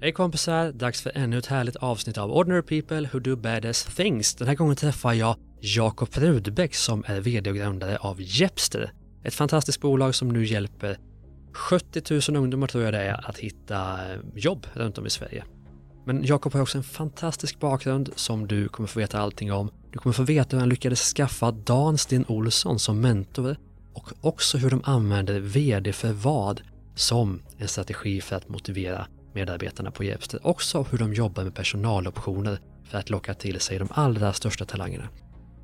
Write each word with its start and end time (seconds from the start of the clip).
Hej 0.00 0.12
kompisar, 0.12 0.72
dags 0.72 1.02
för 1.02 1.12
ännu 1.14 1.38
ett 1.38 1.46
härligt 1.46 1.76
avsnitt 1.76 2.18
av 2.18 2.32
Ordinary 2.32 2.62
People 2.62 3.08
Who 3.12 3.18
Do 3.18 3.36
Badass 3.36 3.84
Things. 3.84 4.34
Den 4.34 4.48
här 4.48 4.54
gången 4.54 4.76
träffar 4.76 5.12
jag 5.12 5.36
Jakob 5.60 6.08
Rudbeck 6.12 6.74
som 6.74 7.04
är 7.06 7.20
vd 7.20 7.50
och 7.50 7.56
grundare 7.56 7.96
av 7.96 8.16
Jepster. 8.20 8.92
Ett 9.24 9.34
fantastiskt 9.34 9.80
bolag 9.80 10.14
som 10.14 10.28
nu 10.28 10.44
hjälper 10.44 10.98
70 11.52 12.30
000 12.30 12.42
ungdomar 12.42 12.66
tror 12.66 12.84
jag 12.84 12.92
det 12.92 13.02
är 13.02 13.30
att 13.30 13.38
hitta 13.38 14.12
eh, 14.12 14.20
jobb 14.34 14.66
runt 14.72 14.98
om 14.98 15.06
i 15.06 15.10
Sverige. 15.10 15.44
Men 16.06 16.24
Jakob 16.24 16.52
har 16.52 16.60
också 16.60 16.78
en 16.78 16.84
fantastisk 16.84 17.60
bakgrund 17.60 18.10
som 18.16 18.46
du 18.46 18.68
kommer 18.68 18.86
få 18.86 18.98
veta 18.98 19.18
allting 19.18 19.52
om. 19.52 19.70
Du 19.90 19.98
kommer 19.98 20.14
få 20.14 20.22
veta 20.22 20.56
hur 20.56 20.60
han 20.60 20.68
lyckades 20.68 21.00
skaffa 21.00 21.50
Dan 21.50 21.98
Sten 21.98 22.24
Olsson 22.28 22.78
som 22.78 23.00
mentor 23.00 23.56
och 23.92 24.12
också 24.20 24.58
hur 24.58 24.70
de 24.70 24.82
använder 24.84 25.40
VD 25.40 25.92
för 25.92 26.12
vad 26.12 26.62
som 26.94 27.42
en 27.58 27.68
strategi 27.68 28.20
för 28.20 28.36
att 28.36 28.48
motivera 28.48 29.06
medarbetarna 29.36 29.90
på 29.90 30.04
Jepster. 30.04 30.46
Också 30.46 30.82
hur 30.90 30.98
de 30.98 31.14
jobbar 31.14 31.44
med 31.44 31.54
personaloptioner 31.54 32.58
för 32.84 32.98
att 32.98 33.10
locka 33.10 33.34
till 33.34 33.60
sig 33.60 33.78
de 33.78 33.88
allra 33.90 34.32
största 34.32 34.64
talangerna. 34.64 35.08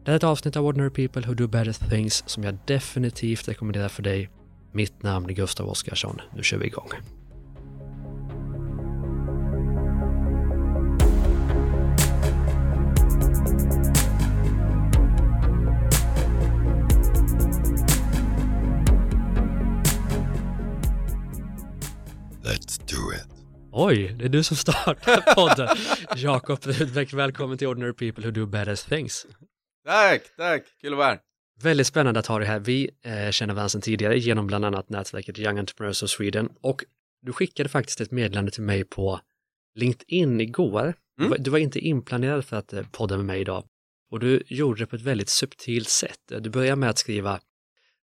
Det 0.05 0.11
här 0.11 0.13
är 0.13 0.17
ett 0.17 0.25
avsnitt 0.25 0.57
av 0.57 0.67
Ordinary 0.67 0.91
People 0.91 1.27
Who 1.27 1.35
Do 1.35 1.47
Better 1.47 1.89
Things 1.91 2.25
som 2.27 2.45
jag 2.45 2.59
definitivt 2.67 3.49
rekommenderar 3.49 3.89
för 3.89 4.03
dig. 4.03 4.31
Mitt 4.73 5.03
namn 5.03 5.31
är 5.31 5.35
Gustav 5.35 5.69
Oskarsson. 5.69 6.21
Nu 6.37 6.43
kör 6.43 6.59
vi 6.59 6.67
igång. 6.67 6.89
Let's 22.45 22.79
do 22.87 23.13
it. 23.13 23.32
Oj, 23.75 24.15
det 24.19 24.25
är 24.25 24.29
du 24.29 24.43
som 24.43 24.57
startar 24.57 25.35
podden. 25.35 25.77
Jakob 26.17 26.59
Rudbeck, 26.63 27.13
välkommen 27.13 27.59
till 27.59 27.67
Ordinary 27.67 27.93
People 27.93 28.25
Who 28.25 28.31
Do 28.31 28.47
Better 28.47 28.89
Things. 28.89 29.27
Tack, 29.87 30.23
tack, 30.37 30.63
kul 30.81 30.93
att 30.93 30.99
vara 30.99 31.09
här. 31.09 31.19
Väldigt 31.63 31.87
spännande 31.87 32.21
att 32.21 32.27
ha 32.27 32.39
dig 32.39 32.49
här. 32.49 32.59
Vi 32.61 32.91
eh, 33.05 33.31
känner 33.31 33.55
varandra 33.55 33.69
sedan 33.69 33.81
tidigare 33.81 34.19
genom 34.19 34.47
bland 34.47 34.65
annat 34.65 34.89
nätverket 34.89 35.39
Young 35.39 35.59
Entrepreneurs 35.59 36.03
of 36.03 36.11
Sweden 36.11 36.49
och 36.61 36.85
du 37.23 37.33
skickade 37.33 37.69
faktiskt 37.69 38.01
ett 38.01 38.11
meddelande 38.11 38.51
till 38.51 38.63
mig 38.63 38.85
på 38.85 39.21
LinkedIn 39.75 40.41
igår. 40.41 40.95
Du, 41.17 41.23
Mm. 41.25 41.31
var, 41.31 41.39
du 41.39 41.51
var 41.51 41.59
inte 41.59 41.79
inplanerad 41.79 42.45
för 42.45 42.57
att 42.57 42.73
eh, 42.73 42.83
podda 42.93 43.17
med 43.17 43.27
mig 43.27 43.41
idag 43.41 43.65
och 44.11 44.21
du 44.21 44.43
gjorde 44.47 44.81
det 44.83 44.87
på 44.87 44.97
ett 44.97 45.03
väldigt 45.03 45.29
subtilt 45.29 45.89
sätt. 45.89 46.19
Du 46.41 46.51
började 46.51 46.77
med 46.77 46.91
att 46.91 46.99
skriva 46.99 47.41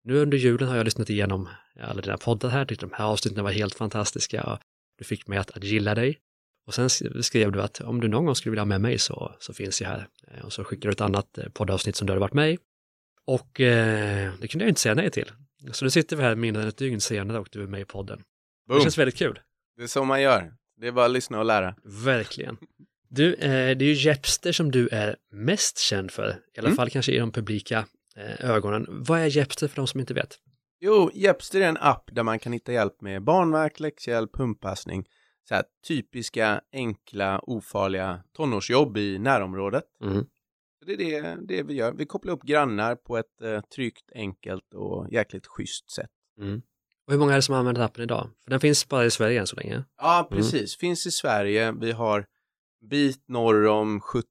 nu 0.04 0.18
under 0.18 0.38
julen 0.38 0.70
har 0.70 0.78
jag 0.78 0.84
lyssnat 0.86 1.10
igenom 1.10 1.50
alla 1.82 2.02
dina 2.02 2.18
poddar 2.18 2.50
här, 2.50 2.66
tyckte 2.66 2.86
de 2.86 2.94
här 2.96 3.06
avsnitten 3.06 3.44
var 3.44 3.52
helt 3.52 3.76
fantastiska 3.76 4.60
du 4.98 5.04
fick 5.06 5.28
mig 5.28 5.38
att, 5.38 5.52
att 5.52 5.64
gilla 5.64 5.96
dig. 5.96 6.18
Och 6.68 6.74
sen 6.74 6.90
skrev 7.24 7.52
du 7.52 7.62
att 7.62 7.82
om 7.82 8.02
du 8.02 8.08
någon 8.08 8.26
gång 8.26 8.36
skulle 8.36 8.52
vilja 8.52 8.62
ha 8.62 8.66
med 8.66 8.82
mig 8.82 8.98
så, 8.98 9.36
så 9.40 9.54
finns 9.54 9.82
jag 9.82 9.90
här. 9.90 10.08
Eh, 10.28 10.46
Och 10.46 10.54
så 10.54 10.64
skickade 10.64 10.88
du 10.88 10.92
ett 10.92 11.02
annat 11.02 11.38
eh, 11.38 11.50
poddavsnitt 11.50 11.96
som 11.96 12.08
du 12.08 12.12
hade 12.14 12.20
varit 12.22 12.34
med 12.34 12.52
i. 12.52 12.58
Och 13.26 13.62
eh, 13.62 14.34
det 14.42 14.48
kunde 14.48 14.66
jag 14.66 14.70
inte 14.72 14.82
säga 14.82 14.96
nej 14.96 15.12
till. 15.12 15.32
Så 15.72 15.86
nu 15.86 15.92
sitter 15.92 16.16
vi 16.16 16.24
här 16.24 16.36
mindre 16.36 16.62
än 16.64 16.70
ett 16.70 16.78
dygn 16.78 17.02
senare 17.02 17.40
och 17.40 17.48
du 17.52 17.64
är 17.64 17.68
med 17.68 17.82
i 17.82 17.86
podden. 17.86 18.18
Det 18.68 18.74
Boom. 18.74 18.82
känns 18.82 18.98
väldigt 18.98 19.16
kul. 19.18 19.40
Det 19.78 19.84
är 19.84 19.88
så 19.88 20.04
man 20.04 20.22
gör. 20.22 20.54
Det 20.82 20.88
är 20.88 20.92
bara 20.92 21.06
att 21.06 21.12
lyssna 21.12 21.40
och 21.40 21.46
lära. 21.46 21.76
Verkligen. 21.84 22.58
Du, 23.10 23.34
eh, 23.34 23.78
det 23.78 23.86
är 23.86 23.90
ju 23.90 23.94
Jepster 23.94 24.52
som 24.52 24.72
du 24.72 24.88
är 24.92 25.16
mest 25.32 25.78
känd 25.80 26.12
för, 26.12 26.30
i 26.56 26.60
alla 26.60 26.68
Mm. 26.68 26.76
fall 26.76 26.90
kanske 26.90 27.12
i 27.12 27.18
de 27.18 27.32
publika 27.32 27.86
eh, 28.16 28.50
ögonen. 28.52 28.86
Vad 28.90 29.20
är 29.20 29.26
Jepster 29.26 29.68
för 29.68 29.76
de 29.76 29.88
som 29.88 30.00
inte 30.00 30.14
vet? 30.14 30.38
Jo, 30.80 31.12
Jepster 31.14 31.62
är 31.62 31.68
en 31.68 31.78
app 31.78 32.10
där 32.12 32.24
man 32.24 32.40
kan 32.40 32.54
hitta 32.54 32.74
hjälp 32.74 33.02
med 33.02 33.24
barnverk, 33.24 33.80
läxhjälp, 33.80 34.34
pumpassning. 34.34 35.06
Så 35.50 35.56
här 35.56 35.64
typiska, 35.88 36.62
enkla, 36.72 37.40
ofarliga 37.40 38.24
tonårsjobb 38.34 38.98
i 38.98 39.20
närområdet. 39.20 39.84
Mm. 40.04 40.26
Det 40.86 40.94
är 40.94 40.98
det, 40.98 41.38
det 41.48 41.64
vi 41.64 41.74
gör. 41.74 41.94
Vi 41.94 42.06
kopplar 42.06 42.34
upp 42.34 42.44
grannar 42.44 42.96
på 42.96 43.18
ett 43.18 43.42
eh, 43.42 43.62
tryggt, 43.62 44.12
enkelt 44.16 44.74
och 44.74 45.08
jäkligt 45.12 45.48
schysst 45.48 45.92
sätt. 45.92 46.12
Mm. 46.42 46.62
Och 47.06 47.14
hur 47.14 47.20
många 47.20 47.32
är 47.32 47.36
det 47.36 47.42
som 47.42 47.56
använder 47.56 47.82
appen 47.82 48.04
idag? 48.04 48.30
För 48.44 48.52
den 48.52 48.60
finns 48.60 48.88
bara 48.88 49.06
i 49.06 49.12
Sverige 49.12 49.40
än 49.40 49.48
så 49.48 49.56
länge. 49.56 49.84
Ja, 49.98 50.28
precis. 50.32 50.78
Finns 50.78 51.06
i 51.06 51.12
Sverige. 51.12 51.72
Vi 51.72 51.92
har 51.92 52.26
bit 52.90 53.28
norr 53.28 53.68
om 53.68 54.02
70 54.02 54.28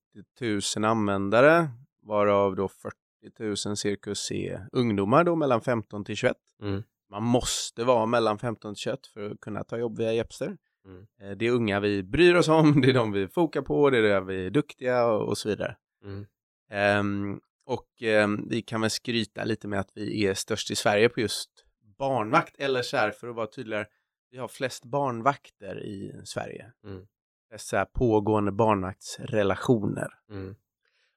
000 0.76 0.84
användare, 0.84 1.68
varav 2.02 2.56
då 2.56 2.68
40 2.68 2.96
000 3.38 3.56
cirkus 3.56 4.31
är 4.31 4.69
ungdomar 4.72 5.25
då 5.25 5.37
mellan 5.37 5.60
15 5.60 6.04
till 6.04 6.16
21. 6.16 6.37
Mm. 6.62 6.82
Man 7.10 7.22
måste 7.22 7.84
vara 7.84 8.06
mellan 8.06 8.38
15 8.38 8.75
till 8.75 8.82
21 8.82 9.06
för 9.06 9.31
att 9.31 9.41
kunna 9.41 9.64
ta 9.64 9.78
jobb 9.78 9.98
via 9.98 10.12
Jepster. 10.12 10.56
Mm. 10.87 11.06
Eh, 11.20 11.31
Det 11.36 11.47
är 11.47 11.50
unga 11.50 11.81
vi 11.81 12.03
bryr 12.03 12.34
oss 12.34 12.48
om, 12.48 12.81
det 12.81 12.91
är 12.91 12.94
de 12.94 13.12
vi 13.12 13.28
fokar 13.28 13.62
på, 13.62 13.91
det 13.91 13.98
är 13.98 14.03
där 14.03 14.20
vi 14.20 14.47
är 14.47 14.50
duktiga 14.50 15.06
och, 15.06 15.28
och 15.28 15.38
så 15.38 15.48
vidare. 15.48 15.76
Mm. 16.04 16.26
Ehm, 16.70 17.41
och 17.66 18.03
ehm, 18.03 18.48
vi 18.48 18.62
kan 18.62 18.81
väl 18.81 18.91
skryta 18.91 19.44
lite 19.44 19.69
med 19.69 19.81
att 19.81 19.91
vi 19.94 20.26
är 20.26 20.34
störst 20.34 20.70
i 20.70 20.76
Sverige 20.76 21.09
på 21.09 21.20
just 21.20 21.50
barnvakt, 21.98 22.56
eller 22.59 22.82
så 22.82 22.97
här 22.97 23.10
för 23.10 23.28
att 23.28 23.36
vara 23.36 23.47
tydligare, 23.47 23.86
vi 24.31 24.38
har 24.38 24.48
flest 24.48 24.84
barnvakter 24.84 25.84
i 25.84 26.20
Sverige. 26.25 26.72
Mm. 26.84 27.06
Dessa 27.50 27.84
pågående 27.84 28.53
barnvaktsrelationer. 28.53 30.09
Mm. 30.31 30.54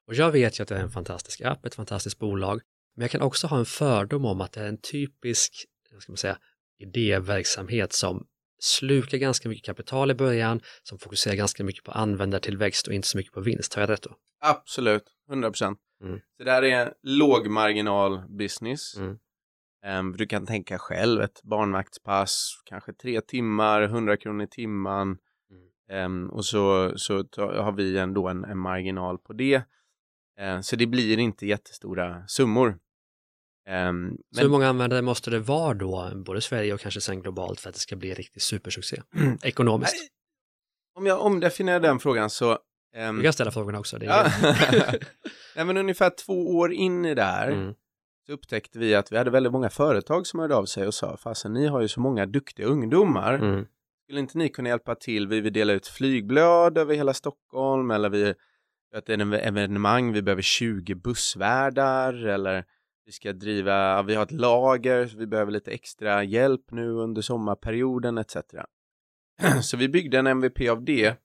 Och 0.10 0.16
jag 0.16 0.32
vet 0.32 0.60
ju 0.60 0.64
att 0.64 0.70
det 0.70 0.76
är 0.76 0.80
en 0.80 0.90
fantastisk 0.90 1.42
app, 1.42 1.66
ett 1.66 1.76
fantastiskt 1.76 2.20
bolag, 2.20 2.62
men 2.96 3.02
jag 3.02 3.12
kan 3.12 3.22
också 3.22 3.48
ha 3.48 3.58
en 3.58 3.66
fördom 3.66 4.26
om 4.26 4.42
att 4.42 4.52
det 4.52 4.62
är 4.62 4.68
en 4.68 4.82
typisk, 4.82 5.66
vad 5.92 6.02
ska 6.02 6.12
man 6.12 6.18
säga, 6.18 6.38
idéverksamhet 6.80 7.94
som 7.94 8.26
slukar 8.60 9.18
ganska 9.18 9.50
mycket 9.50 9.66
kapital 9.66 10.12
i 10.12 10.14
början, 10.14 10.62
som 10.84 11.00
fokuserar 11.00 11.36
ganska 11.36 11.64
mycket 11.64 11.84
på 11.84 11.92
användartillväxt 11.92 12.88
och 12.88 12.94
inte 12.94 13.08
så 13.08 13.18
mycket 13.18 13.34
på 13.34 13.42
vinst. 13.42 13.74
Har 13.74 13.82
jag 13.82 13.90
rätt 13.90 14.02
då? 14.02 14.16
Absolut, 14.42 15.04
100 15.30 15.50
procent. 15.50 15.80
Mm. 16.04 16.20
Så 16.38 16.44
det 16.44 16.52
här 16.52 16.64
är 16.64 16.86
en 16.86 16.94
lågmarginal 17.04 18.22
business. 18.38 18.98
Mm. 18.98 19.18
Ehm, 19.86 20.18
du 20.18 20.26
kan 20.26 20.46
tänka 20.46 20.80
själv, 20.80 21.22
ett 21.22 21.44
barnvaktspass, 21.44 22.62
kanske 22.66 22.94
tre 22.94 23.22
timmar, 23.22 23.82
100 23.82 24.18
kronor 24.18 24.44
i 24.44 24.48
timmen. 24.48 25.08
Mm. 25.08 25.18
Ehm, 25.90 26.30
och 26.30 26.46
så, 26.46 26.94
så 26.96 27.16
har 27.38 27.72
vi 27.72 27.98
ändå 27.98 28.28
en, 28.28 28.44
en 28.44 28.58
marginal 28.58 29.18
på 29.18 29.34
det. 29.34 29.64
Ehm, 30.40 30.64
så 30.64 30.76
det 30.76 30.86
blir 30.88 31.20
inte 31.20 31.46
jättestora 31.48 32.28
summor. 32.28 32.78
Ehm, 33.68 34.18
Så 34.36 34.42
hur 34.42 34.50
många 34.50 34.68
användare 34.68 35.02
måste 35.02 35.30
det 35.30 35.40
vara 35.40 35.74
då, 35.74 36.12
både 36.16 36.40
i 36.40 36.42
Sverige 36.42 36.74
och 36.74 36.80
kanske 36.80 37.02
sen 37.02 37.22
globalt 37.22 37.60
för 37.60 37.70
att 37.70 37.76
det 37.76 37.82
ska 37.82 37.96
bli 37.96 38.10
en 38.10 38.16
riktig 38.16 38.42
supersuccé? 38.42 39.02
Ekonomiskt. 39.44 39.96
Nej, 39.96 40.10
om 40.96 41.06
jag 41.06 41.22
omdefinierar 41.22 41.80
den 41.80 42.00
frågan 42.00 42.30
så... 42.30 42.58
ehm, 42.96 43.18
Du 43.18 43.24
kan 43.24 43.34
ställa 43.34 43.52
frågorna 43.52 43.80
också. 43.80 43.98
Det 43.98 44.06
är. 44.06 45.00
Nej, 45.56 45.66
men 45.66 45.78
ungefär 45.78 46.10
två 46.26 46.58
år 46.58 46.74
in 46.74 47.06
i 47.06 47.16
det 47.16 47.24
här 47.24 47.48
mm. 47.52 47.74
så 48.26 48.34
upptäckte 48.34 48.80
vi 48.80 48.96
att 48.96 49.12
vi 49.12 49.18
hade 49.18 49.32
väldigt 49.32 49.52
många 49.52 49.70
företag 49.70 50.28
som 50.28 50.40
hörde 50.40 50.56
av 50.56 50.66
sig 50.66 50.88
och 50.88 50.94
sa 50.94 51.18
fasen 51.18 51.54
ni 51.54 51.68
har 51.68 51.82
ju 51.82 51.88
så 51.88 52.00
många 52.00 52.26
duktiga 52.26 52.66
ungdomar. 52.66 53.34
Mm. 53.34 53.66
Skulle 54.04 54.20
inte 54.20 54.38
ni 54.38 54.50
kunna 54.50 54.70
hjälpa 54.70 54.96
till? 54.96 55.28
Vi 55.28 55.42
vill 55.42 55.54
dela 55.54 55.74
ut 55.74 55.88
flygblad 55.88 56.78
över 56.78 56.96
hela 56.96 57.14
Stockholm 57.14 57.92
eller 57.92 58.10
vi 58.10 58.34
en 59.06 59.34
evenemang, 59.34 60.14
vi 60.14 60.22
behöver 60.22 60.42
20 60.42 60.96
bussvärdar 60.96 62.14
eller 62.26 62.66
vi 63.06 63.12
ska 63.12 63.34
driva, 63.34 64.04
vi 64.04 64.16
har 64.16 64.24
ett 64.24 64.32
lager, 64.32 65.08
så 65.08 65.18
vi 65.18 65.28
behöver 65.28 65.52
lite 65.52 65.72
extra 65.72 66.24
hjälp 66.24 66.72
nu 66.72 66.90
under 66.90 67.22
sommarperioden 67.22 68.18
etc. 68.18 68.38
Så 69.62 69.78
vi 69.78 69.90
byggde 69.90 70.20
en 70.20 70.28
MVP 70.28 70.70
av 70.70 70.84
det 70.84 71.18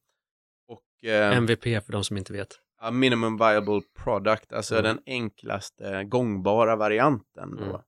och 0.68 1.08
eh, 1.08 1.36
MVP 1.36 1.62
för 1.62 1.92
de 1.92 2.04
som 2.04 2.16
inte 2.16 2.32
vet. 2.32 2.48
Ja, 2.80 2.90
minimum 2.90 3.36
viable 3.36 3.80
product, 4.04 4.52
alltså 4.52 4.74
Mm. 4.74 4.84
den 4.84 5.02
enklaste 5.06 6.04
gångbara 6.04 6.76
varianten. 6.76 7.56
Då. 7.56 7.64
Mm. 7.64 7.80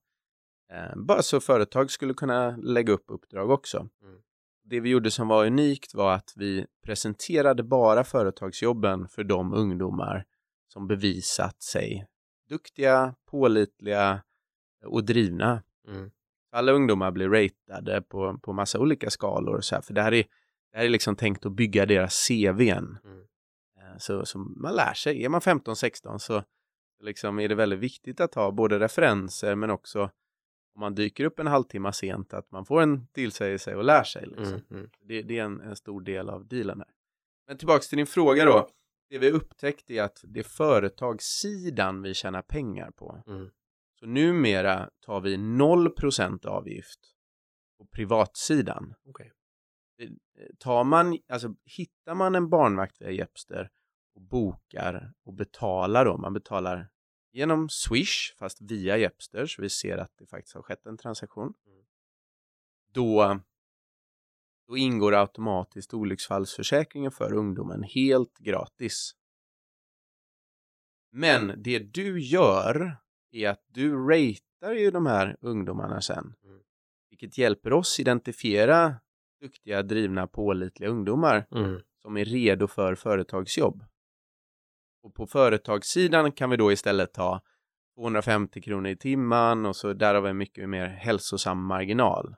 Eh, 0.72 0.96
bara 0.96 1.22
så 1.22 1.40
företag 1.40 1.90
skulle 1.90 2.14
kunna 2.14 2.56
lägga 2.56 2.92
upp 2.92 3.04
uppdrag 3.08 3.50
också. 3.50 3.78
Mm. 3.78 4.20
Det 4.68 4.80
vi 4.80 4.90
gjorde 4.90 5.10
som 5.10 5.28
var 5.28 5.46
unikt 5.46 5.94
var 5.94 6.14
att 6.14 6.32
vi 6.36 6.66
presenterade 6.84 7.62
bara 7.62 8.04
företagsjobben 8.04 9.08
för 9.08 9.24
de 9.24 9.52
ungdomar 9.52 10.24
som 10.68 10.86
bevisat 10.86 11.62
sig 11.62 12.06
duktiga, 12.48 13.14
pålitliga 13.30 14.22
och 14.86 15.04
drivna. 15.04 15.62
Mm. 15.88 16.10
Alla 16.52 16.72
ungdomar 16.72 17.10
blir 17.10 17.28
ratade 17.28 18.02
på, 18.02 18.38
på 18.38 18.52
massa 18.52 18.78
olika 18.78 19.10
skalor 19.10 19.56
och 19.56 19.64
så 19.64 19.74
här, 19.74 19.82
för 19.82 19.94
det 19.94 20.02
här 20.02 20.12
är, 20.12 20.24
det 20.72 20.78
här 20.78 20.84
är 20.84 20.88
liksom 20.88 21.16
tänkt 21.16 21.46
att 21.46 21.52
bygga 21.52 21.86
deras 21.86 22.28
CVn. 22.28 22.98
Mm. 23.04 23.20
Eh, 23.78 23.98
Så, 23.98 24.26
så 24.26 24.38
man 24.38 24.74
lär 24.74 24.94
sig. 24.94 25.24
Är 25.24 25.28
man 25.28 25.40
15-16 25.40 26.18
så 26.18 26.42
liksom 27.02 27.40
är 27.40 27.48
det 27.48 27.54
väldigt 27.54 27.78
viktigt 27.78 28.20
att 28.20 28.34
ha 28.34 28.50
både 28.50 28.78
referenser 28.78 29.54
men 29.54 29.70
också 29.70 30.10
om 30.76 30.80
man 30.80 30.94
dyker 30.94 31.24
upp 31.24 31.38
en 31.38 31.46
halvtimme 31.46 31.92
sent 31.92 32.34
att 32.34 32.50
man 32.50 32.64
får 32.64 32.82
en 32.82 33.06
tillsägelse 33.06 33.74
och 33.74 33.84
lär 33.84 34.04
sig. 34.04 34.26
Liksom. 34.26 34.46
Mm. 34.46 34.64
Mm. 34.70 34.90
Det, 35.00 35.22
det 35.22 35.38
är 35.38 35.44
en, 35.44 35.60
en 35.60 35.76
stor 35.76 36.00
del 36.00 36.28
av 36.28 36.46
dealen 36.48 36.78
här. 36.78 36.88
Men 37.46 37.58
tillbaks 37.58 37.88
till 37.88 37.96
din 37.96 38.06
fråga 38.06 38.44
då. 38.44 38.68
Det 39.10 39.18
vi 39.18 39.30
upptäckt 39.30 39.90
är 39.90 40.02
att 40.02 40.20
det 40.24 40.40
är 40.40 40.44
företagssidan 40.44 42.02
vi 42.02 42.14
tjänar 42.14 42.42
pengar 42.42 42.90
på. 42.90 43.22
Mm. 43.26 43.50
Så 44.00 44.06
numera 44.06 44.90
tar 45.00 45.20
vi 45.20 45.36
0% 45.36 46.46
avgift 46.46 47.00
på 47.78 47.86
privatsidan. 47.86 48.94
Eh, 49.98 50.08
tar 50.58 50.84
man, 50.84 51.18
alltså 51.28 51.54
hittar 51.64 52.14
man 52.14 52.34
en 52.34 52.48
barnvakt 52.48 53.00
via 53.00 53.10
Jepster 53.10 53.70
och 54.14 54.22
bokar 54.22 55.12
och 55.24 55.34
betalar 55.34 56.04
då, 56.04 56.16
man 56.16 56.32
betalar 56.32 56.88
genom 57.36 57.68
Swish 57.68 58.34
fast 58.38 58.60
via 58.60 58.96
Jepster 58.96 59.46
så 59.46 59.62
vi 59.62 59.70
ser 59.70 59.98
att 59.98 60.12
det 60.18 60.26
faktiskt 60.26 60.54
har 60.54 60.62
skett 60.62 60.86
en 60.86 60.96
transaktion. 60.96 61.54
Mm. 61.66 61.84
Då, 62.92 63.40
då 64.68 64.76
ingår 64.76 65.14
automatiskt 65.14 65.94
olycksfallsförsäkringen 65.94 67.10
för 67.10 67.32
ungdomen 67.32 67.82
helt 67.82 68.38
gratis. 68.38 69.12
Men 71.12 71.62
det 71.62 71.78
du 71.78 72.20
gör 72.20 72.96
är 73.30 73.48
att 73.48 73.64
du 73.66 73.92
ratear 73.92 74.72
ju 74.74 74.90
de 74.90 75.06
här 75.06 75.36
ungdomarna 75.40 76.00
sen. 76.00 76.34
Mm. 76.44 76.60
Vilket 77.10 77.38
hjälper 77.38 77.72
oss 77.72 78.00
identifiera 78.00 78.94
duktiga, 79.40 79.82
drivna, 79.82 80.26
pålitliga 80.26 80.90
ungdomar 80.90 81.46
Mm. 81.50 81.80
som 82.02 82.16
är 82.16 82.24
redo 82.24 82.66
för 82.66 82.94
företagsjobb. 82.94 83.84
Och 85.06 85.14
på 85.14 85.26
företagssidan 85.26 86.32
kan 86.32 86.50
vi 86.50 86.56
då 86.56 86.72
istället 86.72 87.12
ta 87.14 87.40
250 87.96 88.60
kronor 88.62 88.90
i 88.90 88.96
timmen 88.96 89.66
och 89.66 89.76
så 89.76 89.92
där 89.92 90.14
har 90.14 90.20
vi 90.22 90.30
en 90.30 90.36
mycket 90.36 90.68
mer 90.68 90.86
hälsosam 90.86 91.64
marginal. 91.66 92.34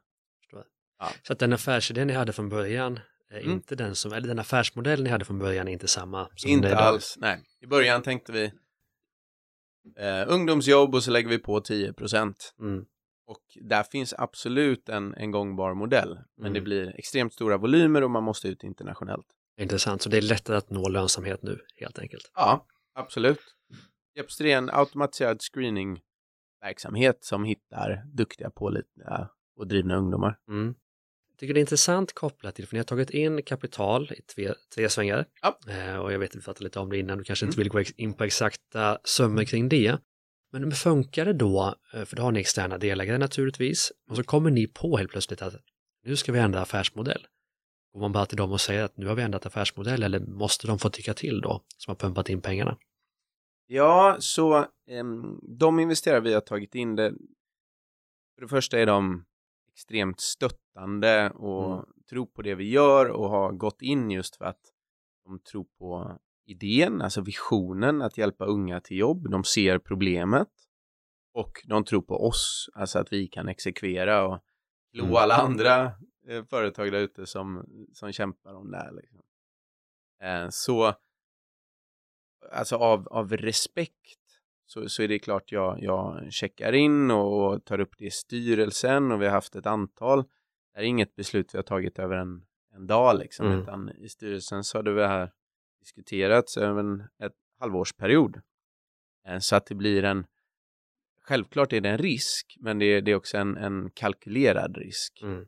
Så 1.22 1.32
att 1.32 1.38
den 1.38 1.52
affärsidén 1.52 2.06
ni 2.06 2.12
hade 2.12 2.32
från 2.32 2.48
början 2.48 3.00
är 3.30 3.40
Mm. 3.40 3.50
inte 3.52 3.74
den 3.76 3.94
som, 3.94 4.12
eller 4.12 4.28
den 4.28 4.38
affärsmodell 4.38 5.02
ni 5.02 5.10
hade 5.10 5.24
från 5.24 5.38
början 5.38 5.68
är 5.68 5.72
inte 5.72 5.88
samma 5.88 6.28
som 6.34 6.50
Inte 6.50 6.68
idag. 6.68 6.78
alls, 6.80 7.14
nej. 7.18 7.42
I 7.60 7.66
början 7.66 8.02
tänkte 8.02 8.32
vi 8.32 8.44
eh, 9.98 10.24
ungdomsjobb 10.28 10.94
och 10.94 11.02
så 11.04 11.10
lägger 11.10 11.28
vi 11.28 11.38
på 11.38 11.60
10 11.60 11.92
procent. 11.92 12.54
Mm. 12.60 12.84
Och 13.26 13.42
där 13.62 13.82
finns 13.82 14.14
absolut 14.18 14.88
en, 14.88 15.14
en 15.14 15.30
gångbar 15.30 15.74
modell. 15.74 16.14
Men 16.36 16.46
Mm. 16.46 16.52
det 16.54 16.60
blir 16.60 16.94
extremt 16.98 17.32
stora 17.32 17.56
volymer 17.56 18.02
och 18.04 18.10
man 18.10 18.22
måste 18.24 18.48
ut 18.48 18.62
internationellt. 18.64 19.26
Intressant, 19.58 20.02
så 20.02 20.08
det 20.08 20.16
är 20.16 20.22
lättare 20.22 20.56
att 20.56 20.70
nå 20.70 20.88
lönsamhet 20.88 21.42
nu 21.42 21.58
helt 21.76 21.98
enkelt. 21.98 22.30
Ja, 22.34 22.66
absolut. 22.94 23.40
Jepster 24.16 24.44
är 24.46 24.56
en 24.56 24.70
automatiserad 24.70 25.40
screeningverksamhet 25.42 27.24
som 27.24 27.44
hittar 27.44 28.02
duktiga, 28.14 28.50
pålitliga 28.50 29.28
och 29.56 29.66
drivna 29.66 29.96
ungdomar. 29.96 30.38
Mm. 30.48 30.74
Jag 31.30 31.38
tycker 31.38 31.54
det 31.54 31.58
är 31.60 31.62
intressant 31.62 32.12
kopplat 32.12 32.54
till, 32.54 32.66
för 32.66 32.74
ni 32.74 32.78
har 32.78 32.84
tagit 32.84 33.10
in 33.10 33.42
kapital 33.42 34.12
i 34.12 34.22
tre, 34.22 34.54
tre 34.74 34.88
svängar. 34.88 35.26
Ja. 35.42 35.58
Eh, 35.68 35.96
och 35.96 36.12
jag 36.12 36.18
vet 36.18 36.30
att 36.30 36.36
vi 36.36 36.40
pratade 36.40 36.64
lite 36.64 36.78
om 36.80 36.90
det 36.90 36.98
innan, 36.98 37.18
du 37.18 37.24
kanske 37.24 37.46
inte 37.46 37.56
Mm. 37.56 37.62
vill 37.72 37.84
gå 37.84 37.90
in 37.96 38.14
på 38.14 38.24
exakta 38.24 38.98
summor 39.04 39.44
kring 39.44 39.68
det. 39.68 39.98
Men 40.52 40.72
funkar 40.72 41.24
det 41.24 41.32
då, 41.32 41.74
eh, 41.94 42.04
för 42.04 42.16
då 42.16 42.22
har 42.22 42.32
ni 42.32 42.40
externa 42.40 42.78
delägare 42.78 43.18
naturligtvis, 43.18 43.92
och 44.10 44.16
så 44.16 44.22
kommer 44.22 44.50
ni 44.50 44.66
på 44.66 44.96
helt 44.96 45.10
plötsligt 45.10 45.42
att 45.42 45.54
nu 46.04 46.16
ska 46.16 46.32
vi 46.32 46.38
ändra 46.38 46.60
affärsmodell. 46.60 47.26
Går 47.92 48.00
man 48.00 48.12
bara 48.12 48.26
till 48.26 48.36
dem 48.36 48.52
och 48.52 48.60
säger 48.60 48.84
att 48.84 48.96
nu 48.96 49.06
har 49.06 49.14
vi 49.14 49.22
ändrat 49.22 49.46
affärsmodell, 49.46 50.02
eller 50.02 50.20
måste 50.20 50.66
de 50.66 50.78
få 50.78 50.90
tycka 50.90 51.14
till 51.14 51.40
då, 51.40 51.62
som 51.76 51.90
har 51.90 51.96
pumpat 51.96 52.28
in 52.28 52.40
pengarna? 52.40 52.76
Ja, 53.66 54.16
så 54.18 54.66
em, 54.86 55.40
de 55.58 55.78
investerare 55.80 56.20
vi 56.20 56.34
har 56.34 56.40
tagit 56.40 56.74
in, 56.74 56.96
det, 56.96 57.10
för 58.34 58.42
det 58.42 58.48
första 58.48 58.78
är 58.78 58.86
de 58.86 59.24
extremt 59.72 60.20
stöttande 60.20 61.30
och 61.30 61.72
Mm. 61.72 61.84
tror 62.10 62.26
på 62.26 62.42
det 62.42 62.54
vi 62.54 62.70
gör 62.70 63.06
och 63.06 63.30
har 63.30 63.52
gått 63.52 63.82
in 63.82 64.10
just 64.10 64.36
för 64.36 64.44
att 64.44 64.60
de 65.24 65.38
tror 65.40 65.66
på 65.78 66.18
idén, 66.46 67.02
alltså 67.02 67.20
visionen 67.20 68.02
att 68.02 68.18
hjälpa 68.18 68.44
unga 68.44 68.80
till 68.80 68.96
jobb. 68.96 69.30
De 69.30 69.44
ser 69.44 69.78
problemet 69.78 70.48
och 71.34 71.52
de 71.64 71.84
tror 71.84 72.02
på 72.02 72.26
oss, 72.28 72.70
alltså 72.74 72.98
att 72.98 73.12
vi 73.12 73.28
kan 73.28 73.48
exekvera 73.48 74.26
och 74.26 74.38
klå 74.94 75.04
Mm. 75.04 75.16
alla 75.16 75.34
andra 75.36 75.92
företag 76.50 76.92
där 76.92 76.98
ute 77.00 77.26
som, 77.26 77.66
som 77.92 78.12
kämpar 78.12 78.54
om 78.54 78.70
det 78.70 78.76
här. 78.76 78.92
Liksom. 78.92 79.20
Eh, 80.22 80.48
så 80.50 80.94
alltså 82.52 82.76
av, 82.76 83.08
av 83.08 83.36
respekt 83.36 84.18
så, 84.66 84.88
så 84.88 85.02
är 85.02 85.08
det 85.08 85.18
klart 85.18 85.52
jag, 85.52 85.82
jag 85.82 86.32
checkar 86.32 86.72
in 86.72 87.10
och 87.10 87.64
tar 87.64 87.80
upp 87.80 87.98
det 87.98 88.04
i 88.04 88.10
styrelsen 88.10 89.12
och 89.12 89.22
vi 89.22 89.26
har 89.26 89.32
haft 89.32 89.56
ett 89.56 89.66
antal. 89.66 90.24
Det 90.74 90.80
är 90.80 90.84
inget 90.84 91.16
beslut 91.16 91.54
vi 91.54 91.58
har 91.58 91.62
tagit 91.62 91.98
över 91.98 92.16
en, 92.16 92.46
en 92.74 92.86
dag 92.86 93.18
liksom, 93.18 93.46
Mm. 93.46 93.60
utan 93.62 93.90
i 93.90 94.08
styrelsen 94.08 94.64
så 94.64 94.78
hade 94.78 94.92
vi 94.92 95.06
här 95.06 95.32
diskuterats 95.80 96.56
över 96.56 96.80
en 96.80 97.00
ett 97.18 97.36
halvårsperiod. 97.58 98.40
Eh, 99.26 99.38
Så 99.38 99.56
att 99.56 99.66
det 99.66 99.74
blir 99.74 100.04
en, 100.04 100.26
självklart 101.22 101.72
är 101.72 101.80
det 101.80 101.88
en 101.88 101.98
risk, 101.98 102.56
men 102.60 102.78
det 102.78 102.84
är, 102.86 103.00
det 103.02 103.10
är 103.10 103.14
också 103.14 103.36
en, 103.36 103.56
en 103.56 103.90
kalkylerad 103.90 104.76
risk 104.76 105.22
Mm. 105.22 105.46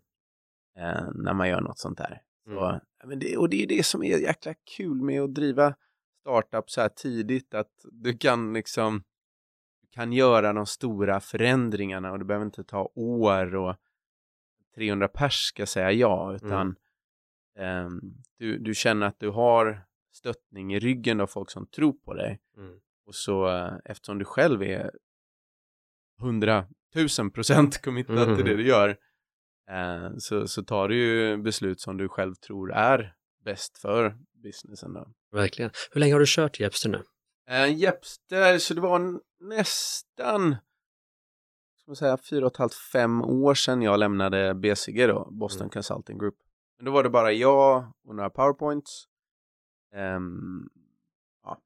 Eh, 0.81 1.09
när 1.15 1.35
man 1.35 1.49
gör 1.49 1.61
något 1.61 1.79
sånt 1.79 1.99
där. 1.99 2.23
Så, 2.45 2.81
Mm. 3.05 3.19
det, 3.19 3.37
och 3.37 3.49
det 3.51 3.63
är 3.63 3.67
det 3.67 3.83
som 3.87 4.03
är 4.03 4.19
jäkla 4.19 4.55
kul 4.77 5.03
med 5.03 5.23
att 5.23 5.35
driva 5.35 5.75
startup 6.21 6.71
så 6.71 6.81
här 6.81 6.89
tidigt, 6.89 7.55
att 7.55 7.71
du 7.93 8.19
kan 8.19 8.53
liksom 8.53 9.03
du 9.83 9.89
kan 9.91 10.13
göra 10.13 10.53
de 10.53 10.67
stora 10.67 11.21
förändringarna 11.21 12.13
och 12.13 12.19
det 12.19 12.25
behöver 12.25 12.47
inte 12.47 12.65
ta 12.65 12.91
år 12.95 13.55
och 13.55 13.77
300 14.75 15.09
pers 15.09 15.35
ska 15.43 15.67
säga 15.67 15.93
ja, 15.93 16.35
utan 16.35 16.77
ehm, 17.59 18.01
du, 18.39 18.59
du 18.59 18.75
känner 18.75 19.07
att 19.07 19.19
du 19.21 19.29
har 19.31 19.83
stöttning 20.13 20.75
i 20.75 20.79
ryggen 20.81 21.21
av 21.21 21.27
folk 21.27 21.51
som 21.51 21.67
tror 21.67 21.93
på 21.93 22.15
dig. 22.15 22.41
Mm. 22.57 22.81
Och 23.07 23.15
så 23.15 23.49
eh, 23.49 23.73
eftersom 23.85 24.19
du 24.19 24.25
själv 24.25 24.63
är 24.63 24.91
100 26.21 26.67
000 27.19 27.31
procent 27.31 27.83
committad 27.83 28.29
Mhm. 28.29 28.37
till 28.37 28.45
det 28.45 28.57
du 28.57 28.67
gör 28.67 28.97
eh, 29.71 30.11
så, 30.19 30.49
så 30.49 30.63
tar 30.63 30.89
du 30.89 30.97
ju 30.97 31.37
beslut 31.37 31.81
som 31.81 31.97
du 31.97 32.09
själv 32.09 32.35
tror 32.35 32.73
är 32.73 33.15
bäst 33.45 33.79
för 33.79 34.17
businessen. 34.43 34.93
Då. 34.93 35.13
Verkligen. 35.33 35.71
Hur 35.93 36.01
länge 36.01 36.13
har 36.13 36.21
du 36.21 36.27
kört 36.29 36.61
Jepster 36.61 36.89
nu? 36.89 37.03
Eh, 37.51 37.79
Jepster, 37.79 38.59
så 38.59 38.75
det 38.75 38.81
var 38.81 39.21
nästan 39.41 40.57
ska 41.81 41.91
man 41.91 41.97
säga, 41.97 42.17
fyra 42.17 42.47
och 42.47 42.53
ett 42.53 42.57
halvt, 42.57 42.75
fem 42.75 43.23
år 43.23 43.55
sedan 43.55 43.83
jag 43.83 43.99
lämnade 43.99 44.55
BCG 44.55 45.07
då, 45.07 45.29
Boston 45.31 45.61
Mm. 45.63 45.71
Consulting 45.71 46.19
Group. 46.19 46.35
Men 46.77 46.85
då 46.85 46.93
var 46.93 47.03
det 47.03 47.11
bara 47.11 47.33
jag 47.33 47.93
och 48.05 48.15
några 48.15 48.31
powerpoints. 48.31 49.05
Ehm, 49.95 50.69
ja. 51.45 51.59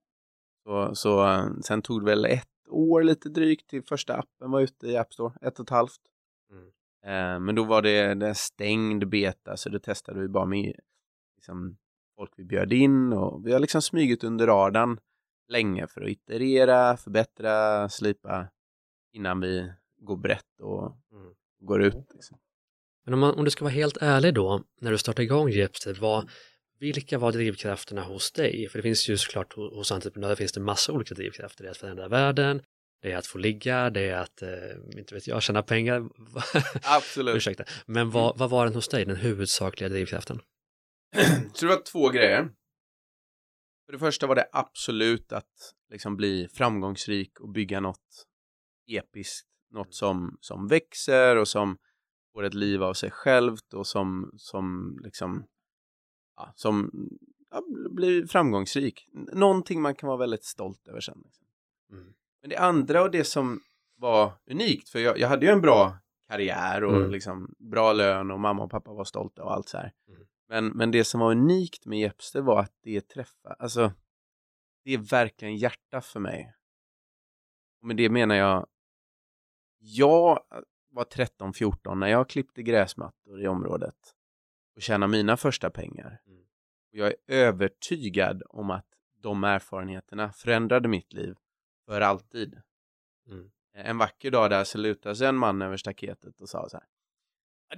Så, 0.65 0.95
så 0.95 1.27
eh, 1.27 1.47
sen 1.65 1.83
tog 1.83 2.01
det 2.01 2.05
väl 2.05 2.25
ett 2.25 2.69
år 2.69 3.03
lite 3.03 3.29
drygt 3.29 3.69
till 3.69 3.83
första 3.83 4.15
appen 4.15 4.51
var 4.51 4.61
ute 4.61 4.87
i 4.87 4.97
App 4.97 5.15
Store, 5.15 5.35
ett 5.41 5.59
och 5.59 5.67
ett 5.67 5.71
halvt. 5.71 6.01
Mm. 6.51 6.71
Eh, 7.05 7.41
men 7.41 7.55
då 7.55 7.65
var 7.65 7.83
det, 7.83 8.15
det 8.15 8.27
en 8.29 8.35
stängd 8.35 9.09
beta 9.09 9.57
så 9.57 9.69
det 9.69 9.81
testade 9.81 10.21
vi 10.21 10.29
bara 10.29 10.47
med 10.47 10.75
liksom, 11.37 11.77
folk 12.17 12.33
vi 12.37 12.45
bjöd 12.45 12.73
in 12.73 13.13
och 13.13 13.47
vi 13.47 13.53
har 13.53 13.61
liksom 13.61 13.83
smugit 13.83 14.25
under 14.25 14.47
radarn 14.47 14.99
länge 15.49 15.87
för 15.87 16.01
att 16.03 16.09
iterera, 16.11 16.97
förbättra, 16.97 17.89
slipa 17.89 18.49
innan 19.13 19.41
vi 19.41 19.73
går 20.01 20.17
brett 20.17 20.61
och 20.61 20.97
Mm. 21.13 21.35
går 21.61 21.83
ut. 21.83 21.95
Liksom. 22.15 22.39
Men 23.05 23.15
om, 23.15 23.21
man, 23.21 23.35
om 23.35 23.45
du 23.45 23.51
ska 23.51 23.65
vara 23.65 23.75
helt 23.75 23.97
ärlig 24.01 24.35
då, 24.35 24.63
när 24.81 24.91
du 24.91 24.99
startade 24.99 25.23
igång 25.25 25.49
Jepster, 25.49 25.97
vad, 26.01 26.31
vilka 26.79 27.19
var 27.19 27.33
drivkrafterna 27.33 28.03
hos 28.03 28.33
dig? 28.33 28.69
För 28.69 28.79
det 28.79 28.83
finns 28.83 29.09
ju 29.09 29.17
såklart 29.17 29.55
ho- 29.57 29.75
hos 29.75 29.93
entreprenörer 29.93 30.35
finns 30.35 30.53
det 30.53 30.61
massa 30.61 30.93
olika 30.93 31.15
drivkrafter. 31.15 31.65
Det 31.65 31.69
är 31.69 31.71
att 31.71 31.77
förändra 31.77 32.09
världen, 32.09 32.63
det 33.05 33.13
är 33.13 33.17
att 33.17 33.27
få 33.27 33.39
ligga, 33.39 33.91
det 33.91 34.01
är 34.01 34.19
att, 34.19 34.43
eh, 34.43 34.99
inte 34.99 35.15
vet 35.15 35.27
jag, 35.27 35.43
tjäna 35.43 35.63
pengar. 35.63 36.09
Absolut. 36.83 37.37
Ursäkta. 37.37 37.65
Men 37.87 38.11
vad, 38.11 38.39
vad 38.39 38.51
var 38.51 38.65
den 38.65 38.75
hos 38.75 38.89
dig, 38.89 39.05
den 39.05 39.17
huvudsakliga 39.17 39.89
drivkraften? 39.89 40.41
Så 41.55 41.67
det 41.67 41.73
var 41.77 41.83
två 41.83 42.09
grejer. 42.09 42.51
För 43.87 43.93
det 43.93 43.99
första 43.99 44.27
var 44.27 44.35
det 44.35 44.49
absolut 44.53 45.33
att 45.33 45.75
liksom 45.91 46.17
bli 46.17 46.49
framgångsrik 46.49 47.41
och 47.41 47.49
bygga 47.49 47.81
något 47.81 48.27
episkt. 48.87 49.49
Något 49.71 49.95
som, 49.95 50.39
som 50.41 50.69
växer 50.69 51.37
och 51.37 51.49
som 51.49 51.79
får 52.33 52.43
ett 52.43 52.55
liv 52.55 52.83
av 52.83 52.95
sig 52.95 53.11
självt 53.11 53.75
och 53.75 53.87
som, 53.87 54.35
som 54.37 54.99
liksom 55.03 55.47
ja, 56.37 56.53
som 56.57 56.91
ja, 57.51 57.63
blir 57.91 58.27
framgångsrik. 58.27 59.09
Någonting 59.33 59.83
man 59.83 59.95
kan 59.95 60.07
vara 60.07 60.19
väldigt 60.19 60.45
stolt 60.45 60.89
över 60.89 61.01
sen. 61.01 61.23
Liksom. 61.25 61.47
Mm. 61.93 62.15
Men 62.45 62.51
det 62.51 62.57
andra 62.57 63.03
och 63.03 63.11
det 63.11 63.25
som 63.25 63.61
var 63.97 64.33
unikt, 64.51 64.89
för 64.89 64.99
jag, 64.99 65.19
jag 65.19 65.29
hade 65.29 65.47
ju 65.47 65.53
en 65.53 65.61
bra 65.61 65.99
karriär 66.29 66.85
och 66.85 66.97
Mm. 66.97 67.11
liksom 67.11 67.55
bra 67.59 67.93
lön 67.93 68.31
och 68.31 68.41
mamma 68.41 68.63
och 68.63 68.71
pappa 68.71 68.93
var 68.93 69.05
stolta 69.05 69.45
och 69.45 69.53
allt 69.53 69.69
så 69.69 69.77
här. 69.77 69.93
Mm. 70.09 70.21
Men, 70.49 70.67
men 70.67 70.91
det 70.91 71.05
som 71.05 71.21
var 71.21 71.31
unikt 71.31 71.87
med 71.87 71.99
Jepster 71.99 72.41
var 72.41 72.61
att 72.61 72.73
det 72.83 73.01
träffar, 73.09 73.57
alltså 73.59 73.93
det 74.85 74.95
är 74.95 74.99
verkligen 74.99 75.57
hjärta 75.57 76.01
för 76.01 76.21
mig. 76.21 76.55
Och 77.81 77.87
med 77.87 77.97
det 77.97 78.09
menar 78.11 78.35
jag, 78.35 78.67
jag 79.79 80.41
var 80.91 81.05
13-14 81.05 81.95
när 81.95 82.09
jag 82.09 82.29
klippte 82.29 82.63
gräsmattor 82.63 83.43
i 83.43 83.49
området 83.49 84.15
och 84.77 84.83
tjänade 84.83 85.13
mina 85.13 85.37
första 85.37 85.71
pengar. 85.71 86.21
Mm. 86.27 86.41
Och 86.93 86.99
jag 86.99 87.09
är 87.09 87.17
övertygad 87.27 88.43
om 88.49 88.71
att 88.71 88.87
de 89.23 89.45
erfarenheterna 89.45 90.33
förändrade 90.33 90.89
mitt 90.89 91.13
liv 91.13 91.35
för 91.87 92.01
alltid. 92.01 92.61
Mm. 93.29 93.51
En 93.75 93.99
vacker 93.99 94.31
dag 94.31 94.51
där 94.51 94.65
så 94.65 94.79
lutade 94.79 95.17
sig 95.17 95.27
en 95.27 95.37
man 95.37 95.63
över 95.63 95.77
staketet 95.77 96.41
och 96.41 96.49
sa 96.49 96.69
så 96.69 96.77
här. 96.77 96.87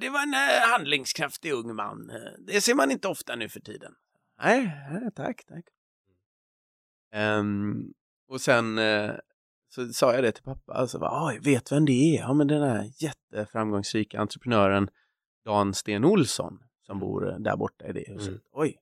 Det 0.00 0.08
var 0.08 0.22
en 0.22 0.34
eh, 0.34 0.70
handlingskraftig 0.72 1.52
ung 1.52 1.74
man. 1.74 2.12
Det 2.38 2.60
ser 2.60 2.74
man 2.74 2.90
inte 2.90 3.08
ofta 3.08 3.36
nu 3.36 3.48
för 3.48 3.60
tiden. 3.60 3.94
Nej, 4.42 4.72
tack, 5.16 5.44
tack. 5.46 5.64
Ehm, 7.12 7.92
och 8.28 8.40
sen 8.40 8.78
eh, 8.78 9.12
så 9.68 9.88
sa 9.92 10.14
jag 10.14 10.24
det 10.24 10.32
till 10.32 10.44
pappa. 10.44 10.72
Alltså, 10.72 10.98
"Ah, 10.98 11.32
jag 11.32 11.44
vet 11.44 11.72
vem 11.72 11.84
det 11.84 11.92
är. 12.16 12.20
Ja, 12.20 12.32
men 12.34 12.46
den 12.46 12.62
här 12.62 12.90
jätteframgångsrika 13.02 14.20
entreprenören 14.20 14.88
Dan 15.44 15.74
Sten 15.74 16.04
Olsson 16.04 16.58
som 16.86 16.98
bor 16.98 17.36
där 17.38 17.56
borta 17.56 17.86
i 17.86 17.92
det 17.92 18.04
huset. 18.12 18.28
Mm. 18.28 18.40
Oj. 18.52 18.78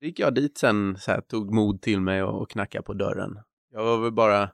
Då 0.00 0.06
gick 0.06 0.18
jag 0.18 0.34
dit 0.34 0.58
sen, 0.58 0.96
så 0.98 1.10
här, 1.10 1.20
tog 1.20 1.54
mod 1.54 1.82
till 1.82 2.00
mig 2.00 2.22
och, 2.22 2.42
och 2.42 2.50
knackade 2.50 2.82
på 2.82 2.92
dörren. 2.92 3.38
Jag 3.76 3.84
var 3.84 3.98
väl 3.98 4.12
bara 4.12 4.50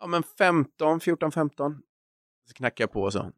ja, 0.00 0.06
men 0.06 0.22
15, 0.22 1.00
14, 1.00 1.32
15. 1.32 1.82
Så 2.48 2.54
knackade 2.54 2.82
jag 2.82 2.92
på 2.92 3.02
och 3.02 3.12
så. 3.12 3.32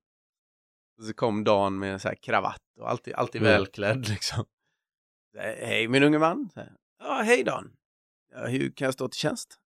Och 0.99 1.05
så 1.05 1.15
kom 1.15 1.45
Dan 1.45 1.79
med 1.79 2.03
så 2.03 2.09
här 2.09 2.15
kravatt 2.15 2.63
och 2.81 2.91
alltid, 2.91 3.15
alltid 3.15 3.41
Mm. 3.41 3.53
välklädd 3.53 4.09
liksom. 4.09 4.45
Hej 5.39 5.89
min 5.89 6.03
unge 6.03 6.19
man. 6.19 6.51
Ja, 6.99 7.23
hej 7.25 7.45
Dan. 7.45 7.73
Ja, 8.35 8.47
hur 8.47 8.71
kan 8.71 8.85
jag 8.85 8.95
stå 8.95 9.09
till 9.09 9.19
tjänst? 9.19 9.59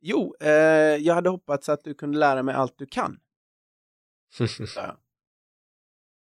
Jo, 0.00 0.34
eh, 0.40 0.50
jag 0.96 1.14
hade 1.14 1.30
hoppats 1.30 1.68
att 1.68 1.84
du 1.84 1.94
kunde 1.94 2.18
lära 2.18 2.42
mig 2.42 2.54
allt 2.54 2.78
du 2.78 2.86
kan. 2.86 3.20
jag. 4.76 4.96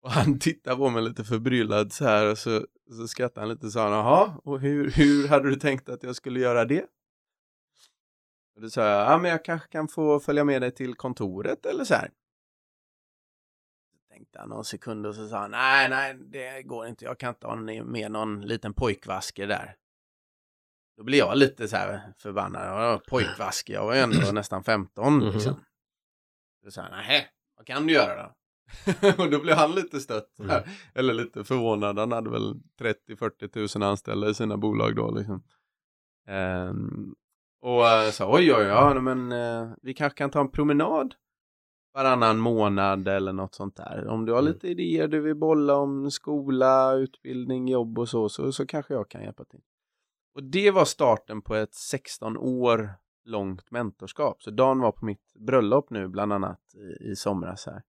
Och 0.02 0.12
han 0.12 0.40
tittade 0.40 0.76
på 0.78 0.90
mig 0.90 1.04
lite 1.04 1.24
förbryllad 1.24 1.94
så 1.94 2.06
här 2.06 2.32
och 2.32 2.38
så, 2.38 2.66
så 2.92 3.08
skrattade 3.08 3.42
han 3.42 3.50
lite 3.50 3.66
och 3.66 3.72
sa 3.72 3.84
han, 3.84 3.92
jaha, 3.92 4.42
och 4.44 4.60
hur, 4.60 4.92
hur 4.92 5.28
hade 5.28 5.50
du 5.50 5.56
tänkt 5.56 5.90
att 5.90 6.04
jag 6.04 6.16
skulle 6.16 6.40
göra 6.40 6.66
det? 6.66 6.86
Och 8.56 8.62
då 8.62 8.70
sa 8.70 8.82
jag, 8.90 9.12
ja 9.12 9.18
men 9.18 9.32
jag 9.32 9.46
kanske 9.46 9.68
kan 9.68 9.88
få 9.88 10.20
följa 10.20 10.44
med 10.44 10.62
dig 10.62 10.72
till 10.72 10.96
kontoret 10.96 11.66
eller 11.66 11.84
så 11.84 11.94
här. 11.94 12.12
Så 13.92 14.14
tänkte 14.14 14.40
han 14.40 14.50
någon 14.50 14.66
sekund 14.66 15.06
och 15.06 15.16
så 15.16 15.28
sa 15.28 15.38
han, 15.40 15.52
nej, 15.52 15.90
nej, 15.90 16.14
det 16.14 16.64
går 16.64 16.88
inte, 16.88 17.06
jag 17.06 17.20
kan 17.20 17.30
inte 17.30 17.48
ha 17.48 17.56
med 17.84 18.12
någon 18.12 18.42
liten 18.42 18.74
pojkvasker 18.74 19.48
där. 19.48 19.76
Då 20.98 21.04
blir 21.04 21.18
jag 21.20 21.38
lite 21.38 21.68
så 21.68 21.76
här 21.76 22.14
förbannad, 22.18 23.06
pojkvasker, 23.06 23.74
jag 23.74 23.86
var 23.86 23.94
ju 23.96 24.00
ändå 24.00 24.32
nästan 24.34 24.64
15 24.64 25.18
Mhm. 25.18 25.34
liksom. 25.34 25.56
Då 26.64 26.72
sa 26.72 26.82
han, 26.82 26.92
nej, 26.92 27.28
vad 27.58 27.66
kan 27.66 27.88
du 27.88 27.94
göra 27.94 28.24
då? 28.24 28.34
och 29.24 29.32
då 29.32 29.40
blev 29.40 29.56
han 29.56 29.72
lite 29.72 30.00
stött. 30.00 30.40
Mm. 30.40 30.64
Eller 30.94 31.14
lite 31.14 31.44
förvånad. 31.44 32.00
Han 32.00 32.12
hade 32.12 32.30
väl 32.30 32.54
30-40 32.80 33.48
tusen 33.48 33.84
anställda 33.84 34.30
i 34.30 34.34
sina 34.34 34.58
bolag 34.58 34.96
då 34.96 35.12
liksom. 35.12 35.44
Ehm, 36.28 37.16
och 37.66 37.88
eh, 37.88 38.10
sa 38.12 38.32
oj 38.36 38.54
oj 38.54 38.64
ja 38.64 39.02
men 39.02 39.32
eh, 39.32 39.72
vi 39.82 39.94
kanske 39.94 40.18
kan 40.18 40.30
ta 40.30 40.40
en 40.42 40.52
promenad 40.52 41.16
varannan 41.94 42.38
månad 42.40 43.08
eller 43.08 43.34
något 43.34 43.56
sånt 43.56 43.76
där. 43.76 44.08
Om 44.08 44.26
du 44.26 44.32
har 44.32 44.40
Mm. 44.40 44.54
lite 44.54 44.68
idéer 44.68 45.08
du 45.08 45.20
vill 45.22 45.36
bolla 45.36 45.76
om 45.76 46.12
skola, 46.12 46.94
utbildning, 46.94 47.68
jobb 47.68 48.00
och 48.00 48.10
så, 48.10 48.30
så, 48.30 48.52
så 48.52 48.66
kanske 48.66 48.94
jag 48.94 49.10
kan 49.10 49.24
hjälpa 49.24 49.46
till. 49.46 49.62
Och 50.36 50.44
det 50.44 50.72
var 50.72 50.86
starten 50.86 51.42
på 51.42 51.56
ett 51.56 51.74
16 51.74 52.38
år 52.38 52.90
långt 53.26 53.72
mentorskap. 53.72 54.44
Så 54.44 54.52
Dan 54.52 54.80
var 54.80 54.92
på 54.92 55.06
mitt 55.06 55.34
bröllop 55.34 55.90
nu 55.90 56.08
bland 56.08 56.34
annat 56.34 56.60
i, 56.74 57.10
i 57.12 57.16
somras 57.16 57.66
här. 57.66 57.84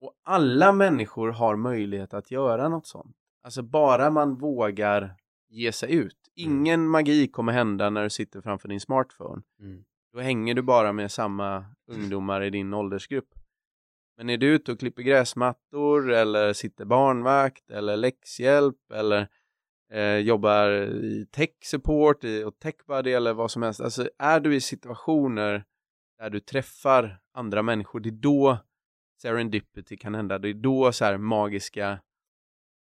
Och 0.00 0.12
alla 0.24 0.72
människor 0.72 1.28
har 1.30 1.56
möjlighet 1.56 2.14
att 2.14 2.30
göra 2.30 2.68
något 2.68 2.86
sånt. 2.86 3.16
Alltså 3.42 3.62
bara 3.62 4.10
man 4.10 4.34
vågar 4.38 5.14
ge 5.48 5.72
sig 5.72 5.94
ut. 5.94 6.21
Ingen 6.34 6.88
magi 6.88 7.28
kommer 7.28 7.52
hända 7.52 7.90
när 7.90 8.02
du 8.02 8.10
sitter 8.10 8.40
framför 8.40 8.68
din 8.68 8.80
smartphone. 8.80 9.42
Mm. 9.60 9.84
Då 10.12 10.20
hänger 10.20 10.54
du 10.54 10.62
bara 10.62 10.92
med 10.92 11.12
samma 11.12 11.64
ungdomar 11.86 12.42
i 12.42 12.50
din 12.50 12.74
åldersgrupp. 12.74 13.34
Men 14.16 14.30
är 14.30 14.36
du 14.36 14.46
ute 14.46 14.72
och 14.72 14.78
klipper 14.78 15.02
gräsmattor 15.02 16.12
eller 16.12 16.52
sitter 16.52 16.84
barnvakt 16.84 17.70
eller 17.70 17.96
läxhjälp 17.96 18.90
eller 18.92 19.28
eh, 19.92 20.16
jobbar 20.16 20.70
i 21.04 21.26
tech 21.30 21.50
support 21.62 22.24
i, 22.24 22.44
och 22.44 22.58
techbuddy 22.58 23.12
eller 23.12 23.32
vad 23.32 23.50
som 23.50 23.62
helst. 23.62 23.80
Alltså 23.80 24.10
är 24.18 24.40
du 24.40 24.54
i 24.54 24.60
situationer 24.60 25.64
där 26.18 26.30
du 26.30 26.40
träffar 26.40 27.20
andra 27.34 27.62
människor, 27.62 28.00
det 28.00 28.08
är 28.08 28.12
då 28.12 28.58
serendipity 29.22 29.96
kan 29.96 30.14
hända. 30.14 30.38
Det 30.38 30.48
är 30.48 30.54
då 30.54 30.92
så 30.92 31.04
här 31.04 31.18
magiska 31.18 32.00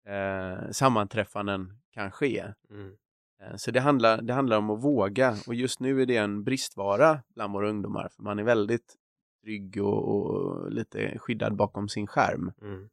eh, 0.07 0.71
sammanträffanden 0.71 1.79
kan 1.93 2.11
ske. 2.11 2.53
Mm. 2.69 2.97
Eh, 3.41 3.55
Så 3.55 3.71
det 3.71 3.79
handlar, 3.79 4.21
det 4.21 4.33
handlar 4.33 4.57
om 4.57 4.69
att 4.69 4.83
våga 4.83 5.37
och 5.47 5.55
just 5.55 5.79
nu 5.79 6.01
är 6.01 6.05
det 6.05 6.15
en 6.17 6.43
bristvara 6.43 7.23
bland 7.35 7.53
våra 7.53 7.69
ungdomar 7.69 8.09
för 8.15 8.23
man 8.23 8.39
är 8.39 8.43
väldigt 8.43 8.95
trygg 9.43 9.77
och, 9.83 10.07
och 10.15 10.71
lite 10.71 11.19
skyddad 11.19 11.55
bakom 11.55 11.89
sin 11.89 12.07
skärm. 12.07 12.51
Mm. 12.61 12.89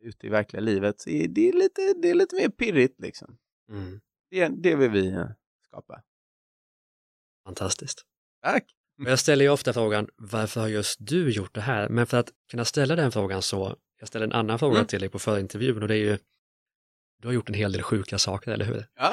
Ute 0.00 0.26
i 0.26 0.30
verkliga 0.30 0.60
livet 0.60 1.00
så 1.00 1.10
är 1.10 1.28
det, 1.28 1.52
lite, 1.52 1.94
det 2.02 2.10
är 2.10 2.14
lite 2.14 2.36
mer 2.36 2.48
pirrigt 2.48 3.00
liksom. 3.00 3.38
Mm. 3.70 4.00
Det, 4.30 4.48
det 4.48 4.76
vill 4.76 4.90
vi 4.90 5.08
eh, 5.08 5.26
skapa. 5.66 6.02
Fantastiskt. 7.44 8.02
Tack! 8.42 8.64
Och 9.04 9.10
jag 9.10 9.18
ställer 9.18 9.44
ju 9.44 9.50
ofta 9.50 9.72
frågan, 9.72 10.08
varför 10.16 10.60
har 10.60 10.68
just 10.68 10.96
du 11.00 11.30
gjort 11.30 11.54
det 11.54 11.60
här? 11.60 11.88
Men 11.88 12.06
för 12.06 12.16
att 12.16 12.30
kunna 12.50 12.64
ställa 12.64 12.96
den 12.96 13.12
frågan 13.12 13.42
så, 13.42 13.76
jag 13.98 14.08
ställer 14.08 14.26
en 14.26 14.32
annan 14.32 14.58
fråga 14.58 14.74
Mm. 14.76 14.86
till 14.86 15.00
dig 15.00 15.08
på 15.08 15.18
förintervjun 15.18 15.82
och 15.82 15.88
det 15.88 15.94
är 15.94 15.98
ju, 16.12 16.18
du 17.22 17.28
har 17.28 17.32
gjort 17.32 17.48
en 17.48 17.54
hel 17.54 17.72
del 17.72 17.82
sjuka 17.82 18.18
saker, 18.18 18.50
eller 18.50 18.64
hur? 18.64 18.86
Ja. 18.96 19.12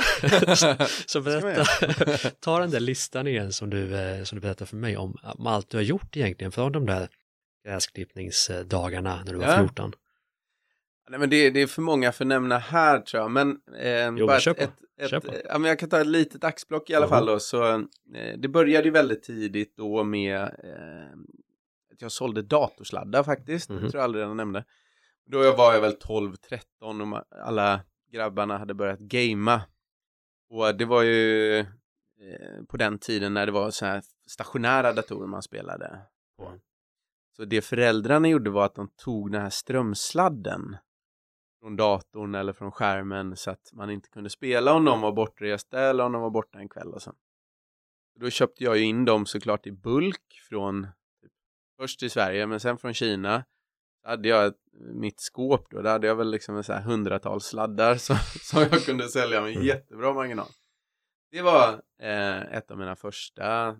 Så 1.05 1.19
vi 1.19 1.41
berätta, 1.41 2.29
ta 2.39 2.60
den 2.60 2.69
där 2.72 2.79
listan 2.79 3.27
igen 3.27 3.53
som 3.53 3.69
du, 3.69 3.95
eh, 3.95 4.24
som 4.24 4.36
du 4.36 4.41
berättade 4.41 4.65
för 4.69 4.75
mig 4.77 4.98
om, 4.98 5.17
om 5.38 5.48
allt 5.48 5.69
du 5.69 5.77
har 5.77 5.83
gjort 5.83 6.17
egentligen 6.17 6.51
från 6.51 6.72
de 6.72 6.86
där 6.86 7.07
gräsklippningsdagarna 7.65 9.24
när 9.25 9.33
du 9.33 9.39
var 9.39 9.45
Ja. 9.48 9.57
14. 9.60 9.91
Nej, 11.10 11.19
men 11.19 11.29
det, 11.29 11.50
det 11.50 11.62
är 11.62 11.67
för 11.67 11.81
många 11.81 12.12
för 12.12 12.24
att 12.24 12.27
nämna 12.27 12.57
här 12.57 13.00
tror 13.00 13.22
jag, 13.24 13.31
men, 13.31 13.50
eh, 13.51 13.83
men 13.83 14.15
bara 14.27 14.39
kör 14.39 14.51
ett, 14.51 14.69
ett, 15.01 15.13
ett, 15.13 15.24
ja, 15.45 15.57
men 15.57 15.69
jag 15.69 15.79
kan 15.79 15.89
ta 15.89 16.01
ett 16.01 16.07
litet 16.07 16.43
axplock 16.43 16.89
i 16.89 16.95
alla 16.95 17.05
Mhm. 17.05 17.10
fall 17.10 17.25
då. 17.25 17.39
Så, 17.39 17.74
eh, 17.74 17.79
det 18.38 18.48
började 18.48 18.86
ju 18.86 18.91
väldigt 18.91 19.24
tidigt 19.24 19.77
då 19.77 20.03
med 20.03 20.41
eh, 20.41 21.12
att 21.93 22.01
jag 22.01 22.12
sålde 22.12 22.41
datorsladdar 22.41 23.24
faktiskt, 23.24 23.69
Mhm. 23.69 23.83
det 23.83 23.89
tror 23.91 24.00
jag 24.00 24.03
aldrig 24.03 24.24
jag 24.25 24.36
nämnde. 24.36 24.63
Då 25.31 25.51
var 25.55 25.74
jag 25.74 25.81
väl 25.81 25.95
12-13 25.95 27.13
och 27.13 27.24
alla 27.45 27.81
grabbarna 28.13 28.58
hade 28.58 28.74
börjat 28.74 29.00
gamea. 29.00 29.62
Och 30.50 30.77
det 30.77 30.86
var 30.86 31.03
ju 31.03 31.60
eh, 31.60 32.63
på 32.70 32.77
den 32.77 33.00
tiden 33.00 33.34
när 33.34 33.46
det 33.46 33.51
var 33.51 33.72
så 33.72 33.86
här 33.86 34.03
stationära 34.27 34.93
datorer 34.93 35.27
man 35.27 35.43
spelade 35.43 36.00
på. 36.38 36.46
Mm. 36.46 36.60
Så 37.36 37.46
det 37.46 37.62
föräldrarna 37.62 38.27
gjorde 38.27 38.50
var 38.50 38.65
att 38.65 38.75
de 38.75 38.88
tog 38.88 39.32
den 39.32 39.41
här 39.41 39.50
strömsladden 39.50 40.77
från 41.60 41.75
datorn 41.75 42.36
eller 42.36 42.53
från 42.53 42.72
skärmen 42.72 43.36
så 43.36 43.51
att 43.51 43.74
man 43.74 43.89
inte 43.89 44.10
kunde 44.10 44.29
spela 44.29 44.74
om 44.74 44.86
någon 44.86 45.01
var 45.01 45.12
bortresta 45.12 45.82
eller 45.82 46.03
om 46.03 46.12
de 46.12 46.22
var 46.22 46.29
borta 46.29 46.60
en 46.60 46.70
kväll 46.70 46.93
och 46.93 47.01
så. 47.01 47.13
Då 48.20 48.29
köpte 48.29 48.63
jag 48.63 48.77
ju 48.77 48.84
in 48.84 49.05
dem 49.05 49.25
såklart 49.25 49.67
i 49.67 49.72
bulk 49.72 50.41
från 50.50 50.88
typ, 51.22 51.32
först 51.77 52.03
i 52.03 52.10
Sverige 52.10 52.48
men 52.48 52.60
sen 52.60 52.77
från 52.77 52.93
Kina. 52.93 53.46
Så 54.03 54.10
hade 54.10 54.29
jag 54.29 54.53
mitt 54.93 55.19
skåp 55.19 55.67
då, 55.69 55.81
där 55.81 55.91
hade 55.91 56.07
jag 56.07 56.15
väl 56.15 56.31
liksom 56.31 56.57
en 56.57 56.63
så 56.63 56.74
här 56.74 56.81
hundratals 56.81 57.45
sladdar 57.45 57.95
som, 57.95 58.15
som 58.41 58.60
jag 58.60 58.83
kunde 58.86 59.07
sälja 59.07 59.41
med 59.41 59.51
Mm. 59.51 59.63
jättebra 59.65 60.13
marginal. 60.13 60.48
Det 61.31 61.41
var 61.41 61.81
eh, 62.01 62.41
ett 62.57 62.72
av 62.72 62.77
mina 62.77 62.95
första 62.95 63.67
eh, 63.67 63.74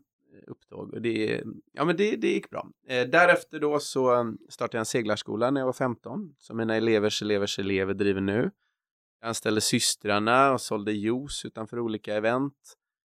upptåg 0.47 0.93
och 0.93 1.01
det, 1.01 1.43
ja, 1.71 1.85
men 1.85 1.95
det, 1.97 2.15
det 2.15 2.27
gick 2.27 2.49
bra. 2.49 2.67
Eh, 2.87 3.07
därefter 3.07 3.59
då 3.59 3.79
så 3.79 4.33
startade 4.49 4.77
jag 4.77 4.79
en 4.81 4.85
seglarskola 4.85 5.51
när 5.51 5.61
jag 5.61 5.65
var 5.65 5.73
15 5.73 6.35
som 6.37 6.57
mina 6.57 6.75
elevers 6.75 7.21
elevers 7.21 7.59
elever 7.59 7.93
driver 7.93 8.21
nu. 8.21 8.51
Jag 9.21 9.27
anställde 9.27 9.61
systrarna 9.61 10.51
och 10.53 10.61
sålde 10.61 10.91
juice 10.93 11.45
utanför 11.45 11.79
olika 11.79 12.15
event. 12.15 12.73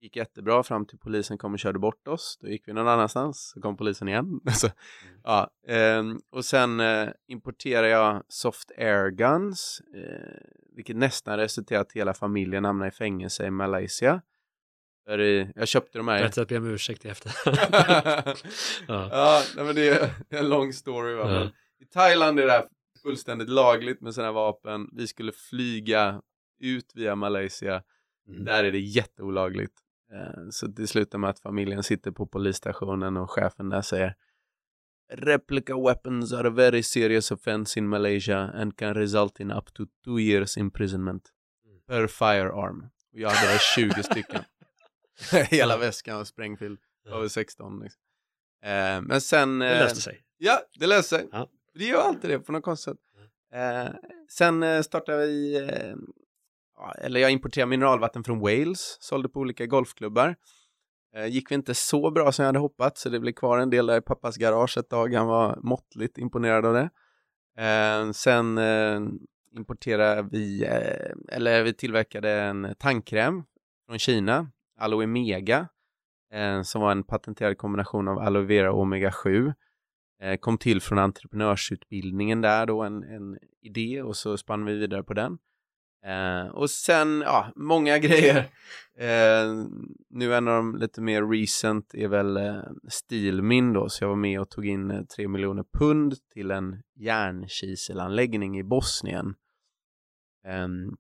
Gick 0.05 0.17
jättebra 0.17 0.63
fram 0.63 0.87
till 0.87 0.99
polisen 0.99 1.39
kom 1.39 1.53
och 1.53 1.59
körde 1.59 1.79
bort 1.79 2.09
oss. 2.09 2.39
Då 2.41 2.49
gick 2.49 2.69
vi 2.69 2.73
någon 2.73 2.89
annanstans, 2.89 3.51
så 3.55 3.61
kom 3.61 3.77
polisen 3.77 4.09
igen. 4.09 4.41
Så, 4.55 4.69
ja, 5.23 5.51
ehm, 5.69 6.21
och 6.31 6.45
sen 6.45 6.81
eh, 6.81 7.09
importerade 7.29 7.89
jag 7.89 8.23
soft 8.29 8.71
air 8.79 9.11
guns, 9.11 9.83
eh, 9.95 10.77
vilket 10.77 10.97
nästan 10.97 11.37
resulterade 11.37 11.83
att 11.83 11.93
hela 11.93 12.15
familjen 12.15 12.65
hamnade 12.65 12.89
i 12.89 12.91
fängelse 12.91 13.47
i 13.47 13.51
Malaysia. 13.51 14.23
För, 15.07 15.19
eh, 15.19 15.47
jag 15.55 15.69
köpte 15.69 15.99
de 15.99 16.09
här... 16.09 16.19
Berätta 16.19 16.43
att 16.43 16.49
be 16.49 16.57
om 16.57 16.67
ursäkt 16.67 17.05
i 17.05 17.09
efterhand. 17.09 17.59
ja. 18.89 19.09
ja, 19.13 19.43
nej, 19.57 19.65
men 19.65 19.75
det 19.75 19.89
är 19.89 20.11
en 20.29 20.49
lång 20.49 20.73
story. 20.73 21.15
Va? 21.15 21.33
Ja. 21.33 21.51
I 21.81 21.87
Thailand 21.87 22.41
är 22.41 22.47
det 22.47 22.53
här 22.53 22.65
fullständigt 23.03 23.49
lagligt 23.49 24.01
med 24.01 24.15
här 24.17 24.33
vapen. 24.33 24.89
Vi 24.93 25.07
skulle 25.07 25.33
flyga 25.33 26.23
ut 26.61 26.93
via 26.95 27.15
Malaysia. 27.15 27.83
Mm. 28.29 28.45
Där 28.45 28.65
är 28.65 28.73
det 28.73 28.81
jätteolagligt. 28.81 29.84
Eh, 30.15 30.49
Så 30.51 30.67
det 30.67 30.87
slutar 30.87 31.19
med 31.19 31.31
att 31.31 31.41
familjen 31.41 31.83
sitter 31.83 32.11
på 32.11 32.27
polisstationen 32.27 33.17
och 33.17 33.31
chefen 33.31 33.69
där 33.69 33.83
säger 33.83 34.15
Replica 35.13 35.77
weapons 35.81 36.33
are 36.33 36.49
a 36.49 36.51
very 36.51 36.83
serious 36.83 37.31
offense 37.31 37.79
in 37.79 37.89
Malaysia 37.89 38.39
and 38.39 38.77
can 38.77 38.95
result 38.95 39.41
in 39.41 39.51
up 39.51 39.75
to 39.75 39.87
two 40.05 40.19
years 40.21 40.57
imprisonment 40.57 41.31
Mm. 41.67 41.81
per 41.87 42.07
firearm. 42.07 42.81
Och 43.13 43.19
jag 43.19 43.31
hade 43.31 43.49
väl 43.53 43.59
20 43.59 44.03
stycken. 44.03 44.43
Hela 45.51 45.77
väskan 45.79 46.17
var 46.17 46.25
sprängfylld. 46.25 46.79
Jag 47.05 47.19
var 47.21 47.29
16 47.29 47.81
liksom. 47.81 48.01
Eh, 48.65 49.01
Men 49.03 49.21
sen... 49.21 49.59
Det 49.59 49.75
eh, 49.75 49.79
löste 49.85 50.01
sig. 50.01 50.25
Ja, 50.39 50.61
det 50.79 50.87
löste 50.87 51.17
sig. 51.17 51.29
Ja. 51.33 51.49
Det 51.75 51.85
gör 51.85 52.01
alltid 52.03 52.31
det 52.31 52.39
på 52.39 52.53
något 52.53 52.63
konstigt 52.65 52.95
sätt. 52.95 53.01
Eh, 53.55 53.95
sen 54.29 54.63
eh, 54.63 54.83
startade 54.83 55.27
vi, 55.27 55.57
eh, 55.57 55.95
eller 56.93 57.21
jag 57.21 57.31
importerade 57.31 57.71
mineralvatten 57.71 58.25
från 58.25 58.41
Wales, 58.41 58.97
sålde 59.01 59.29
på 59.29 59.41
olika 59.41 59.67
golfklubbar. 59.67 60.37
Eh, 61.17 61.27
gick 61.27 61.51
vi 61.51 61.55
inte 61.55 61.75
så 61.75 62.11
bra 62.11 62.33
som 62.33 62.43
jag 62.43 62.49
hade 62.49 62.59
hoppats, 62.59 63.03
så 63.03 63.09
det 63.09 63.21
blev 63.21 63.33
kvar 63.33 63.59
en 63.59 63.71
del 63.71 63.87
där 63.87 63.99
i 63.99 64.01
pappas 64.01 64.37
garage 64.37 64.79
ett 64.79 64.89
tag. 64.89 65.15
Han 65.15 65.27
var 65.27 65.59
måttligt 65.63 66.19
imponerad 66.19 66.67
av 66.67 66.75
det. 66.75 66.91
Eh, 67.65 68.11
sen 68.11 68.59
eh, 68.59 69.01
importerade 69.57 70.29
vi, 70.33 70.65
eh, 70.65 71.37
eller 71.37 71.63
vi 71.63 71.75
tillverkade 71.75 72.31
en 72.31 72.75
tandkräm 72.79 73.45
från 73.87 73.99
Kina, 73.99 74.51
Aloe 74.79 75.07
Mega, 75.07 75.69
eh, 76.33 76.63
som 76.63 76.81
var 76.81 76.93
en 76.93 77.05
patenterad 77.05 77.59
kombination 77.59 78.09
av 78.09 78.19
aloe 78.19 78.43
vera 78.43 78.73
och 78.73 78.81
omega 78.81 79.13
7. 79.13 79.53
Eh, 80.23 80.37
kom 80.37 80.59
till 80.59 80.81
från 80.81 80.99
entreprenörsutbildningen 80.99 82.41
där 82.41 82.67
då, 82.67 82.83
en, 82.83 83.03
en 83.03 83.39
idé 83.63 84.03
och 84.03 84.17
så 84.17 84.37
spann 84.37 84.65
vi 84.65 84.75
vidare 84.75 85.03
på 85.03 85.15
den. 85.15 85.39
Eh, 86.05 86.47
och 86.47 86.71
sen, 86.71 87.21
ja, 87.21 87.53
många 87.57 87.99
grejer. 88.07 88.39
Eh, 88.99 89.67
nu 90.11 90.35
en 90.35 90.49
av 90.49 90.55
de 90.57 90.77
lite 90.77 91.01
mer 91.01 91.23
recent 91.23 91.95
är 91.95 92.09
väl 92.09 92.37
eh, 92.37 92.63
Stilmin 92.89 93.73
då, 93.73 93.89
så 93.89 94.05
jag 94.05 94.09
var 94.09 94.17
med 94.17 94.41
och 94.41 94.51
tog 94.51 94.67
in 94.67 94.91
eh, 94.91 95.03
3 95.03 95.29
miljoner 95.29 95.65
pund 95.79 96.15
till 96.33 96.51
en 96.51 96.83
järnkiselanläggning 96.97 98.59
i 98.59 98.63
Bosnien. 98.63 99.35
Ehm, 100.47 100.97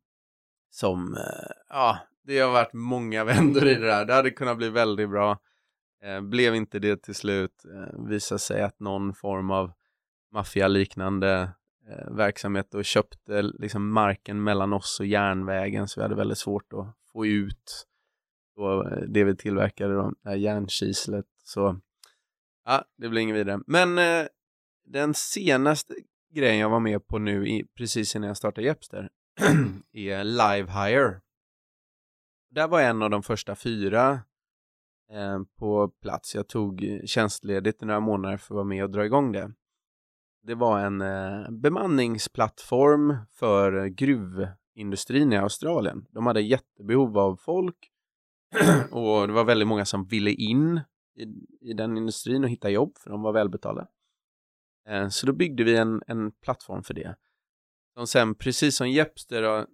som, 0.70 1.14
eh, 1.14 1.52
ja, 1.68 1.98
det 2.24 2.38
har 2.38 2.52
varit 2.52 2.72
många 2.72 3.24
vändor 3.34 3.66
i 3.66 3.74
det 3.74 3.86
där. 3.86 4.04
Det 4.04 4.14
hade 4.14 4.30
kunnat 4.30 4.56
bli 4.56 4.68
väldigt 4.68 5.10
bra. 5.10 5.38
Eh, 6.04 6.20
blev 6.20 6.54
inte 6.54 6.78
det 6.78 7.02
till 7.02 7.14
slut. 7.14 7.64
Eh, 7.74 8.08
visade 8.08 8.38
sig 8.38 8.62
att 8.62 8.80
någon 8.80 9.14
form 9.14 9.50
av 9.50 9.72
maffialiknande 10.32 11.52
Eh, 11.88 12.10
verksamhet 12.10 12.74
och 12.74 12.84
köpte 12.84 13.38
eh, 13.38 13.42
liksom 13.42 13.92
marken 13.92 14.42
mellan 14.42 14.72
oss 14.72 15.00
och 15.00 15.06
järnvägen 15.06 15.88
så 15.88 16.00
vi 16.00 16.02
hade 16.02 16.14
väldigt 16.14 16.38
svårt 16.38 16.72
att 16.72 16.96
få 17.12 17.26
ut 17.26 17.86
då, 18.56 18.88
eh, 18.88 19.02
det 19.08 19.24
vi 19.24 19.36
tillverkade, 19.36 19.94
då, 19.94 20.12
det 20.22 20.28
här 20.28 20.36
järnkislet. 20.36 21.26
Så 21.44 21.80
ja, 22.64 22.84
det 22.96 23.08
blir 23.08 23.22
inget 23.22 23.36
vidare. 23.36 23.60
Men 23.66 23.98
eh, 23.98 24.26
den 24.84 25.14
senaste 25.14 25.94
grejen 26.34 26.58
jag 26.58 26.70
var 26.70 26.80
med 26.80 27.06
på 27.06 27.18
nu 27.18 27.48
i, 27.48 27.66
precis 27.76 28.16
innan 28.16 28.28
jag 28.28 28.36
startade 28.36 28.66
Jepster 28.66 29.10
är 29.92 30.24
Live 30.24 30.72
Hire. 30.72 31.20
Där 32.50 32.68
var 32.68 32.80
en 32.80 33.02
av 33.02 33.10
de 33.10 33.22
första 33.22 33.56
fyra 33.56 34.20
eh, 35.10 35.40
på 35.58 35.88
plats. 35.88 36.34
Jag 36.34 36.48
tog 36.48 37.00
tjänstledigt 37.04 37.82
i 37.82 37.86
några 37.86 38.00
månader 38.00 38.36
för 38.36 38.54
att 38.54 38.56
vara 38.56 38.64
med 38.64 38.84
och 38.84 38.90
dra 38.90 39.04
igång 39.04 39.32
det. 39.32 39.52
Det 40.46 40.54
var 40.54 40.80
en 40.80 41.00
eh, 41.00 41.50
bemanningsplattform 41.50 43.16
för 43.32 43.86
gruvindustrin 43.86 45.32
i 45.32 45.36
Australien. 45.36 46.06
De 46.10 46.26
hade 46.26 46.40
jättebehov 46.40 47.18
av 47.18 47.36
folk 47.36 47.90
och 48.90 49.26
det 49.26 49.32
var 49.32 49.44
väldigt 49.44 49.68
många 49.68 49.84
som 49.84 50.04
ville 50.06 50.30
in 50.30 50.80
i, 51.16 51.22
i 51.70 51.72
den 51.72 51.96
industrin 51.96 52.44
och 52.44 52.50
hitta 52.50 52.70
jobb 52.70 52.98
för 52.98 53.10
de 53.10 53.22
var 53.22 53.32
välbetalda. 53.32 53.86
Eh, 54.88 55.08
så 55.08 55.26
då 55.26 55.32
byggde 55.32 55.64
vi 55.64 55.76
en, 55.76 56.02
en 56.06 56.32
plattform 56.32 56.82
för 56.82 56.94
det. 56.94 57.16
Som 57.94 58.06
sen, 58.06 58.34
precis 58.34 58.76
som 58.76 58.90
Jepster, 58.90 59.66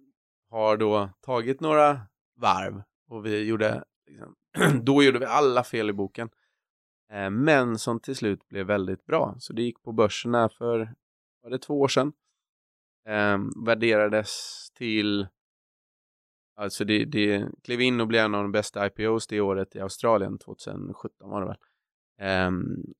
har 0.49 0.77
då 0.77 1.09
tagit 1.21 1.61
några 1.61 2.01
varv 2.35 2.83
och 3.09 3.25
vi 3.25 3.43
gjorde, 3.43 3.83
liksom, 4.07 4.35
då 4.83 5.03
gjorde 5.03 5.19
vi 5.19 5.25
alla 5.25 5.63
fel 5.63 5.89
i 5.89 5.93
boken. 5.93 6.29
Eh, 7.11 7.29
men 7.29 7.77
som 7.77 7.99
till 7.99 8.15
slut 8.15 8.47
blev 8.47 8.65
väldigt 8.65 9.05
bra. 9.05 9.35
Så 9.39 9.53
det 9.53 9.61
gick 9.61 9.83
på 9.83 9.91
börserna 9.91 10.49
för, 10.49 10.93
var 11.43 11.49
det 11.49 11.59
två 11.59 11.81
år 11.81 11.87
sedan? 11.87 12.13
Eh, 13.07 13.37
värderades 13.65 14.67
till, 14.73 15.27
alltså 16.55 16.85
det, 16.85 17.05
det 17.05 17.47
klev 17.63 17.81
in 17.81 18.01
och 18.01 18.07
blev 18.07 18.25
en 18.25 18.35
av 18.35 18.43
de 18.43 18.51
bästa 18.51 18.85
IPOs 18.85 19.27
det 19.27 19.41
året 19.41 19.75
i 19.75 19.79
Australien, 19.79 20.37
2017 20.37 21.29
var 21.29 21.41
det 21.41 21.47
väl. 21.47 21.57
Eh, 22.19 22.51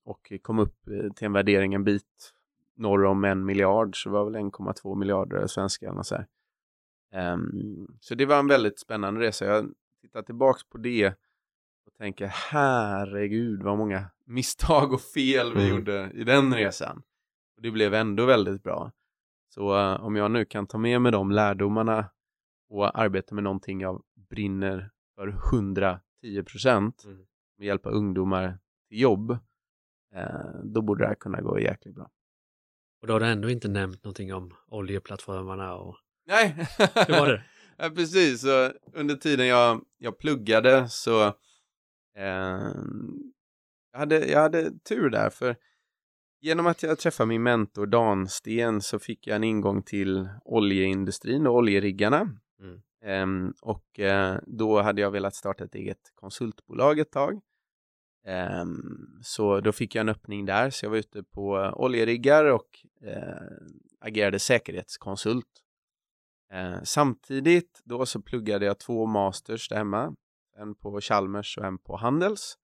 och 0.04 0.32
kom 0.42 0.58
upp 0.58 0.88
eh, 0.88 1.12
till 1.12 1.26
en 1.26 1.32
värdering 1.32 1.74
en 1.74 1.84
bit 1.84 2.32
norr 2.76 3.04
om 3.04 3.24
en 3.24 3.44
miljard, 3.44 4.02
så 4.02 4.08
det 4.08 4.12
var 4.12 4.24
väl 4.24 4.42
1,2 4.42 4.98
miljarder 4.98 5.46
svenska 5.46 5.90
eller 5.90 6.02
så 6.02 6.14
här. 6.14 6.26
Eh, 7.12 7.38
så 8.00 8.14
det 8.14 8.26
var 8.26 8.38
en 8.38 8.48
väldigt 8.48 8.78
spännande 8.78 9.20
resa. 9.20 9.44
Jag 9.44 9.74
tittar 10.00 10.22
tillbaks 10.22 10.64
på 10.64 10.78
det 10.78 11.14
tänker 12.02 12.26
herregud 12.26 13.62
vad 13.62 13.78
många 13.78 14.10
misstag 14.26 14.92
och 14.92 15.00
fel 15.00 15.54
vi 15.54 15.64
Mm. 15.64 15.76
gjorde 15.76 16.10
i 16.14 16.24
den 16.24 16.54
resan. 16.54 17.02
Och 17.56 17.62
det 17.62 17.70
blev 17.70 17.94
ändå 17.94 18.26
väldigt 18.26 18.62
bra. 18.62 18.92
Så 19.54 19.76
uh, 19.76 20.04
om 20.04 20.16
jag 20.16 20.30
nu 20.30 20.44
kan 20.44 20.66
ta 20.66 20.78
med 20.78 21.00
mig 21.02 21.12
de 21.12 21.30
lärdomarna 21.30 22.10
och 22.70 22.98
arbeta 22.98 23.34
med 23.34 23.44
någonting 23.44 23.80
jag 23.80 24.02
brinner 24.30 24.90
för 25.16 25.28
110 25.28 26.42
procent 26.46 27.04
Mm. 27.04 27.18
med 27.58 27.66
hjälpa 27.66 27.90
ungdomar 27.90 28.58
till 28.88 29.00
jobb, 29.00 29.30
eh, 30.14 30.60
då 30.64 30.82
borde 30.82 31.04
det 31.04 31.08
här 31.08 31.14
kunna 31.14 31.40
gå 31.40 31.60
jäkligt 31.60 31.94
bra. 31.94 32.10
Och 33.00 33.06
då 33.06 33.12
har 33.12 33.20
du 33.20 33.26
ändå 33.26 33.50
inte 33.50 33.68
nämnt 33.68 34.04
någonting 34.04 34.34
om 34.34 34.54
oljeplattformarna 34.66 35.74
och 35.74 35.96
Nej, 36.26 36.48
hur 36.78 37.20
var 37.20 37.28
det? 37.28 37.42
ja, 37.76 37.90
precis. 37.90 38.40
Så 38.40 38.72
under 38.92 39.14
tiden 39.14 39.46
jag, 39.46 39.84
jag 39.98 40.18
pluggade 40.18 40.88
så 40.88 41.32
jag, 42.14 43.98
hade, 43.98 44.26
jag 44.26 44.40
hade 44.40 44.78
tur 44.78 45.10
där 45.10 45.30
för 45.30 45.56
genom 46.40 46.66
att 46.66 46.82
jag 46.82 46.98
träffade 46.98 47.26
min 47.26 47.42
mentor 47.42 47.86
Dan 47.86 48.28
Sten 48.28 48.80
så 48.80 48.98
fick 48.98 49.26
jag 49.26 49.36
en 49.36 49.44
ingång 49.44 49.82
till 49.82 50.28
oljeindustrin 50.44 51.46
och 51.46 51.54
oljeriggarna. 51.54 52.38
Mm. 52.60 52.82
Ehm, 53.04 53.54
och 53.60 54.00
eh, 54.00 54.38
då 54.46 54.82
hade 54.82 55.02
jag 55.02 55.10
velat 55.10 55.34
starta 55.34 55.64
ett 55.64 55.74
eget 55.74 56.12
konsultbolag 56.14 56.98
ett 56.98 57.10
tag. 57.10 57.40
Ehm, 58.26 59.18
så 59.22 59.60
då 59.60 59.72
fick 59.72 59.94
jag 59.94 60.00
en 60.00 60.08
öppning 60.08 60.44
där, 60.46 60.70
så 60.70 60.84
jag 60.86 60.90
var 60.90 60.96
ute 60.96 61.22
på 61.22 61.72
oljeriggar 61.76 62.44
och 62.44 62.68
eh, 63.02 63.42
agerade 64.00 64.38
säkerhetskonsult. 64.38 65.46
Samtidigt 66.84 67.80
då 67.84 68.06
så 68.06 68.22
pluggade 68.22 68.66
jag 68.66 68.78
två 68.78 69.06
masters 69.06 69.68
där 69.68 69.76
hemma, 69.76 70.14
en 70.56 70.74
på 70.74 71.00
Chalmers 71.00 71.58
och 71.58 71.64
en 71.64 71.78
på 71.78 71.96
Handels. 71.96 72.58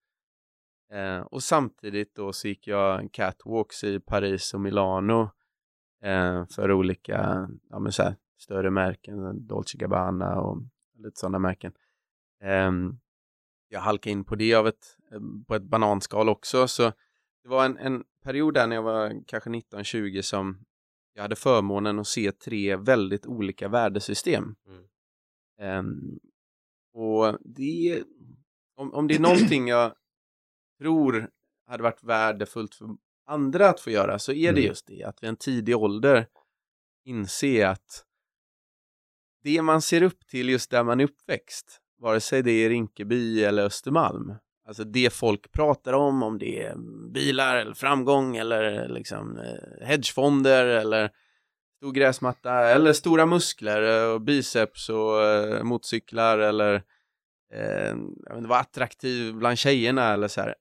Eh, 0.93 1.21
och 1.21 1.43
samtidigt 1.43 2.15
då 2.15 2.33
så 2.33 2.49
gick 2.49 2.67
jag 2.67 3.13
catwalks 3.13 3.85
i 3.85 4.01
Paris 4.01 4.55
och 4.55 4.61
Milano 4.61 5.31
eh, 6.03 6.47
för 6.47 6.73
olika 6.73 7.49
ja, 7.71 7.79
men 7.79 7.93
så 7.93 8.03
här, 8.03 8.17
större 8.39 8.71
märken, 8.71 9.47
Dolce 9.47 9.79
Gabbana 9.79 10.41
och 10.41 10.63
lite 10.95 11.21
sådana 11.21 11.39
märken. 11.39 11.73
Ehm, 12.43 12.99
jag 13.69 13.81
halkade 13.81 14.13
in 14.13 14.25
på 14.25 14.35
det 14.35 14.55
av 14.55 14.67
ett, 14.69 14.97
eh, 15.13 15.21
på 15.47 15.55
ett 15.55 15.63
bananskal 15.63 16.29
också, 16.29 16.69
så 16.69 16.93
det 17.43 17.49
var 17.49 17.65
en, 17.65 17.79
en 17.79 18.05
period 18.25 18.55
där 18.55 18.67
när 18.67 18.77
jag 18.77 18.83
var 18.83 19.23
kanske 19.27 19.51
19-20 19.51 20.23
som 20.23 20.65
jag 21.13 21.23
hade 21.23 21.37
förmånen 21.37 21.99
att 21.99 22.07
se 22.07 22.33
tre 22.33 22.77
väldigt 22.77 23.27
olika 23.27 23.69
värdesystem. 23.69 24.57
Mm. 25.61 26.19
Och 26.95 27.39
det, 27.41 28.03
om, 28.77 28.95
om 28.95 29.09
det 29.09 29.15
är 29.15 29.19
någonting 29.21 29.69
jag 29.69 29.93
tror 30.81 31.31
hade 31.67 31.83
varit 31.83 32.03
värdefullt 32.03 32.75
för 32.75 32.89
andra 33.27 33.69
att 33.69 33.81
få 33.81 33.91
göra 33.91 34.19
så 34.19 34.33
är 34.33 34.53
det 34.53 34.61
Mm. 34.61 34.69
just 34.69 34.87
det, 34.87 35.05
att 35.05 35.23
vid 35.23 35.29
en 35.29 35.37
tidig 35.37 35.77
ålder 35.77 36.27
inse 37.05 37.69
att 37.69 38.05
det 39.43 39.63
man 39.63 39.83
ser 39.83 40.03
upp 40.03 40.27
till 40.27 40.49
just 40.49 40.71
där 40.71 40.85
man 40.85 41.01
är 41.01 41.05
uppväxt, 41.05 41.81
vare 41.99 42.21
sig 42.21 42.43
det 42.43 42.51
är 42.51 42.69
Rinkeby 42.69 43.45
eller 43.45 43.65
Östermalm, 43.65 44.35
alltså 44.67 44.85
det 44.85 45.13
folk 45.13 45.53
pratar 45.53 45.93
om, 45.93 46.23
om 46.23 46.39
det 46.39 46.63
är 46.63 46.77
bilar 47.13 47.57
eller 47.57 47.75
framgång 47.75 48.37
eller 48.37 48.89
liksom 48.89 49.39
eh, 49.39 49.87
hedgefonder 49.87 50.67
eller 50.67 51.11
stor 51.79 51.93
gräsmatta 51.93 52.53
eller 52.53 52.93
stora 52.93 53.27
muskler 53.27 54.05
eh, 54.05 54.15
och 54.15 54.21
biceps 54.21 54.89
och 54.89 55.23
eh, 55.23 55.63
motorcyklar 55.63 56.39
eller 56.39 56.75
eh, 57.53 57.91
inte, 58.37 58.49
vara 58.49 58.59
attraktiv 58.61 59.35
bland 59.35 59.59
tjejerna 59.59 60.13
eller 60.13 60.29
så 60.29 60.41
här. 60.41 60.55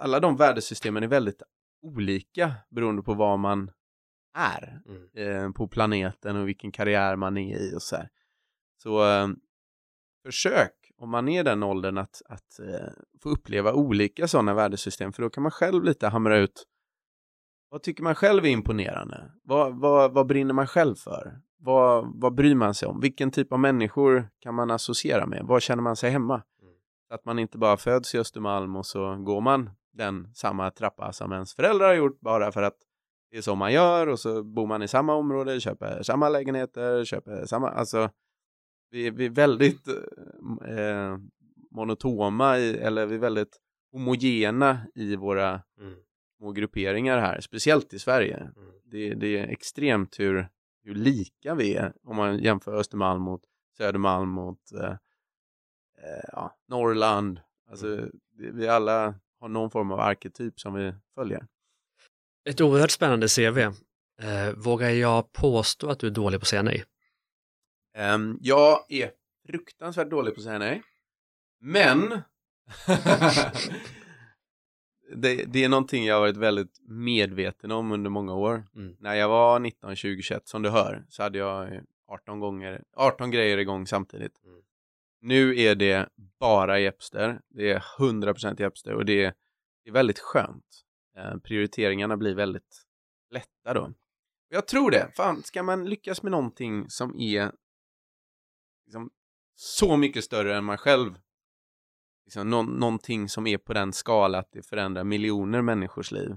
Alla 0.00 0.20
de 0.20 0.36
värdesystemen 0.36 1.02
är 1.02 1.08
väldigt 1.08 1.42
olika 1.82 2.52
beroende 2.70 3.02
på 3.02 3.14
vad 3.14 3.38
man 3.38 3.70
är 4.36 4.80
Mm. 4.86 5.08
eh, 5.46 5.52
på 5.52 5.68
planeten 5.68 6.36
och 6.36 6.48
vilken 6.48 6.72
karriär 6.72 7.16
man 7.16 7.36
är 7.36 7.58
i 7.58 7.76
och 7.76 7.82
så 7.82 7.96
här. 7.96 8.08
Så 8.82 9.04
eh, 9.10 9.28
försök 10.26 10.72
om 10.98 11.10
man 11.10 11.28
är 11.28 11.44
den 11.44 11.62
åldern 11.62 11.98
att, 11.98 12.22
att 12.24 12.58
eh, 12.58 12.88
få 13.22 13.28
uppleva 13.28 13.72
olika 13.72 14.28
sådana 14.28 14.54
värdesystem 14.54 15.12
för 15.12 15.22
då 15.22 15.30
kan 15.30 15.42
man 15.42 15.52
själv 15.52 15.84
lite 15.84 16.06
hamra 16.08 16.38
ut 16.38 16.64
vad 17.70 17.82
tycker 17.82 18.02
man 18.02 18.14
själv 18.14 18.44
är 18.44 18.48
imponerande? 18.48 19.32
Vad, 19.42 19.80
vad, 19.80 20.12
vad 20.12 20.26
brinner 20.26 20.54
man 20.54 20.66
själv 20.66 20.94
för? 20.94 21.40
Vad, 21.58 22.20
vad 22.20 22.34
bryr 22.34 22.54
man 22.54 22.74
sig 22.74 22.88
om? 22.88 23.00
Vilken 23.00 23.30
typ 23.30 23.52
av 23.52 23.60
människor 23.60 24.28
kan 24.40 24.54
man 24.54 24.70
associera 24.70 25.26
med? 25.26 25.44
Var 25.44 25.60
känner 25.60 25.82
man 25.82 25.96
sig 25.96 26.10
hemma? 26.10 26.34
Mm. 26.34 26.74
Att 27.10 27.24
man 27.24 27.38
inte 27.38 27.58
bara 27.58 27.76
föds 27.76 28.14
i 28.14 28.18
Östermalm 28.18 28.76
och 28.76 28.86
så 28.86 29.16
går 29.16 29.40
man 29.40 29.70
den 29.92 30.34
samma 30.34 30.70
trappa 30.70 31.12
som 31.12 31.32
ens 31.32 31.54
föräldrar 31.54 31.86
har 31.86 31.94
gjort 31.94 32.20
bara 32.20 32.52
för 32.52 32.62
att 32.62 32.76
det 33.30 33.36
är 33.38 33.42
så 33.42 33.54
man 33.54 33.72
gör 33.72 34.06
och 34.06 34.18
så 34.18 34.42
bor 34.42 34.66
man 34.66 34.82
i 34.82 34.88
samma 34.88 35.14
område, 35.14 35.60
köper 35.60 36.02
samma 36.02 36.28
lägenheter, 36.28 37.04
köper 37.04 37.46
samma, 37.46 37.70
alltså 37.70 38.10
vi, 38.90 39.10
vi 39.10 39.26
är 39.26 39.30
väldigt 39.30 39.88
eh, 40.68 41.18
monotoma 41.70 42.58
i, 42.58 42.78
eller 42.78 43.06
vi 43.06 43.14
är 43.14 43.18
väldigt 43.18 43.56
homogena 43.92 44.78
i 44.94 45.16
våra 45.16 45.62
Mm. 45.80 45.94
Små 46.38 46.52
grupperingar 46.52 47.18
här, 47.18 47.40
speciellt 47.40 47.94
i 47.94 47.98
Sverige. 47.98 48.36
Mm. 48.36 48.72
Det, 48.84 49.14
det 49.14 49.38
är 49.38 49.48
extremt 49.48 50.20
hur, 50.20 50.48
hur 50.82 50.94
lika 50.94 51.54
vi 51.54 51.74
är 51.74 51.92
om 52.02 52.16
man 52.16 52.38
jämför 52.38 52.74
Östermalm 52.74 53.22
mot 53.22 53.42
Södermalm 53.76 54.28
mot 54.28 54.72
eh, 54.72 54.90
eh, 56.02 56.24
ja, 56.32 56.56
Norrland. 56.68 57.40
Alltså, 57.70 57.96
det, 58.32 58.50
vi 58.50 58.68
alla 58.68 59.14
har 59.40 59.48
någon 59.48 59.70
form 59.70 59.90
av 59.90 60.00
arketyp 60.00 60.60
som 60.60 60.74
vi 60.74 60.94
följer. 61.14 61.46
Ett 62.48 62.60
oerhört 62.60 62.90
spännande 62.90 63.28
CV. 63.28 63.58
Eh, 63.58 64.52
vågar 64.56 64.90
jag 64.90 65.32
påstå 65.32 65.90
att 65.90 65.98
du 65.98 66.06
är 66.06 66.10
dålig 66.10 66.40
på 66.40 66.44
att 66.44 66.48
säga 66.48 66.62
nej? 66.62 66.84
Ehm, 67.94 68.38
jag 68.40 68.84
är 68.88 69.10
fruktansvärt 69.46 70.10
dålig 70.10 70.34
på 70.34 70.38
att 70.38 70.44
säga 70.44 70.58
nej. 70.58 70.82
Men 71.60 72.10
det, 75.16 75.44
det 75.44 75.64
är 75.64 75.68
någonting 75.68 76.04
jag 76.04 76.14
har 76.14 76.20
varit 76.20 76.36
väldigt 76.36 76.80
medveten 76.82 77.70
om 77.70 77.92
under 77.92 78.10
många 78.10 78.34
år. 78.34 78.66
Mm. 78.74 78.96
När 79.00 79.14
jag 79.14 79.28
var 79.28 79.58
19, 79.58 79.96
20, 79.96 80.22
21 80.22 80.48
som 80.48 80.62
du 80.62 80.70
hör 80.70 81.04
så 81.08 81.22
hade 81.22 81.38
jag 81.38 81.80
18 82.08 82.40
gånger, 82.40 82.82
18 82.96 83.30
grejer 83.30 83.58
igång 83.58 83.86
samtidigt. 83.86 84.44
Mm. 84.44 84.62
Nu 85.20 85.60
är 85.60 85.74
det 85.74 86.08
bara 86.40 86.78
Jepster. 86.80 87.40
Det 87.48 87.70
är 87.70 87.84
100% 87.98 88.60
Jepster 88.60 88.94
och 88.94 89.04
det 89.04 89.24
är, 89.24 89.34
det 89.84 89.90
är 89.90 89.92
väldigt 89.92 90.18
skönt. 90.18 90.84
Eh, 91.16 91.36
prioriteringarna 91.38 92.16
blir 92.16 92.34
väldigt 92.34 92.84
lätta 93.30 93.74
då. 93.74 93.92
Jag 94.48 94.66
tror 94.66 94.90
det. 94.90 95.10
Fan, 95.16 95.42
ska 95.42 95.62
man 95.62 95.84
lyckas 95.84 96.22
med 96.22 96.32
någonting 96.32 96.90
som 96.90 97.20
är 97.20 97.52
liksom, 98.86 99.10
så 99.54 99.96
mycket 99.96 100.24
större 100.24 100.56
än 100.56 100.64
man 100.64 100.78
själv 100.78 101.18
liksom, 102.28 102.50
nå 102.50 102.62
någonting 102.62 103.28
som 103.28 103.46
är 103.46 103.58
på 103.58 103.72
den 103.72 103.92
skala 103.92 104.38
att 104.38 104.52
det 104.52 104.62
förändrar 104.62 105.04
miljoner 105.04 105.62
människors 105.62 106.10
liv. 106.12 106.36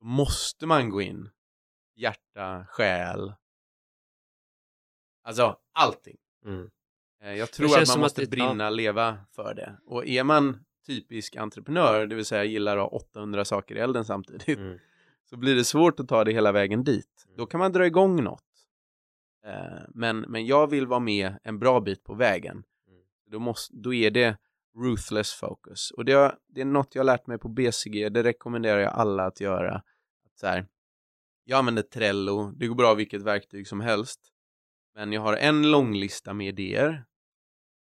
Då 0.00 0.06
måste 0.06 0.66
man 0.66 0.90
gå 0.90 1.02
in. 1.02 1.30
Hjärta, 1.96 2.66
själ. 2.68 3.32
Alltså 5.24 5.56
allting. 5.72 6.16
Mm. 6.44 6.70
Eh, 7.22 7.32
Jag 7.34 7.50
tror 7.52 7.66
att 7.66 7.72
man 7.76 7.86
som 7.86 7.94
att 8.00 8.00
måste 8.04 8.20
det- 8.20 8.30
brinna, 8.30 8.70
leva 8.70 9.18
för 9.32 9.54
det. 9.54 9.78
Och 9.84 10.06
är 10.06 10.24
man 10.24 10.64
typisk 10.86 11.36
entreprenör, 11.36 12.06
det 12.06 12.14
vill 12.14 12.24
säga 12.24 12.44
gillar 12.44 12.76
att 12.76 12.82
ha 12.82 12.98
800 12.98 13.44
saker 13.44 13.74
i 13.76 13.78
elden 13.78 14.04
samtidigt, 14.04 14.48
Mm. 14.58 14.78
så 15.30 15.36
blir 15.36 15.54
det 15.54 15.64
svårt 15.64 16.00
att 16.00 16.08
ta 16.08 16.24
det 16.24 16.32
hela 16.32 16.52
vägen 16.52 16.84
dit. 16.84 17.24
Mm. 17.26 17.36
Då 17.36 17.46
kan 17.46 17.60
man 17.60 17.72
dra 17.72 17.86
igång 17.86 18.24
något. 18.24 18.44
Eh, 19.46 19.82
Men, 19.88 20.20
men 20.20 20.46
jag 20.46 20.70
vill 20.70 20.86
vara 20.86 21.00
med 21.00 21.38
en 21.42 21.58
bra 21.58 21.80
bit 21.80 22.04
på 22.04 22.14
vägen. 22.14 22.56
Mm. 22.88 23.02
Då, 23.30 23.38
måste, 23.38 23.76
då 23.76 23.94
är 23.94 24.10
det 24.10 24.36
ruthless 24.84 25.32
focus. 25.32 25.90
Och 25.90 26.04
det, 26.04 26.12
har, 26.12 26.38
det 26.48 26.60
är 26.60 26.64
något 26.64 26.94
jag 26.94 27.00
har 27.00 27.04
lärt 27.06 27.26
mig 27.26 27.38
på 27.38 27.48
BCG, 27.48 28.08
det 28.08 28.22
rekommenderar 28.22 28.78
jag 28.78 28.92
alla 28.92 29.24
att 29.24 29.40
göra. 29.40 29.74
Att 30.26 30.38
så 30.40 30.46
här, 30.46 30.66
jag 31.44 31.58
använder 31.58 31.82
Trello, 31.82 32.52
det 32.56 32.66
går 32.66 32.74
bra 32.74 32.94
vilket 32.94 33.22
verktyg 33.22 33.68
som 33.68 33.80
helst. 33.80 34.20
Men 34.94 35.12
jag 35.12 35.20
har 35.20 35.36
en 35.36 35.70
lång 35.70 35.94
lista 35.94 36.34
med 36.34 36.48
idéer. 36.48 37.04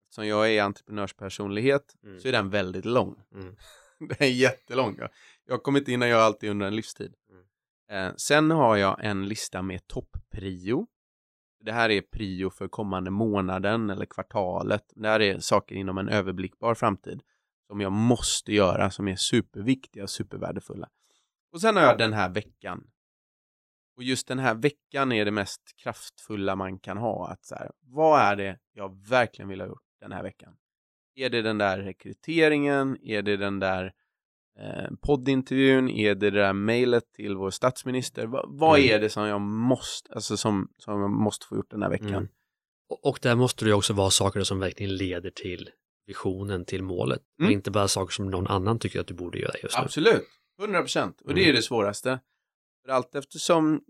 Som 0.09 0.27
jag 0.27 0.51
är 0.53 0.63
entreprenörspersonlighet 0.63 1.95
Mm. 2.03 2.19
så 2.19 2.27
är 2.27 2.31
den 2.31 2.49
väldigt 2.49 2.85
lång. 2.85 3.15
Mm. 3.33 3.55
Den 3.99 4.17
är 4.19 4.25
jättelång. 4.31 4.95
Jag, 4.97 5.09
jag 5.45 5.53
har 5.53 5.59
kommit 5.59 5.87
in 5.87 6.01
och 6.01 6.07
jag 6.07 6.21
alltid 6.21 6.49
under 6.49 6.65
en 6.67 6.75
livstid. 6.75 7.13
Mm. 7.29 8.07
Eh, 8.09 8.13
sen 8.17 8.51
har 8.51 8.77
jag 8.77 9.05
en 9.05 9.27
lista 9.27 9.61
med 9.61 9.87
toppprio. 9.87 10.87
Det 11.59 11.71
här 11.71 11.89
är 11.89 12.01
prio 12.01 12.49
för 12.49 12.67
kommande 12.67 13.11
månaden 13.11 13.89
eller 13.89 14.05
kvartalet. 14.05 14.93
Det 14.95 15.07
här 15.07 15.19
är 15.19 15.39
saker 15.39 15.75
inom 15.75 15.97
en 15.97 16.09
överblickbar 16.09 16.75
framtid 16.75 17.21
som 17.67 17.81
jag 17.81 17.91
måste 17.91 18.53
göra, 18.53 18.91
som 18.91 19.07
är 19.07 19.15
superviktiga 19.15 20.03
och 20.03 20.09
supervärdefulla. 20.09 20.89
Och 21.51 21.61
sen 21.61 21.75
har 21.75 21.83
jag 21.83 21.97
den 21.97 22.13
här 22.13 22.29
veckan. 22.29 22.87
Och 23.97 24.03
just 24.03 24.27
den 24.27 24.39
här 24.39 24.55
veckan 24.55 25.11
är 25.11 25.25
det 25.25 25.31
mest 25.31 25.61
kraftfulla 25.75 26.55
man 26.55 26.79
kan 26.79 26.97
ha. 26.97 27.27
Att 27.27 27.45
så 27.45 27.55
här, 27.55 27.71
vad 27.79 28.21
är 28.21 28.35
det 28.35 28.59
jag 28.73 29.07
verkligen 29.09 29.49
vill 29.49 29.61
ha 29.61 29.67
gjort 29.67 29.83
den 29.99 30.11
här 30.11 30.23
veckan? 30.23 30.57
Är 31.15 31.29
det 31.29 31.41
den 31.41 31.57
där 31.57 31.79
rekryteringen? 31.79 32.97
Är 33.01 33.21
det 33.21 33.37
den 33.37 33.59
där 33.59 33.93
eh, 34.59 34.95
poddintervjun? 35.01 35.89
Är 35.89 36.15
det 36.15 36.29
det 36.29 36.39
där 36.41 36.53
mejlet 36.53 37.13
till 37.13 37.35
vår 37.35 37.49
statsminister? 37.51 38.25
Va, 38.25 38.45
vad 38.47 38.79
Mm. 38.79 38.91
är 38.95 38.99
det 38.99 39.09
som 39.09 39.27
jag 39.27 39.41
måste, 39.41 40.13
alltså 40.13 40.37
som, 40.37 40.69
som 40.77 41.01
jag 41.01 41.09
måste 41.09 41.45
få 41.45 41.55
gjort 41.55 41.69
den 41.71 41.81
här 41.81 41.89
veckan? 41.89 42.09
Mm. 42.09 42.27
Och, 42.89 43.05
och 43.05 43.19
där 43.21 43.35
måste 43.35 43.65
det 43.65 43.73
också 43.73 43.93
vara 43.93 44.09
saker 44.09 44.43
som 44.43 44.59
verkligen 44.59 44.95
leder 44.95 45.29
till 45.29 45.69
visionen, 46.05 46.65
till 46.65 46.83
målet. 46.83 47.19
Och 47.37 47.39
Mm. 47.41 47.51
inte 47.53 47.71
bara 47.71 47.87
saker 47.87 48.13
som 48.13 48.29
någon 48.31 48.47
annan 48.47 48.79
tycker 48.79 48.99
att 48.99 49.07
du 49.07 49.13
borde 49.13 49.39
göra 49.39 49.53
just 49.63 49.77
nu. 49.77 49.83
Absolut, 49.83 50.23
100 50.61 50.79
procent. 50.81 51.21
Och 51.21 51.33
det 51.33 51.41
Mm. 51.41 51.49
är 51.49 51.53
det 51.53 51.61
svåraste. 51.61 52.19
För 52.85 52.91
allt 52.93 53.15
eftersom 53.15 53.81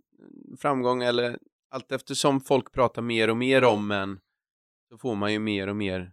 framgång 0.59 1.03
eller 1.03 1.37
allt 1.71 1.91
eftersom 1.91 2.41
folk 2.41 2.71
pratar 2.71 3.01
mer 3.01 3.29
och 3.29 3.37
mer 3.37 3.63
om 3.63 3.91
en 3.91 4.19
så 4.89 4.97
får 4.97 5.15
man 5.15 5.33
ju 5.33 5.39
mer 5.39 5.67
och 5.67 5.75
mer 5.75 6.11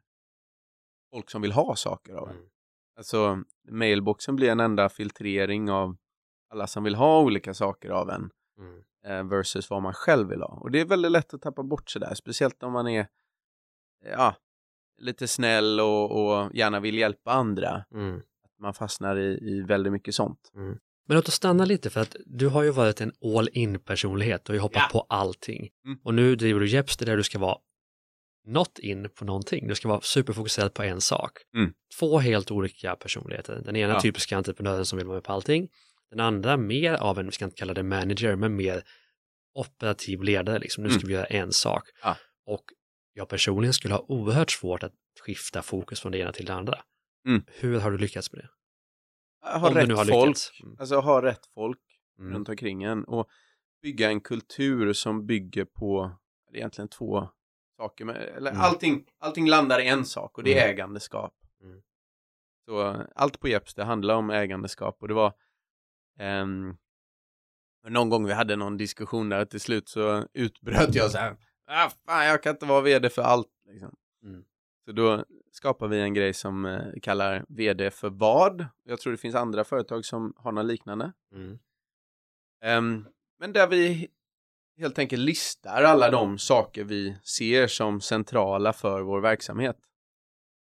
folk 1.12 1.30
som 1.30 1.42
vill 1.42 1.52
ha 1.52 1.76
saker 1.76 2.12
av 2.14 2.28
en. 2.28 2.34
Mm. 2.36 2.48
Alltså 2.96 3.42
mailboxen 3.70 4.36
blir 4.36 4.50
en 4.50 4.60
enda 4.60 4.88
filtrering 4.88 5.70
av 5.70 5.96
alla 6.50 6.66
som 6.66 6.84
vill 6.84 6.94
ha 6.94 7.20
olika 7.20 7.54
saker 7.54 7.90
av 7.90 8.10
en 8.10 8.30
Mm. 8.58 8.82
eh, 9.06 9.30
versus 9.30 9.70
vad 9.70 9.82
man 9.82 9.92
själv 9.94 10.28
vill 10.28 10.40
ha. 10.42 10.48
Och 10.62 10.70
det 10.70 10.80
är 10.80 10.84
väldigt 10.84 11.10
lätt 11.12 11.34
att 11.34 11.42
tappa 11.42 11.62
bort 11.62 11.90
sig 11.90 12.00
där, 12.00 12.14
speciellt 12.14 12.62
om 12.62 12.72
man 12.72 12.88
är 12.88 13.06
ja, 14.12 14.34
lite 14.98 15.28
snäll 15.28 15.80
och, 15.80 16.10
och 16.44 16.54
gärna 16.54 16.80
vill 16.80 16.98
hjälpa 16.98 17.32
andra. 17.32 17.84
Mm. 17.94 18.16
Att 18.18 18.58
man 18.60 18.74
fastnar 18.74 19.16
i, 19.18 19.38
i 19.50 19.62
väldigt 19.62 19.92
mycket 19.92 20.14
sånt. 20.14 20.50
Men 21.06 21.16
låt 21.16 21.28
oss 21.28 21.34
stanna 21.34 21.64
lite 21.64 21.90
för 21.90 22.00
att 22.00 22.16
du 22.26 22.48
har 22.48 22.62
ju 22.62 22.70
varit 22.70 23.00
en 23.00 23.12
all 23.36 23.48
in 23.52 23.78
personlighet, 23.80 24.44
du 24.44 24.52
har 24.52 24.54
ju 24.54 24.60
hoppat 24.60 24.82
Ja. 24.92 25.00
på 25.00 25.06
allting. 25.08 25.68
Mm. 25.84 25.98
Och 26.02 26.14
nu 26.14 26.36
driver 26.36 26.60
du 26.60 26.68
Jepster 26.68 27.06
där 27.06 27.16
du 27.16 27.22
ska 27.22 27.38
vara 27.38 27.56
not 28.46 28.78
in 28.78 29.10
på 29.14 29.24
någonting, 29.24 29.68
du 29.68 29.74
ska 29.74 29.88
vara 29.88 30.00
superfokuserad 30.00 30.74
på 30.74 30.82
en 30.82 31.00
sak. 31.00 31.32
Mm. 31.56 31.72
Två 31.98 32.18
helt 32.18 32.50
olika 32.50 32.96
personligheter. 32.96 33.62
Den 33.64 33.76
ena 33.76 33.92
Ja. 33.92 34.00
typiska 34.00 34.36
entreprenören 34.36 34.86
som 34.86 34.96
vill 34.98 35.06
vara 35.06 35.16
med 35.16 35.24
på 35.24 35.32
allting. 35.32 35.68
Den 36.10 36.20
andra 36.20 36.56
mer 36.56 36.94
av 36.94 37.18
en, 37.18 37.26
vi 37.26 37.32
ska 37.32 37.44
inte 37.44 37.56
kalla 37.56 37.74
det 37.74 37.82
manager, 37.82 38.36
men 38.36 38.56
mer 38.56 38.82
operativ 39.54 40.22
ledare, 40.22 40.58
liksom 40.58 40.84
nu 40.84 40.90
ska 40.90 40.98
Mm. 40.98 41.08
vi 41.08 41.14
göra 41.14 41.24
en 41.26 41.52
sak. 41.52 41.82
Ja. 42.02 42.16
Och 42.46 42.64
jag 43.12 43.28
personligen 43.28 43.72
skulle 43.74 43.94
ha 43.94 44.04
oerhört 44.08 44.50
svårt 44.50 44.82
att 44.82 44.92
skifta 45.26 45.62
fokus 45.62 46.00
från 46.00 46.12
det 46.12 46.18
ena 46.18 46.32
till 46.32 46.46
det 46.46 46.54
andra. 46.54 46.78
Mm. 47.26 47.42
Hur 47.46 47.80
har 47.80 47.90
du 47.90 47.98
lyckats 47.98 48.32
med 48.32 48.40
det? 48.44 48.48
Ha 49.58 49.68
Om 49.68 49.74
du 49.74 49.80
rätt 49.80 49.88
nu 49.88 49.94
har 49.94 50.04
folk, 50.04 50.26
lyckats. 50.26 50.50
Mm. 50.62 50.76
alltså 50.80 50.96
ha 51.00 51.22
rätt 51.22 51.46
folk 51.54 51.78
Mm. 52.18 52.34
runt 52.34 52.48
omkring 52.48 52.82
en 52.82 53.04
och 53.04 53.28
bygga 53.82 54.08
en 54.10 54.20
kultur 54.20 54.92
som 54.92 55.26
bygger 55.26 55.64
på 55.64 56.12
egentligen 56.54 56.88
två 56.88 57.28
saker, 57.76 58.04
men, 58.04 58.16
eller 58.16 58.50
Mm. 58.50 58.62
allting, 58.62 59.06
allting 59.18 59.48
landar 59.48 59.80
i 59.80 59.88
en 59.88 60.04
sak 60.04 60.38
och 60.38 60.44
det 60.44 60.58
är 60.58 60.62
Mm. 60.64 60.74
ägandeskap. 60.74 61.34
Mm. 61.62 61.82
Så 62.66 63.04
allt 63.14 63.40
på 63.40 63.48
Jeps 63.48 63.74
det 63.74 63.84
handlar 63.84 64.14
om 64.14 64.30
ägandeskap 64.30 64.96
och 65.00 65.08
det 65.08 65.14
var 65.14 65.32
ehm, 66.18 66.76
någon 67.88 68.08
gång 68.10 68.26
vi 68.26 68.32
hade 68.32 68.56
någon 68.56 68.76
diskussion 68.76 69.28
där 69.28 69.40
och 69.40 69.50
till 69.50 69.60
slut 69.60 69.88
så 69.88 70.28
utbröt 70.32 70.94
jag 70.94 71.10
så 71.10 71.18
här, 71.18 71.36
ah, 71.66 71.90
fan 72.06 72.26
jag 72.26 72.42
kan 72.42 72.50
inte 72.50 72.66
vara 72.66 72.80
vd 72.80 73.10
för 73.10 73.22
allt. 73.22 73.48
Liksom. 73.68 73.96
Mm. 74.22 74.44
Så 74.84 74.92
då 74.92 75.24
skapar 75.52 75.88
vi 75.88 76.00
en 76.00 76.14
grej 76.14 76.34
som 76.34 76.64
eh, 76.64 76.92
kallar 77.02 77.44
vd 77.48 77.90
för 77.90 78.10
vad. 78.10 78.66
Jag 78.84 79.00
tror 79.00 79.10
det 79.12 79.16
finns 79.18 79.34
andra 79.34 79.64
företag 79.64 80.04
som 80.04 80.32
har 80.36 80.52
något 80.52 80.66
liknande. 80.66 81.12
Mm. 81.34 81.58
Ehm, 82.62 83.08
men 83.38 83.52
där 83.52 83.66
vi 83.66 84.08
helt 84.78 84.98
enkelt 84.98 85.22
listar 85.22 85.82
alla 85.82 86.10
de 86.10 86.38
saker 86.38 86.84
vi 86.84 87.16
ser 87.24 87.66
som 87.66 88.00
centrala 88.00 88.72
för 88.72 89.00
vår 89.02 89.20
verksamhet. 89.20 89.76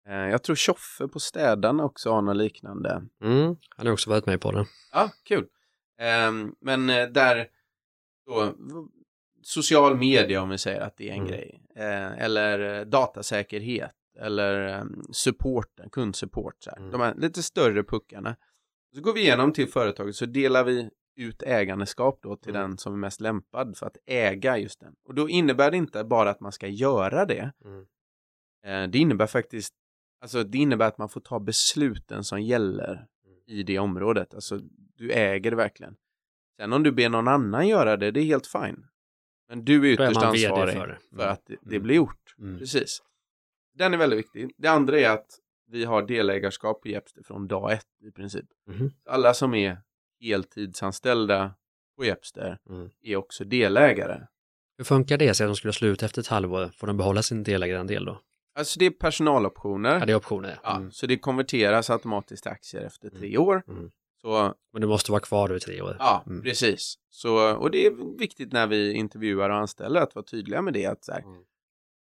Eh, 0.09 0.15
jag 0.15 0.43
tror 0.43 0.57
Tjoffe 0.57 1.09
på 1.09 1.21
Städarna 1.21 1.85
också 1.85 2.11
har 2.11 2.23
något 2.23 2.37
liknande. 2.37 3.03
Mm. 3.23 3.57
Han 3.77 3.87
har 3.87 3.93
också 3.93 4.11
varit 4.11 4.27
med 4.27 4.41
på 4.41 4.53
det. 4.53 4.67
Ja, 4.93 5.11
kul. 5.25 5.47
Ehm, 5.99 6.55
men 6.61 6.91
eh, 6.91 7.07
där 7.07 7.47
då, 8.27 8.55
social 9.43 9.97
media 9.97 10.43
om 10.43 10.49
vi 10.49 10.59
säger 10.59 10.81
att 10.81 10.97
det 10.97 11.09
är 11.09 11.13
en 11.13 11.19
Mm. 11.19 11.29
grej. 11.29 11.63
Eh, 11.77 12.13
eller 12.25 12.85
datasäkerhet. 12.85 13.95
Eller 14.21 14.81
um, 14.81 15.03
supporten, 15.13 15.91
kundsupport. 15.91 16.55
Så 16.59 16.71
här. 16.71 16.77
Mm. 16.79 16.91
De 16.91 17.01
här 17.01 17.15
lite 17.15 17.43
större 17.43 17.83
puckarna. 17.85 18.37
Så 18.95 19.01
går 19.01 19.13
vi 19.13 19.21
igenom 19.21 19.53
till 19.53 19.69
företaget 19.69 20.17
så 20.17 20.27
delar 20.27 20.65
vi 20.65 20.91
ut 21.17 21.43
ägandeskap 21.43 22.19
då 22.23 22.37
till 22.37 22.51
Mm. 22.57 22.63
den 22.71 22.79
som 22.79 22.93
är 22.93 22.97
mest 22.97 23.21
lämpad 23.21 23.77
för 23.77 23.87
att 23.87 23.97
äga 24.07 24.59
just 24.59 24.81
den. 24.81 24.95
Och 25.05 25.15
då 25.15 25.29
innebär 25.29 25.71
det 25.71 25.77
inte 25.77 26.05
bara 26.05 26.31
att 26.31 26.41
man 26.41 26.53
ska 26.53 26.67
göra 26.69 27.25
det. 27.27 27.53
Mm. 27.65 27.87
Eh, 28.65 28.91
det 28.91 28.99
innebär 28.99 29.27
faktiskt, 29.27 29.75
alltså 30.21 30.45
det 30.45 30.59
innebär 30.59 30.87
att 30.89 30.99
man 30.99 31.09
får 31.09 31.21
ta 31.21 31.41
besluten 31.41 32.25
som 32.25 32.43
gäller 32.43 32.93
Mm. 33.27 33.39
i 33.47 33.63
det 33.63 33.79
området. 33.79 34.35
Alltså 34.35 34.61
du 34.97 35.13
äger 35.13 35.51
det 35.51 35.57
verkligen. 35.57 35.97
Sen 36.57 36.73
om 36.73 36.83
du 36.83 36.93
ber 36.93 37.09
någon 37.09 37.29
annan 37.29 37.69
göra 37.69 37.97
det, 37.97 38.11
det 38.11 38.21
är 38.21 38.25
helt 38.25 38.47
fine. 38.47 38.87
Men 39.49 39.65
du 39.65 39.81
är 39.81 39.85
är 39.89 39.93
ytterst 39.93 40.17
VD 40.23 40.27
ansvarig 40.27 40.75
för 40.75 40.81
för. 40.81 40.99
Mm. 41.13 41.33
att 41.33 41.47
det, 41.47 41.57
det 41.63 41.71
Mm. 41.77 41.83
blir 41.83 41.95
gjort. 41.97 42.35
Mm. 42.39 42.59
Precis. 42.59 43.03
Den 43.75 43.95
är 43.95 43.99
väldigt 43.99 44.19
viktig. 44.19 44.55
Det 44.57 44.69
andra 44.69 44.99
är 45.01 45.11
att 45.11 45.27
vi 45.67 45.85
har 45.85 46.03
delägarskap 46.03 46.83
på 46.83 46.89
Jepster 46.89 47.23
från 47.23 47.49
dag 47.49 47.73
ett 47.73 47.87
i 48.03 48.11
princip. 48.11 48.47
Mhm. 48.67 48.91
Alla 49.07 49.35
som 49.35 49.55
är 49.55 49.79
heltidsanställda 50.25 51.55
på 51.97 52.05
Jepster 52.05 52.59
Mm. 52.71 52.91
är 53.03 53.17
också 53.17 53.45
delägare. 53.45 54.21
Hur 54.79 54.85
funkar 54.85 55.19
det? 55.19 55.35
Så 55.35 55.45
att 55.45 55.49
de 55.49 55.57
skulle 55.57 55.73
sluta 55.73 56.07
efter 56.07 56.21
ett 56.21 56.27
halvår, 56.29 56.71
får 56.77 56.87
de 56.87 56.97
behålla 56.97 57.23
sin 57.23 57.43
delägarandel 57.43 58.05
då? 58.05 58.21
Alltså 58.59 58.79
det 58.79 58.87
är 58.87 58.91
personaloptioner. 58.91 59.99
Ja, 60.01 60.07
det 60.07 60.13
är 60.13 60.17
optioner. 60.17 60.59
Ja, 60.63 60.77
Mm. 60.77 60.91
Så 60.91 61.07
det 61.07 61.19
konverteras 61.19 61.91
automatiskt 61.91 62.43
till 62.43 62.53
aktier 62.53 62.83
efter 62.83 63.09
Mm. 63.09 63.21
tre 63.21 63.39
år. 63.39 63.63
Mm. 63.69 63.91
Så 64.21 64.55
Men 64.73 64.81
du 64.83 64.89
måste 64.89 65.11
vara 65.13 65.21
kvar 65.21 65.57
i 65.57 65.61
tre 65.61 65.83
år. 65.83 65.97
ja, 65.99 66.25
Mm. 66.27 66.43
precis. 66.43 66.95
Så, 67.11 67.57
och 67.57 67.71
det 67.71 67.87
är 67.87 68.19
viktigt 68.19 68.53
när 68.53 68.67
vi 68.67 68.93
intervjuar 68.93 69.51
och 69.51 69.57
anställer 69.57 70.01
att 70.01 70.15
vara 70.15 70.25
tydliga 70.25 70.63
med 70.63 70.73
det. 70.75 70.87
Att 70.87 71.05
så 71.05 71.13
här, 71.13 71.21
Mm. 71.23 71.43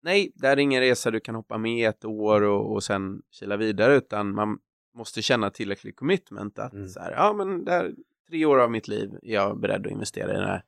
nej, 0.04 0.32
det 0.36 0.48
här 0.48 0.58
är 0.58 0.62
ingen 0.62 0.82
resa 0.82 1.12
du 1.12 1.20
kan 1.20 1.36
hoppa 1.36 1.58
med 1.58 1.90
ett 1.90 2.06
år 2.06 2.42
och, 2.42 2.74
och 2.74 2.84
sen 2.84 3.22
kila 3.32 3.58
vidare, 3.58 3.96
utan 3.96 4.36
man 4.36 4.60
måste 4.94 5.22
känna 5.22 5.50
tillräcklig 5.50 5.96
commitment 5.96 6.60
att 6.60 6.74
Mm. 6.74 6.90
så 6.90 7.00
här, 7.00 7.12
ja 7.12 7.34
men 7.34 7.66
det 7.66 7.72
här, 7.72 7.92
tre 8.30 8.46
år 8.46 8.60
av 8.60 8.72
mitt 8.72 8.88
liv 8.88 9.10
är 9.24 9.34
jag 9.34 9.60
beredd 9.60 9.86
att 9.86 9.92
investera 9.92 10.34
i 10.34 10.38
det 10.38 10.46
här. 10.48 10.64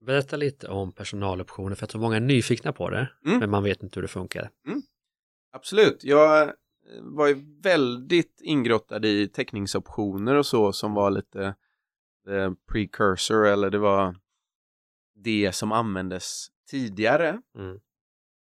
Berätta 0.00 0.36
lite 0.36 0.68
om 0.68 0.92
personaloptioner, 0.92 1.74
för 1.74 1.82
jag 1.82 1.90
tror 1.90 2.00
många 2.00 2.16
är 2.16 2.20
nyfikna 2.20 2.72
på 2.72 2.90
det, 2.90 3.10
Mm. 3.26 3.38
men 3.38 3.50
man 3.50 3.62
vet 3.62 3.82
inte 3.82 3.94
hur 3.96 4.02
det 4.02 4.08
funkar. 4.08 4.50
Absolut, 5.52 6.04
jag 6.04 6.42
eh, 6.42 6.54
var 7.02 7.26
ju 7.28 7.36
väldigt 7.62 8.40
ingrottad 8.42 9.04
i 9.04 9.28
teckningsoptioner 9.28 10.34
och 10.34 10.46
så 10.46 10.72
som 10.72 10.94
var 10.94 11.10
lite 11.10 11.54
eh, 12.28 12.52
precursor 12.72 13.46
eller 13.46 13.70
det 13.70 13.78
var 13.78 14.16
det 15.14 15.52
som 15.54 15.72
användes 15.72 16.46
tidigare. 16.70 17.40
Mm. 17.58 17.80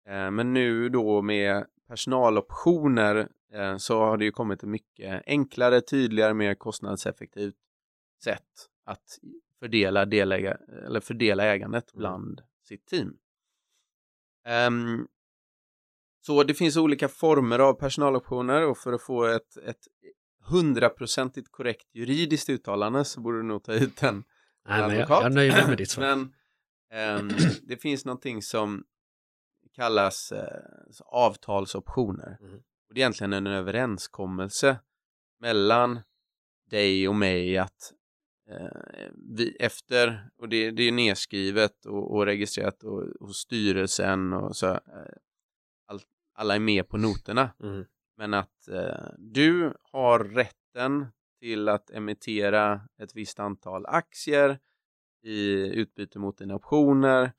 Eh, 0.09 0.31
Men 0.31 0.53
nu 0.53 0.88
då 0.88 1.22
med 1.22 1.66
personaloptioner 1.88 3.29
så 3.78 3.98
har 4.00 4.16
det 4.16 4.24
ju 4.24 4.30
kommit 4.32 4.62
ett 4.62 4.68
mycket 4.68 5.22
enklare, 5.26 5.80
tydligare, 5.80 6.34
mer 6.34 6.54
kostnadseffektivt 6.54 7.54
sätt 8.24 8.68
att 8.84 9.18
fördela, 9.58 10.04
deläga, 10.04 10.54
eller 10.87 11.00
fördela 11.00 11.44
ägandet 11.44 11.92
Mm. 11.94 11.98
bland 11.98 12.40
sitt 12.68 12.87
team. 12.87 13.16
Ehm, 14.44 15.08
så 16.26 16.42
det 16.42 16.54
finns 16.54 16.76
olika 16.76 17.08
former 17.08 17.58
av 17.58 17.74
personaloptioner 17.74 18.66
och 18.66 18.78
för 18.78 18.92
att 18.92 19.02
få 19.02 19.24
ett, 19.24 19.56
ett 19.56 19.88
hundraprocentigt 20.40 21.48
korrekt 21.52 21.94
juridiskt 21.94 22.48
uttalande 22.50 23.04
så 23.04 23.20
borde 23.20 23.38
du 23.38 23.42
nog 23.42 23.62
ta 23.64 23.72
ut 23.72 24.02
en 24.02 24.24
Nej, 24.68 24.80
men 24.80 24.90
jag, 24.90 24.92
advokat. 24.92 25.22
jag 25.22 25.32
nöjer 25.34 25.52
mig 25.52 25.68
med 25.68 25.78
ditt 25.78 25.90
svar. 25.90 26.02
Men 26.04 26.34
ehm, 26.92 27.28
det 27.62 27.76
finns 27.76 28.04
någonting 28.04 28.42
som 28.42 28.84
kallas 29.74 30.32
eh, 30.32 30.62
så 30.90 31.04
avtalsoptioner. 31.04 32.37
Mhm. 32.40 32.62
Och 32.88 32.94
det 32.94 33.01
är 33.01 33.03
egentligen 33.03 33.33
en 33.33 33.46
överenskommelse 33.46 34.81
mellan 35.40 36.01
dig 36.70 37.09
och 37.09 37.14
mig 37.14 37.59
att 37.59 37.92
eh, 38.51 39.09
vi 39.37 39.57
efter, 39.61 40.31
och 40.38 40.48
det, 40.48 40.70
det 40.70 40.83
är 40.83 40.92
nedskrivet 40.92 41.87
och, 41.87 42.14
och 42.14 42.27
registrerat 42.27 42.83
och, 42.83 43.05
hos 43.20 43.37
styrelsen 43.37 44.33
och 44.33 44.57
så, 44.57 44.66
eh, 44.66 44.81
all, 45.87 46.01
alla 46.35 46.55
är 46.55 46.61
med 46.61 46.88
på 46.88 46.96
noterna. 46.96 47.51
Mm. 47.62 47.85
Men 48.16 48.35
att 48.35 48.68
eh, 48.68 49.11
du 49.18 49.74
har 49.83 50.18
rätten 50.18 51.07
till 51.40 51.68
att 51.68 51.90
emittera 51.90 52.81
ett 52.98 53.16
visst 53.16 53.40
antal 53.40 53.87
aktier 53.87 54.59
i 55.22 55.53
utbyte 55.81 56.18
mot 56.18 56.38
dina 56.38 56.55
optioner 56.55 57.33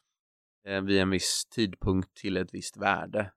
eh, 0.66 0.82
vid 0.82 1.00
en 1.00 1.10
viss 1.10 1.46
tidpunkt 1.46 2.14
till 2.14 2.38
ett 2.38 2.54
visst 2.54 2.78
värde. 2.78 3.32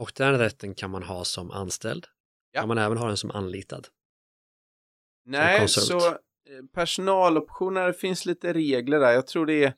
Och 0.00 0.12
den 0.16 0.38
rätten 0.38 0.74
kan 0.74 0.90
man 0.90 1.02
ha 1.02 1.24
som 1.24 1.50
anställd. 1.50 2.06
Ja. 2.52 2.60
Kan 2.60 2.68
man 2.68 2.78
även 2.78 2.98
ha 2.98 3.06
den 3.06 3.16
som 3.16 3.30
anlitad. 3.30 3.88
Nej, 5.24 5.58
konsult. 5.58 5.86
så 6.02 6.08
eh, 6.08 6.16
personaloptioner 6.74 7.92
finns 7.92 8.26
lite 8.26 8.52
regler 8.52 9.00
där. 9.00 9.12
Jag 9.12 9.26
tror 9.26 9.46
det 9.46 9.64
är 9.64 9.68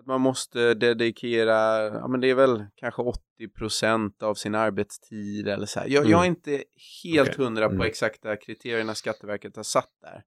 att 0.00 0.06
man 0.06 0.20
måste 0.20 0.74
dedikera, 0.74 1.84
ja 1.84 2.08
men 2.08 2.20
det 2.20 2.30
är 2.30 2.34
väl 2.34 2.64
kanske 2.74 3.02
80% 3.40 4.22
av 4.22 4.34
sin 4.34 4.54
arbetstid 4.54 5.48
eller 5.48 5.66
så 5.66 5.80
här. 5.80 5.86
Jag, 5.88 6.00
Mm. 6.00 6.10
jag 6.10 6.22
är 6.22 6.26
inte 6.28 6.64
helt 7.04 7.28
Okej. 7.30 7.44
hundra 7.44 7.68
på 7.68 7.74
Mm. 7.74 7.86
exakta 7.86 8.36
kriterierna 8.36 8.94
Skatteverket 8.94 9.56
har 9.56 9.62
satt 9.62 9.90
där. 10.00 10.22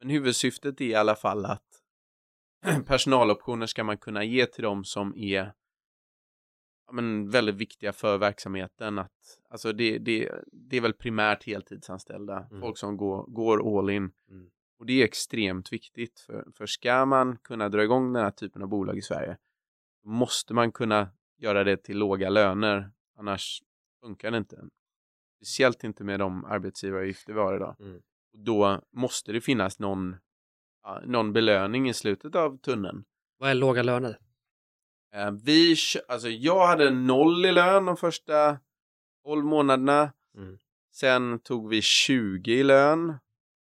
Men 0.00 0.10
huvudsyftet 0.10 0.80
är 0.80 0.84
i 0.84 0.94
alla 0.94 1.16
fall 1.16 1.44
att 1.44 1.66
personaloptioner 2.86 3.66
ska 3.66 3.84
man 3.84 3.98
kunna 3.98 4.24
ge 4.24 4.46
till 4.46 4.62
dem 4.62 4.84
som 4.84 5.14
är 5.16 5.52
men 6.92 7.30
väldigt 7.30 7.54
viktiga 7.54 7.92
för 7.92 8.18
verksamheten. 8.18 8.98
Att, 8.98 9.12
alltså 9.50 9.72
det, 9.72 9.98
det, 9.98 10.32
det 10.52 10.76
är 10.76 10.80
väl 10.80 10.92
primärt 10.92 11.44
heltidsanställda, 11.44 12.46
Mm. 12.50 12.60
folk 12.60 12.78
som 12.78 12.96
går, 12.96 13.26
går 13.26 13.78
all 13.78 13.90
in. 13.90 14.12
Mm. 14.30 14.50
Och 14.78 14.86
det 14.86 15.00
är 15.00 15.04
extremt 15.04 15.72
viktigt, 15.72 16.20
för, 16.20 16.46
för 16.54 16.66
ska 16.66 17.06
man 17.06 17.36
kunna 17.36 17.68
dra 17.68 17.82
igång 17.82 18.12
den 18.12 18.22
här 18.22 18.30
typen 18.30 18.62
av 18.62 18.68
bolag 18.68 18.98
i 18.98 19.02
Sverige 19.02 19.36
måste 20.08 20.54
man 20.54 20.72
kunna 20.72 21.08
göra 21.38 21.64
det 21.64 21.76
till 21.76 21.98
låga 21.98 22.30
löner, 22.30 22.90
annars 23.18 23.62
funkar 24.00 24.30
det 24.30 24.38
inte. 24.38 24.64
Speciellt 25.36 25.84
inte 25.84 26.04
med 26.04 26.20
de 26.20 26.44
arbetsgivaravgifter 26.44 27.32
vi 27.32 27.40
har 27.40 27.56
idag. 27.56 27.76
Mm. 27.80 28.00
Och 28.32 28.38
då 28.38 28.82
måste 28.92 29.32
det 29.32 29.40
finnas 29.40 29.78
någon, 29.78 30.16
någon 31.04 31.32
belöning 31.32 31.88
i 31.88 31.94
slutet 31.94 32.34
av 32.34 32.58
tunneln. 32.58 33.04
Vad 33.38 33.50
är 33.50 33.54
låga 33.54 33.82
löner? 33.82 34.18
Eh, 35.14 35.30
vi, 35.30 35.76
alltså 36.08 36.28
jag 36.28 36.66
hade 36.66 36.90
noll 36.90 37.46
i 37.46 37.52
lön 37.52 37.84
de 37.84 37.96
första 37.96 38.58
12 39.24 39.44
månaderna. 39.44 40.12
Mm. 40.36 40.58
Sen 40.92 41.38
tog 41.38 41.68
vi 41.68 41.82
20 41.82 42.52
i 42.52 42.62
lön 42.62 43.14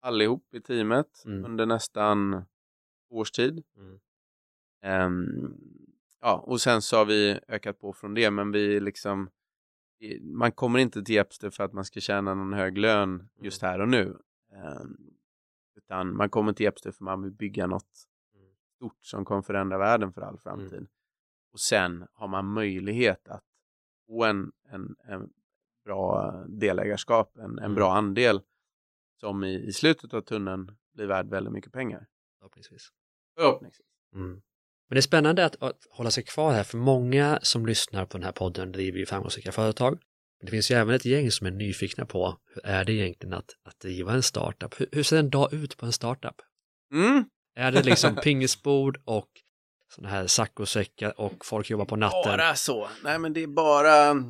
allihop 0.00 0.54
i 0.54 0.60
teamet 0.60 1.22
Mm. 1.26 1.44
under 1.44 1.66
nästan 1.66 2.44
års 3.10 3.30
tid. 3.30 3.62
Mm. 3.76 3.98
Ehm, 4.82 5.54
ja, 6.20 6.36
och 6.46 6.60
sen 6.60 6.82
så 6.82 6.96
har 6.96 7.04
vi 7.04 7.40
ökat 7.48 7.78
på 7.78 7.92
från 7.92 8.14
det, 8.14 8.30
men 8.30 8.52
vi 8.52 8.80
liksom 8.80 9.30
man 10.22 10.52
kommer 10.52 10.78
inte 10.78 11.02
till 11.02 11.14
Jepster 11.14 11.50
för 11.50 11.64
att 11.64 11.72
man 11.72 11.84
ska 11.84 12.00
tjäna 12.00 12.34
någon 12.34 12.52
hög 12.52 12.78
lön 12.78 13.28
just 13.40 13.62
här 13.62 13.80
och 13.80 13.88
nu. 13.88 14.16
Ehm, 14.52 14.96
utan 15.76 16.16
man 16.16 16.30
kommer 16.30 16.52
till 16.52 16.64
Jepster 16.64 16.90
för 16.90 17.04
man 17.04 17.22
vill 17.22 17.32
bygga 17.32 17.66
något 17.66 18.04
Mm. 18.34 18.48
stort 18.76 19.04
som 19.04 19.24
kommer 19.24 19.42
förändra 19.42 19.78
världen 19.78 20.12
för 20.12 20.20
all 20.20 20.38
framtid. 20.38 20.86
Och 21.52 21.60
sen 21.60 22.06
har 22.12 22.28
man 22.28 22.46
möjlighet 22.52 23.28
att 23.28 23.44
få 24.06 24.24
en, 24.24 24.52
en, 24.72 24.96
en 25.08 25.28
bra 25.84 26.32
delägarskap, 26.48 27.36
en, 27.36 27.44
en 27.44 27.58
Mm. 27.58 27.74
bra 27.74 27.92
andel 27.92 28.40
som 29.20 29.44
i, 29.44 29.66
i 29.68 29.72
slutet 29.72 30.14
av 30.14 30.20
tunneln 30.20 30.76
blir 30.94 31.06
värd 31.06 31.30
väldigt 31.30 31.52
mycket 31.52 31.72
pengar. 31.72 32.06
Förhoppningsvis. 32.38 32.88
Förhoppningsvis. 33.38 33.86
Mm. 34.14 34.30
Men 34.88 34.96
det 34.96 34.98
är 34.98 35.00
spännande 35.00 35.44
att, 35.44 35.62
att 35.62 35.86
hålla 35.90 36.10
sig 36.10 36.24
kvar 36.24 36.52
här, 36.52 36.64
för 36.64 36.78
många 36.78 37.38
som 37.42 37.66
lyssnar 37.66 38.06
på 38.06 38.18
den 38.18 38.24
här 38.24 38.32
podden 38.32 38.72
driver 38.72 38.98
ju 38.98 39.06
framgångsrika 39.06 39.52
företag. 39.52 39.92
Men 40.40 40.46
det 40.46 40.50
finns 40.50 40.70
ju 40.70 40.74
även 40.74 40.94
ett 40.94 41.04
gäng 41.04 41.30
som 41.30 41.46
är 41.46 41.50
nyfikna 41.50 42.06
på 42.06 42.38
hur 42.54 42.66
är 42.66 42.84
det 42.84 42.92
egentligen 42.92 43.34
att, 43.34 43.50
att 43.62 43.80
driva 43.80 44.12
en 44.12 44.22
startup? 44.22 44.80
Hur, 44.80 44.88
hur 44.92 45.02
ser 45.02 45.18
en 45.18 45.30
dag 45.30 45.52
ut 45.52 45.76
på 45.76 45.86
en 45.86 45.92
startup? 45.92 46.34
Mm. 46.92 47.24
Är 47.54 47.72
det 47.72 47.82
liksom 47.82 48.16
pingisbord 48.16 49.02
och 49.04 49.28
sådana 49.88 50.08
här 50.14 50.26
saccosäckar 50.26 51.20
och 51.20 51.44
folk 51.44 51.70
jobbar 51.70 51.84
på 51.84 51.96
natten? 51.96 52.22
Bara 52.24 52.54
så. 52.54 52.88
Nej, 53.04 53.18
men 53.18 53.32
det 53.32 53.42
är 53.42 53.46
bara 53.46 54.24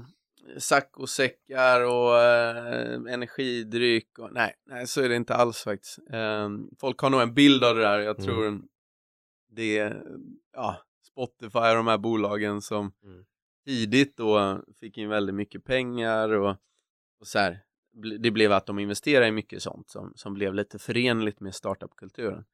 saccosäckar 0.59 1.81
och 1.85 2.21
eh, 2.23 2.93
energidryck. 3.15 4.19
Och, 4.19 4.33
nej, 4.33 4.55
nej, 4.67 4.87
så 4.87 5.01
är 5.03 5.09
det 5.09 5.17
inte 5.17 5.35
alls 5.35 5.59
faktiskt. 5.63 5.99
Eh, 6.13 6.49
folk 6.81 6.99
har 7.01 7.11
nog 7.11 7.21
en 7.21 7.35
bild 7.35 7.65
av 7.65 7.75
det 7.75 7.83
där. 7.83 7.99
Jag 7.99 8.19
Mm. 8.19 8.27
tror 8.27 8.61
det 9.51 9.79
är 9.79 10.03
ja, 10.53 10.77
Spotify 11.11 11.59
och 11.59 11.75
de 11.77 11.87
här 11.87 11.99
bolagen 11.99 12.63
som 12.63 12.93
Mm. 13.05 13.25
tidigt 13.67 14.17
då 14.17 14.63
fick 14.81 14.99
in 14.99 15.09
väldigt 15.09 15.35
mycket 15.35 15.65
pengar 15.65 16.29
och, 16.29 16.51
och 17.21 17.27
så 17.27 17.39
här. 17.39 17.61
Det 18.21 18.31
blev 18.31 18.53
att 18.53 18.67
de 18.67 18.79
investerade 18.79 19.27
i 19.27 19.33
mycket 19.33 19.63
sånt 19.63 19.91
som, 19.91 20.13
som 20.17 20.35
blev 20.35 20.55
lite 20.55 20.79
förenligt 20.79 21.41
med 21.41 21.55
startupkulturen. 21.55 22.45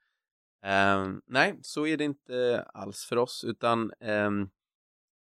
Eh, 0.64 1.08
nej, 1.26 1.58
så 1.62 1.86
är 1.86 1.96
det 1.96 2.04
inte 2.04 2.64
alls 2.74 3.04
för 3.04 3.16
oss, 3.16 3.44
utan 3.44 3.92
ehm, 4.00 4.48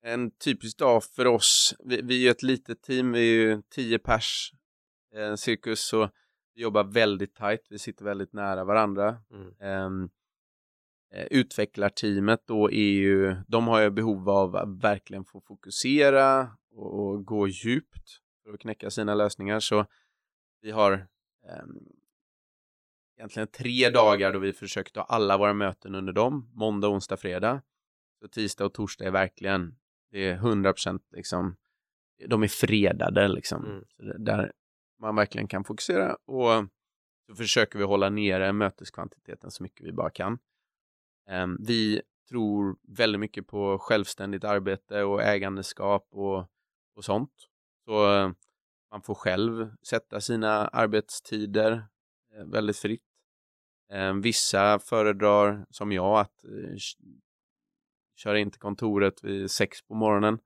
en 0.02 0.32
typisk 0.32 0.78
dag 0.78 1.04
för 1.04 1.28
oss, 1.28 1.76
vi, 1.80 2.02
vi 2.02 2.16
är 2.16 2.20
ju 2.20 2.30
ett 2.30 2.44
litet 2.44 2.82
team, 2.82 3.12
vi 3.12 3.20
är 3.20 3.34
ju 3.34 3.62
tio 3.62 4.00
pers 4.00 4.52
eh, 5.16 5.36
cirkus, 5.36 5.80
så 5.80 6.10
vi 6.54 6.62
jobbar 6.62 6.84
väldigt 6.84 7.36
tajt, 7.36 7.68
vi 7.70 7.80
sitter 7.80 8.06
väldigt 8.06 8.34
nära 8.34 8.64
varandra. 8.64 9.18
Mm. 9.32 10.10
Eh, 11.14 11.26
utvecklarteamet 11.32 12.48
då 12.48 12.72
är 12.72 12.92
ju, 12.92 13.36
de 13.48 13.68
har 13.68 13.82
ju 13.82 13.90
behov 13.90 14.30
av 14.30 14.56
att 14.56 14.84
verkligen 14.84 15.26
få 15.26 15.42
fokusera 15.42 16.52
och, 16.72 17.00
och 17.00 17.26
gå 17.26 17.48
djupt 17.48 18.22
för 18.44 18.54
att 18.54 18.60
knäcka 18.60 18.90
sina 18.90 19.16
lösningar, 19.16 19.60
så 19.60 19.86
vi 20.62 20.72
har 20.72 21.08
egentligen 23.18 23.48
tre 23.48 23.90
dagar 23.90 24.34
då 24.34 24.40
vi 24.40 24.54
försökt 24.54 24.96
ha 24.96 25.04
alla 25.04 25.38
våra 25.38 25.54
möten 25.54 25.96
under 25.96 26.14
dem, 26.14 26.52
måndag, 26.54 26.88
onsdag, 26.88 27.18
fredag. 27.18 27.62
Så 28.22 28.28
tisdag 28.28 28.66
och 28.66 28.74
torsdag 28.74 29.06
är 29.06 29.12
verkligen, 29.12 29.76
det 30.12 30.30
är 30.30 30.38
100% 30.38 31.00
liksom, 31.12 31.56
de 32.28 32.44
är 32.44 32.48
fredade 32.48 33.28
liksom. 33.28 33.66
Mm. 33.66 33.84
Så 33.98 34.18
där 34.18 34.52
man 35.00 35.16
verkligen 35.16 35.48
kan 35.48 35.64
fokusera 35.64 36.16
och 36.26 36.66
så 37.28 37.36
försöker 37.36 37.80
vi 37.80 37.86
hålla 37.86 38.10
nere 38.10 38.54
möteskvantiteten 38.54 39.52
så 39.52 39.64
mycket 39.64 39.88
vi 39.88 39.92
bara 39.92 40.10
kan. 40.10 40.40
Ehm, 41.30 41.58
vi 41.60 42.02
tror 42.30 42.78
väldigt 42.98 43.20
mycket 43.20 43.48
på 43.48 43.80
självständigt 43.80 44.44
arbete 44.44 45.04
och 45.04 45.24
ägandeskap 45.24 46.08
och, 46.12 46.38
och 46.96 47.06
sånt. 47.06 47.32
Så 47.86 48.14
eh, 48.14 48.32
man 48.92 49.02
får 49.02 49.16
själv 49.16 49.72
sätta 49.88 50.22
sina 50.22 50.68
arbetstider 50.68 51.88
väldigt 52.46 52.78
fritt. 52.78 53.04
Eh, 53.92 54.14
Vissa 54.14 54.80
föredrar, 54.80 55.66
som 55.70 55.92
jag, 55.92 56.20
att 56.20 56.44
eh, 56.44 56.76
köra 58.16 58.40
in 58.40 58.52
till 58.52 58.60
kontoret 58.62 59.24
vid 59.24 59.52
sex 59.52 59.82
på 59.82 59.94
morgonen. 59.96 60.40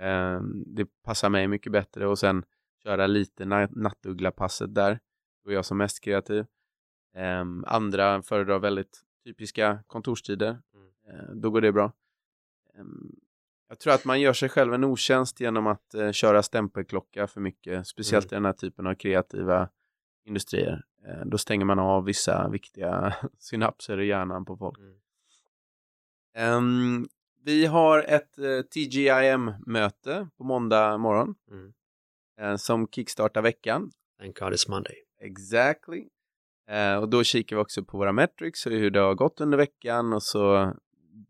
Eh, 0.00 0.40
Det 0.66 0.86
passar 1.02 1.28
mig 1.30 1.48
mycket 1.48 1.72
bättre 1.72 2.06
och 2.06 2.18
sen 2.18 2.44
köra 2.82 3.06
lite 3.06 3.44
na- 3.44 3.68
nattugglapasset 3.78 4.74
där. 4.74 5.00
Då 5.44 5.50
är 5.50 5.54
jag 5.54 5.64
som 5.64 5.78
mest 5.78 6.00
kreativ. 6.04 6.46
Eh, 7.14 7.44
Andra 7.66 8.22
föredrar 8.22 8.58
väldigt 8.58 9.02
typiska 9.24 9.84
kontorstider. 9.86 10.58
Eh, 11.08 11.34
Då 11.34 11.50
går 11.50 11.60
det 11.60 11.72
bra. 11.72 11.92
Eh, 12.74 12.84
Jag 13.68 13.78
tror 13.78 13.92
att 13.94 14.04
man 14.04 14.20
gör 14.20 14.32
sig 14.32 14.48
själv 14.48 14.74
en 14.74 14.84
otjänst 14.84 15.40
genom 15.40 15.66
att 15.66 15.94
eh, 15.94 16.12
köra 16.12 16.42
stämpelklocka 16.42 17.26
för 17.26 17.40
mycket, 17.40 17.86
speciellt 17.86 18.32
i 18.32 18.34
den 18.34 18.44
här 18.44 18.52
typen 18.52 18.86
av 18.86 18.94
kreativa 18.94 19.68
industrier. 20.24 20.84
Eh, 21.06 21.24
Då 21.26 21.38
stänger 21.38 21.64
man 21.64 21.78
av 21.78 22.04
vissa 22.04 22.48
viktiga 22.48 23.14
synapser 23.38 24.00
i 24.00 24.06
hjärnan 24.06 24.44
på 24.44 24.56
folk. 24.56 24.78
Mm. 24.78 24.94
Ehm, 26.36 27.06
vi 27.44 27.66
har 27.66 28.02
ett 28.02 28.38
eh, 28.38 28.60
TGIM-möte 28.62 30.28
på 30.36 30.44
måndag 30.44 30.98
morgon 30.98 31.34
Mm. 31.50 31.72
eh, 32.40 32.56
som 32.56 32.88
kickstartar 32.88 33.42
veckan. 33.42 33.90
Thank 34.18 34.38
God 34.38 34.52
it's 34.52 34.70
Monday. 34.70 34.96
Exactly. 35.20 36.08
Eh, 36.70 36.96
och 36.96 37.08
då 37.08 37.24
kikar 37.24 37.56
vi 37.56 37.62
också 37.62 37.84
på 37.84 37.98
våra 37.98 38.12
metrics 38.12 38.66
och 38.66 38.72
hur 38.72 38.90
det 38.90 39.00
har 39.00 39.14
gått 39.14 39.40
under 39.40 39.58
veckan 39.58 40.12
och 40.12 40.22
så 40.22 40.72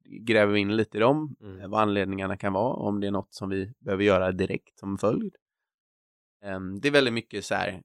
gräver 0.04 0.52
vi 0.52 0.60
in 0.60 0.76
lite 0.76 0.96
i 0.98 1.00
dem, 1.00 1.36
Mm. 1.40 1.70
vad 1.70 1.82
anledningarna 1.82 2.36
kan 2.36 2.52
vara, 2.52 2.74
om 2.74 3.00
det 3.00 3.06
är 3.06 3.10
något 3.10 3.34
som 3.34 3.48
vi 3.48 3.72
behöver 3.78 4.04
göra 4.04 4.32
direkt 4.32 4.78
som 4.78 4.98
följd. 4.98 5.36
Ehm, 6.42 6.80
det 6.80 6.88
är 6.88 6.92
väldigt 6.92 7.14
mycket 7.14 7.44
så 7.44 7.54
här, 7.54 7.82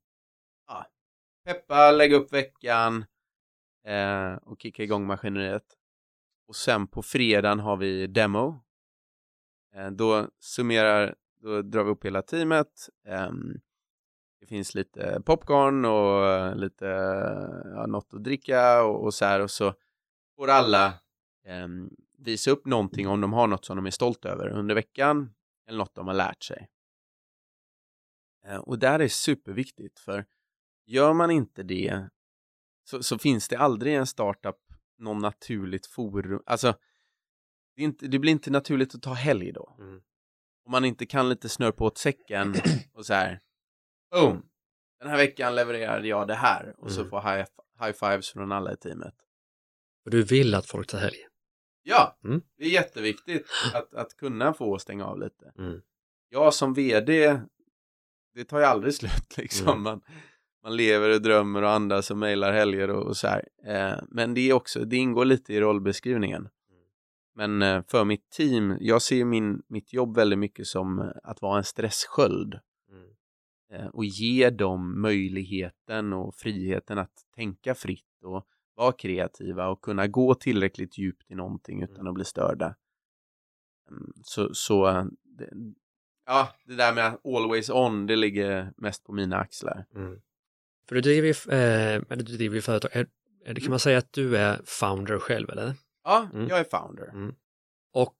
peppa, 1.44 1.92
lägga 1.92 2.16
upp 2.16 2.34
veckan 2.34 3.06
eh, 3.86 4.34
och 4.34 4.62
kicka 4.62 4.84
igång 4.84 5.06
maskineriet. 5.06 5.66
Och 6.48 6.56
sen 6.56 6.88
på 6.88 7.04
fredagen 7.04 7.60
har 7.60 7.78
vi 7.78 8.08
demo. 8.08 8.64
Eh, 9.76 9.92
då 9.92 10.28
summerar, 10.40 11.16
då 11.42 11.62
drar 11.62 11.84
vi 11.84 11.92
upp 11.92 12.06
hela 12.06 12.22
teamet. 12.22 12.90
Eh, 13.08 13.32
det 14.40 14.48
finns 14.48 14.76
lite 14.76 15.22
popcorn 15.26 15.86
och 15.86 16.58
lite 16.58 16.86
ja, 17.76 17.86
något 17.88 18.14
att 18.14 18.24
dricka 18.24 18.84
och, 18.84 19.04
och 19.04 19.14
så 19.14 19.26
här 19.26 19.40
och 19.40 19.52
så 19.52 19.74
får 20.36 20.48
alla 20.48 20.94
ehm, 21.46 21.90
visa 22.18 22.52
upp 22.52 22.66
någonting 22.66 23.08
om 23.08 23.22
de 23.22 23.34
har 23.34 23.48
något 23.48 23.66
som 23.66 23.76
de 23.76 23.86
är 23.86 23.92
stolta 23.92 24.30
över 24.30 24.48
under 24.48 24.76
veckan 24.76 25.34
eller 25.68 25.78
något 25.78 25.96
de 25.96 26.08
har 26.08 26.14
lärt 26.14 26.44
sig. 26.44 26.70
Eh, 28.46 28.58
och 28.58 28.80
det 28.80 28.88
här 28.88 29.00
är 29.00 29.08
superviktigt 29.08 30.00
för 30.00 30.26
gör 30.90 31.14
man 31.14 31.32
inte 31.32 31.64
det 31.64 32.10
så, 32.84 33.04
så 33.04 33.18
finns 33.20 33.48
det 33.48 33.56
aldrig 33.58 33.96
en 33.96 34.08
startup 34.08 34.56
någon 34.98 35.20
naturligt 35.20 35.86
forum. 35.86 36.44
Alltså, 36.46 36.74
det, 37.76 37.84
inte, 37.84 38.08
det 38.08 38.20
blir 38.20 38.32
inte 38.32 38.52
naturligt 38.52 38.96
att 38.96 39.02
ta 39.02 39.14
helg 39.14 39.52
då. 39.52 39.76
Mm. 39.80 40.02
Om 40.66 40.72
man 40.72 40.86
inte 40.86 41.06
kan 41.06 41.30
lite 41.30 41.50
snörpa 41.50 41.84
åt 41.84 41.98
säcken 41.98 42.56
och 42.94 43.06
så 43.06 43.14
här. 43.14 43.42
Boom! 44.12 44.46
Den 45.00 45.10
här 45.10 45.18
veckan 45.18 45.56
levererade 45.56 46.08
jag 46.08 46.28
det 46.28 46.36
här 46.36 46.76
och 46.78 46.92
så 46.92 47.00
Mm. 47.00 47.10
får 47.10 47.22
high, 47.22 47.46
high 47.80 47.92
fives 47.94 48.30
från 48.30 48.52
alla 48.52 48.74
i 48.74 48.78
teamet. 48.78 49.16
Och 50.06 50.12
du 50.12 50.24
vill 50.24 50.56
att 50.56 50.66
folk 50.66 50.88
tar 50.88 50.98
helg. 51.00 51.18
Ja, 51.84 52.20
Mm. 52.24 52.42
det 52.58 52.64
är 52.64 52.70
jätteviktigt 52.70 53.48
att, 53.74 53.94
att 53.94 54.18
kunna 54.18 54.54
få 54.54 54.80
stänga 54.80 55.06
av 55.06 55.20
lite. 55.20 55.54
Mm. 55.58 55.82
Jag 56.30 56.54
som 56.54 56.74
vd, 56.74 57.40
det 58.34 58.46
tar 58.46 58.60
ju 58.60 58.66
aldrig 58.66 58.94
slut 58.94 59.38
liksom. 59.38 59.68
Mm. 59.68 59.82
Man, 59.82 60.02
man 60.64 60.76
lever 60.76 61.16
och 61.16 61.22
drömmer 61.22 61.62
och 61.62 61.70
andas 61.72 62.12
och 62.12 62.18
mejlar 62.18 62.52
helger 62.52 62.90
och, 62.90 63.08
och 63.08 63.18
så 63.18 63.28
här. 63.28 63.48
Eh, 63.66 64.04
men 64.08 64.34
det 64.34 64.50
är 64.50 64.54
också, 64.54 64.86
det 64.86 64.96
ingår 64.98 65.26
lite 65.26 65.54
i 65.54 65.60
rollbeskrivningen. 65.60 66.50
Men 67.36 67.62
eh, 67.62 67.84
för 67.88 68.06
mitt 68.06 68.30
team, 68.30 68.78
jag 68.80 69.02
ser 69.02 69.26
min, 69.26 69.62
mitt 69.68 69.94
jobb 69.94 70.16
väldigt 70.16 70.40
mycket 70.40 70.68
som 70.68 71.00
eh, 71.00 71.12
att 71.24 71.42
vara 71.42 71.58
en 71.58 71.64
stresssköld. 71.64 72.60
Mm. 72.92 73.10
eh, 73.74 73.88
och 73.88 74.06
ge 74.06 74.50
dem 74.50 75.02
möjligheten 75.02 76.14
och 76.14 76.36
friheten 76.36 76.98
att 76.98 77.14
tänka 77.36 77.76
fritt 77.76 78.24
och 78.24 78.48
vara 78.76 78.92
kreativa 78.92 79.68
och 79.68 79.82
kunna 79.82 80.08
gå 80.08 80.36
tillräckligt 80.36 80.98
djupt 80.98 81.32
i 81.32 81.36
någonting 81.36 81.84
utan 81.84 82.08
att 82.08 82.14
bli 82.14 82.26
störda. 82.26 82.76
Mm, 83.90 84.14
Så, 84.24 84.54
så 84.54 84.88
eh, 84.88 85.06
det, 85.24 85.50
ja, 86.26 86.50
det 86.66 86.76
där 86.76 86.94
med 86.94 87.18
always 87.24 87.70
on, 87.70 88.06
det 88.06 88.16
ligger 88.16 88.74
mest 88.78 89.04
på 89.04 89.14
mina 89.14 89.38
axlar. 89.38 89.86
Mm. 89.96 90.22
För 90.90 90.96
du 90.96 91.02
driver 91.02 91.28
ju, 91.28 91.34
eh, 91.58 91.96
eller 92.10 92.24
du 92.24 92.38
driver 92.38 92.56
ju 92.56 92.62
företag. 92.62 92.92
Är, 92.94 93.08
är 93.46 93.56
kan 93.56 93.70
man 93.70 93.80
säga 93.80 93.98
att 93.98 94.14
du 94.14 94.38
är 94.38 94.62
founder 94.66 95.20
själv 95.20 95.50
eller? 95.50 95.74
Ja, 96.04 96.30
Mm. 96.34 96.48
jag 96.48 96.60
är 96.60 96.64
founder. 96.64 97.08
Mm. 97.14 97.36
Och 97.94 98.16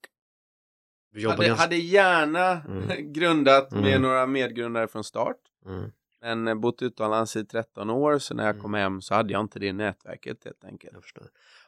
du 1.12 1.20
jobbar 1.20 1.36
Hade, 1.36 1.46
ganska... 1.48 1.62
hade 1.62 1.76
gärna 1.76 2.50
Mm. 2.62 2.88
grundat 3.12 3.70
med 3.70 3.86
Mm. 3.86 4.02
några 4.02 4.26
medgrundare 4.26 4.88
från 4.88 5.04
start. 5.04 5.36
Mm. 5.66 5.90
Men 6.20 6.48
eh, 6.48 6.54
bott 6.54 6.82
utomlands 6.82 7.36
i 7.36 7.44
13 7.44 7.90
år, 7.90 8.18
så 8.18 8.34
när 8.34 8.44
jag 8.44 8.50
Mm. 8.54 8.62
kom 8.62 8.74
hem 8.74 9.00
så 9.00 9.14
hade 9.14 9.32
jag 9.32 9.40
inte 9.40 9.58
det 9.58 9.72
nätverket 9.72 10.44
helt 10.44 10.64
enkelt. 10.64 10.96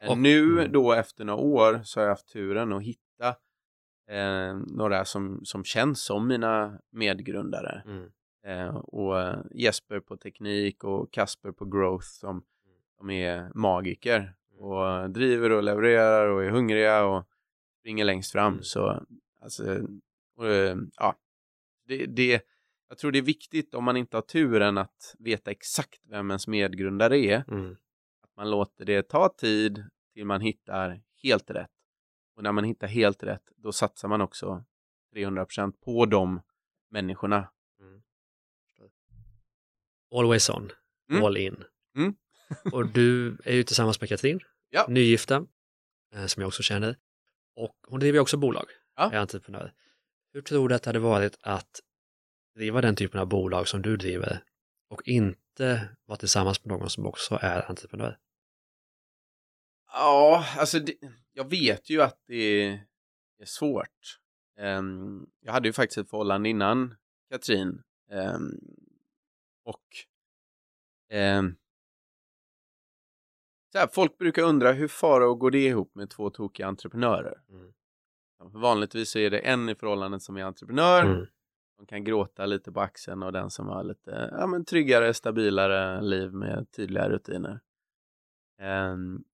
Och- 0.09 0.19
nu 0.19 0.43
mm. 0.53 0.73
då 0.73 0.93
efter 0.93 1.25
några 1.25 1.41
år 1.41 1.81
så 1.85 2.01
har 2.01 2.05
jag 2.05 2.11
haft 2.13 2.29
turen 2.33 2.73
att 2.73 2.83
hitta 2.83 3.29
eh, 4.11 4.55
några 4.67 5.05
som, 5.05 5.41
som 5.45 5.65
känns 5.65 6.03
som 6.03 6.29
mina 6.29 6.79
medgrundare. 6.93 7.83
Mm. 8.45 8.59
Eh, 8.59 8.75
och 8.77 9.45
Jesper 9.51 10.01
på 10.01 10.17
teknik 10.17 10.85
och 10.85 11.13
Kasper 11.13 11.53
på 11.53 11.65
growth 11.65 12.07
som, 12.07 12.45
som 12.97 13.11
är 13.11 13.51
magiker 13.55 14.35
och 14.59 14.89
eh, 14.89 15.09
driver 15.09 15.53
och 15.53 15.63
levererar 15.63 16.29
och 16.29 16.45
är 16.45 16.51
hungriga 16.51 17.05
och 17.05 17.25
springer 17.81 18.05
längst 18.05 18.33
fram. 18.33 18.53
Mm. 18.53 18.63
Så 18.63 19.07
alltså, 19.41 19.81
och, 20.37 20.49
eh, 20.49 20.77
ja, 20.97 21.15
det, 21.87 22.07
det, 22.07 22.43
jag 22.89 22.99
tror 22.99 23.13
det 23.13 23.19
är 23.19 23.23
viktigt 23.23 23.75
om 23.75 23.85
man 23.85 23.97
inte 23.97 24.17
har 24.17 24.23
turen 24.23 24.79
att 24.79 25.15
veta 25.19 25.51
exakt 25.51 26.01
vem 26.09 26.31
ens 26.31 26.47
medgrundare 26.47 27.19
är 27.19 27.45
Mm. 27.49 27.77
att 28.23 28.37
man 28.37 28.51
låter 28.51 28.85
det 28.85 29.03
ta 29.03 29.29
tid 29.29 29.85
till 30.15 30.25
man 30.25 30.41
hittar 30.41 31.03
helt 31.23 31.51
rätt. 31.51 31.71
Och 32.37 32.43
när 32.43 32.53
man 32.53 32.65
hittar 32.65 32.87
helt 32.87 33.23
rätt, 33.23 33.43
då 33.57 33.73
satsar 33.73 34.09
man 34.09 34.21
också 34.21 34.65
300% 35.15 35.73
på 35.85 36.07
de 36.07 36.41
människorna. 36.91 37.49
Always 40.13 40.51
on, 40.51 40.73
Mm. 41.11 41.25
all 41.25 41.37
in. 41.37 41.65
Mm. 41.97 42.15
och 42.73 42.87
du 42.89 43.37
är 43.45 43.55
ju 43.55 43.63
tillsammans 43.63 44.01
med 44.01 44.09
Katrin, 44.09 44.41
Ja. 44.71 44.87
nygifta, 44.89 45.47
eh, 46.15 46.27
som 46.27 46.41
jag 46.41 46.49
också 46.49 46.63
känner. 46.63 46.97
Och 47.57 47.77
hon 47.89 48.01
driver 48.01 48.19
också 48.19 48.37
bolag, 48.37 48.67
Ja. 48.97 49.11
är 49.13 49.19
entreprenör. 49.19 49.73
Hur 50.33 50.43
tror 50.43 50.69
du 50.69 50.75
att 50.75 50.83
det 50.83 50.89
hade 50.89 50.99
varit 50.99 51.37
att 51.41 51.81
driva 52.57 52.81
den 52.81 52.97
typen 52.97 53.21
av 53.21 53.27
bolag 53.27 53.69
som 53.69 53.83
du 53.83 53.97
driver 53.97 54.45
och 54.91 55.09
inte 55.09 55.89
vara 56.05 56.19
tillsammans 56.19 56.65
med 56.65 56.79
någon 56.79 56.91
som 56.91 57.07
också 57.07 57.39
är 57.43 57.69
entreprenör? 57.71 58.19
Ja, 59.93 60.47
alltså 60.59 60.79
det, 60.79 60.95
jag 61.33 61.51
vet 61.51 61.91
ju 61.91 62.03
att 62.03 62.19
det 62.27 62.63
är 63.39 63.45
svårt. 63.45 64.19
Ehm, 64.59 65.27
jag 65.41 65.53
hade 65.53 65.69
ju 65.69 65.73
faktiskt 65.73 65.99
ett 65.99 66.11
förhållande 66.11 66.49
innan 66.49 66.95
Katrin. 67.31 67.83
Ehm, 68.11 68.51
och 69.65 69.85
ehm, 71.09 71.57
så 73.73 73.79
här, 73.79 73.87
folk 73.93 74.19
brukar 74.19 74.43
undra 74.43 74.73
hur 74.73 74.89
Farao 74.89 75.35
går 75.35 75.51
det 75.51 75.65
ihop 75.67 75.95
med 75.95 76.11
två 76.11 76.31
tokiga 76.31 76.67
entreprenörer? 76.67 77.43
Mm. 77.49 77.73
Vanligtvis 78.39 79.11
så 79.11 79.19
är 79.19 79.31
det 79.31 79.39
en 79.39 79.69
i 79.69 79.75
förhållandet 79.75 80.23
som 80.23 80.37
är 80.37 80.45
entreprenör 80.45 81.05
Mm. 81.05 81.27
som 81.77 81.87
kan 81.87 82.05
gråta 82.05 82.47
lite 82.47 82.73
på 82.73 82.81
axeln 82.81 83.23
och 83.23 83.33
den 83.33 83.51
som 83.51 83.69
har 83.69 83.85
lite 83.85 84.29
ja, 84.33 84.47
men 84.47 84.65
tryggare, 84.65 85.15
stabilare 85.15 86.01
liv 86.03 86.33
med 86.33 86.67
tydliga 86.71 87.09
rutiner. 87.09 87.61
Um, 88.61 89.25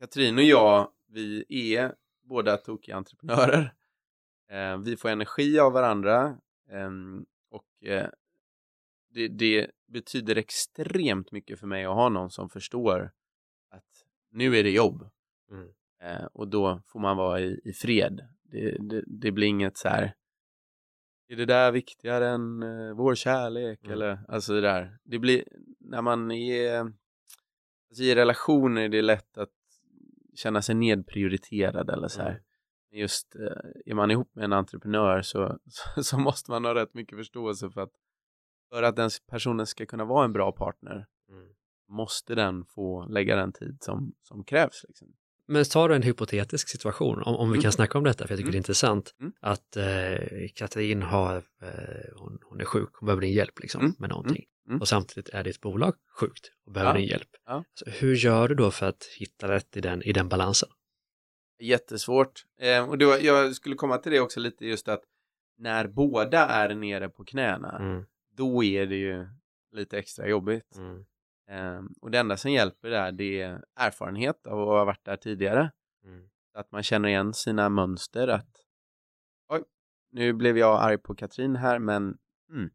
Katrin 0.00 0.38
och 0.38 0.44
jag, 0.44 0.88
vi 1.08 1.44
är 1.76 1.94
båda 2.22 2.56
tokiga 2.56 2.96
entreprenörer. 2.96 3.74
Eh, 4.50 4.78
vi 4.78 4.96
får 4.96 5.08
energi 5.08 5.58
av 5.60 5.72
varandra 5.72 6.36
ehm, 6.70 7.26
och 7.50 7.84
eh, 7.88 8.08
det, 9.10 9.28
det 9.28 9.70
betyder 9.88 10.36
extremt 10.36 11.32
mycket 11.32 11.60
för 11.60 11.66
mig 11.66 11.84
att 11.84 11.94
ha 11.94 12.08
någon 12.08 12.30
som 12.30 12.48
förstår 12.48 13.12
att 13.70 14.04
nu 14.30 14.56
är 14.56 14.62
det 14.62 14.70
jobb. 14.70 15.10
Mm. 15.50 15.68
Eh, 16.02 16.24
och 16.32 16.48
då 16.48 16.82
får 16.86 17.00
man 17.00 17.16
vara 17.16 17.40
i, 17.40 17.60
i 17.64 17.72
fred. 17.72 18.20
Det, 18.42 18.76
det, 18.78 19.04
det 19.06 19.32
blir 19.32 19.46
inget 19.46 19.76
så 19.76 19.88
här 19.88 20.14
är 21.30 21.36
det 21.36 21.44
där 21.44 21.72
viktigare 21.72 22.28
än 22.28 22.62
eh, 22.62 22.94
vår 22.94 23.14
kärlek? 23.14 23.80
Mm. 23.82 23.92
Eller, 23.92 24.18
alltså 24.28 24.52
det 24.52 24.60
där. 24.60 24.98
Det 25.04 25.18
blir, 25.18 25.44
när 25.78 26.02
man 26.02 26.30
är 26.30 26.80
alltså 27.88 28.02
i 28.02 28.14
relationer 28.14 28.82
är 28.82 28.88
det 28.88 29.02
lätt 29.02 29.38
att 29.38 29.48
känna 30.34 30.62
sig 30.62 30.74
nedprioriterad 30.74 31.90
eller 31.90 32.08
så 32.08 32.22
här. 32.22 32.30
Mm. 32.30 32.42
Just 32.92 33.34
eh, 33.34 33.70
är 33.86 33.94
man 33.94 34.10
ihop 34.10 34.34
med 34.34 34.44
en 34.44 34.52
entreprenör 34.52 35.22
så, 35.22 35.58
så, 35.66 36.02
så 36.02 36.18
måste 36.18 36.50
man 36.50 36.64
ha 36.64 36.74
rätt 36.74 36.94
mycket 36.94 37.18
förståelse 37.18 37.70
för 37.70 37.80
att 37.80 37.92
för 38.70 38.82
att 38.82 38.96
den 38.96 39.10
personen 39.30 39.66
ska 39.66 39.86
kunna 39.86 40.04
vara 40.04 40.24
en 40.24 40.32
bra 40.32 40.52
partner 40.52 41.06
Mm. 41.30 41.48
måste 41.88 42.34
den 42.34 42.64
få 42.64 43.06
lägga 43.08 43.36
den 43.36 43.52
tid 43.52 43.78
som, 43.80 44.12
som 44.22 44.44
krävs. 44.44 44.84
Liksom. 44.88 45.08
Men 45.46 45.64
tar 45.64 45.88
du 45.88 45.94
en 45.94 46.02
hypotetisk 46.02 46.68
situation, 46.68 47.22
om, 47.22 47.36
om 47.36 47.48
vi 47.50 47.54
Mm. 47.54 47.62
kan 47.62 47.72
snacka 47.72 47.98
om 47.98 48.04
detta, 48.04 48.26
för 48.26 48.32
jag 48.32 48.38
tycker 48.38 48.42
Mm. 48.48 48.52
det 48.52 48.56
är 48.56 48.58
intressant, 48.58 49.14
Mm. 49.20 49.32
att 49.40 49.76
eh, 49.76 50.48
Katrin 50.54 51.02
har, 51.02 51.36
eh, 51.36 51.72
hon, 52.16 52.38
hon 52.42 52.60
är 52.60 52.64
sjuk, 52.64 52.88
hon 52.92 53.06
behöver 53.06 53.20
din 53.22 53.32
hjälp 53.32 53.58
liksom, 53.60 53.80
Mm. 53.80 53.94
med 53.98 54.08
någonting. 54.10 54.44
Mm. 54.68 54.80
Och 54.80 54.88
samtidigt 54.88 55.28
är 55.28 55.44
ditt 55.44 55.60
bolag 55.60 55.94
sjukt 56.20 56.50
och 56.66 56.72
behöver 56.72 56.92
Ja. 56.94 56.98
din 56.98 57.08
hjälp. 57.08 57.28
Ja. 57.46 57.64
Så 57.74 57.90
hur 57.90 58.14
gör 58.14 58.48
du 58.48 58.54
då 58.54 58.70
för 58.70 58.86
att 58.86 59.04
hitta 59.18 59.48
rätt 59.48 59.76
i 59.76 59.80
den, 59.80 60.02
i 60.02 60.12
den 60.12 60.28
balansen? 60.28 60.68
Jättesvårt. 61.58 62.44
Eh, 62.60 62.88
och 62.90 62.98
då, 62.98 63.16
jag 63.20 63.54
skulle 63.56 63.74
komma 63.74 63.98
till 63.98 64.12
det 64.12 64.20
också 64.20 64.40
lite 64.40 64.66
just 64.66 64.88
att 64.88 65.02
när 65.58 65.86
båda 65.88 66.46
är 66.48 66.74
nere 66.74 67.08
på 67.08 67.24
knäna, 67.24 67.78
Mm. 67.78 68.04
Då 68.30 68.64
är 68.64 68.86
det 68.86 68.96
ju 68.96 69.28
lite 69.72 69.98
extra 69.98 70.28
jobbigt. 70.28 70.76
Mm. 70.76 71.04
Eh, 71.48 71.82
och 72.00 72.10
det 72.10 72.18
enda 72.18 72.36
som 72.36 72.50
hjälper 72.50 72.90
där, 72.90 73.12
det 73.12 73.40
är 73.40 73.64
erfarenhet 73.76 74.46
av 74.46 74.60
att 74.60 74.66
ha 74.66 74.84
varit 74.84 75.04
där 75.04 75.16
tidigare. 75.16 75.70
Mm. 76.04 76.28
Att 76.54 76.72
man 76.72 76.82
känner 76.82 77.08
igen 77.08 77.34
sina 77.34 77.68
mönster 77.68 78.28
att 78.28 78.64
oj, 79.48 79.64
nu 80.10 80.32
blev 80.32 80.58
jag 80.58 80.82
arg 80.82 80.98
på 80.98 81.14
Katrin 81.14 81.56
här, 81.56 81.78
men 81.78 82.18
mm, 82.50 82.70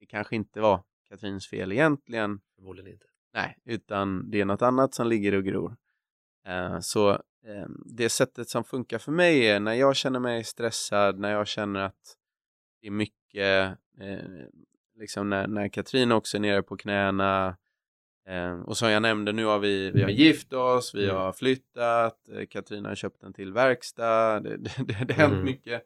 det 0.00 0.06
kanske 0.06 0.36
inte 0.36 0.60
var 0.60 0.84
Katrins 1.08 1.48
fel 1.48 1.72
egentligen. 1.72 2.40
Förmodligen 2.56 2.92
inte. 2.92 3.06
Nej, 3.34 3.58
utan 3.64 4.30
det 4.30 4.40
är 4.40 4.44
något 4.44 4.62
annat 4.62 4.94
som 4.94 5.06
ligger 5.06 5.34
och 5.34 5.44
gror. 5.44 5.76
Eh, 6.46 6.80
så 6.80 7.10
eh, 7.44 7.68
det 7.86 8.08
sättet 8.08 8.48
som 8.48 8.64
funkar 8.64 8.98
för 8.98 9.12
mig 9.12 9.46
är 9.46 9.60
när 9.60 9.74
jag 9.74 9.96
känner 9.96 10.20
mig 10.20 10.44
stressad, 10.44 11.18
när 11.18 11.30
jag 11.30 11.46
känner 11.46 11.80
att 11.80 12.16
det 12.82 12.86
är 12.86 12.90
mycket, 12.90 13.78
eh, 14.00 14.46
liksom 14.94 15.30
när, 15.30 15.46
när 15.46 15.68
Katrin 15.68 16.12
också 16.12 16.36
är 16.36 16.40
nere 16.40 16.62
på 16.62 16.76
knäna. 16.76 17.56
Eh, 18.26 18.60
och 18.60 18.76
som 18.76 18.90
jag 18.90 19.02
nämnde, 19.02 19.32
nu 19.32 19.44
har 19.44 19.58
vi, 19.58 19.90
vi 19.90 20.02
har 20.02 20.10
gift 20.10 20.52
oss, 20.52 20.94
vi 20.94 21.04
Mm. 21.04 21.16
har 21.16 21.32
flyttat, 21.32 22.28
eh, 22.28 22.46
Katrin 22.46 22.84
har 22.84 22.94
köpt 22.94 23.22
en 23.22 23.32
till 23.32 23.52
verkstad, 23.52 24.40
det, 24.40 24.56
det, 24.56 24.74
det, 24.78 25.04
det 25.04 25.14
har 25.14 25.20
hänt 25.22 25.32
Mm. 25.32 25.44
mycket. 25.44 25.82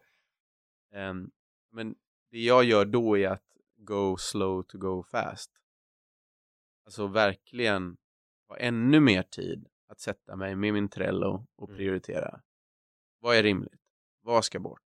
Eh, 0.93 1.13
men 1.71 1.95
det 2.31 2.39
jag 2.39 2.63
gör 2.63 2.85
då 2.85 3.17
är 3.17 3.29
att 3.29 3.43
go 3.77 4.17
slow 4.17 4.63
to 4.63 4.77
go 4.77 5.03
fast. 5.03 5.51
Alltså 6.85 7.07
verkligen 7.07 7.97
ha 8.47 8.57
ännu 8.57 8.99
mer 8.99 9.23
tid 9.23 9.67
att 9.87 9.99
sätta 9.99 10.35
mig 10.35 10.55
med 10.55 10.73
min 10.73 10.89
Trello 10.89 11.47
och 11.55 11.69
Mm. 11.69 11.77
prioritera. 11.77 12.41
Vad 13.19 13.35
är 13.37 13.43
rimligt? 13.43 13.81
Vad 14.21 14.45
ska 14.45 14.59
bort? 14.59 14.81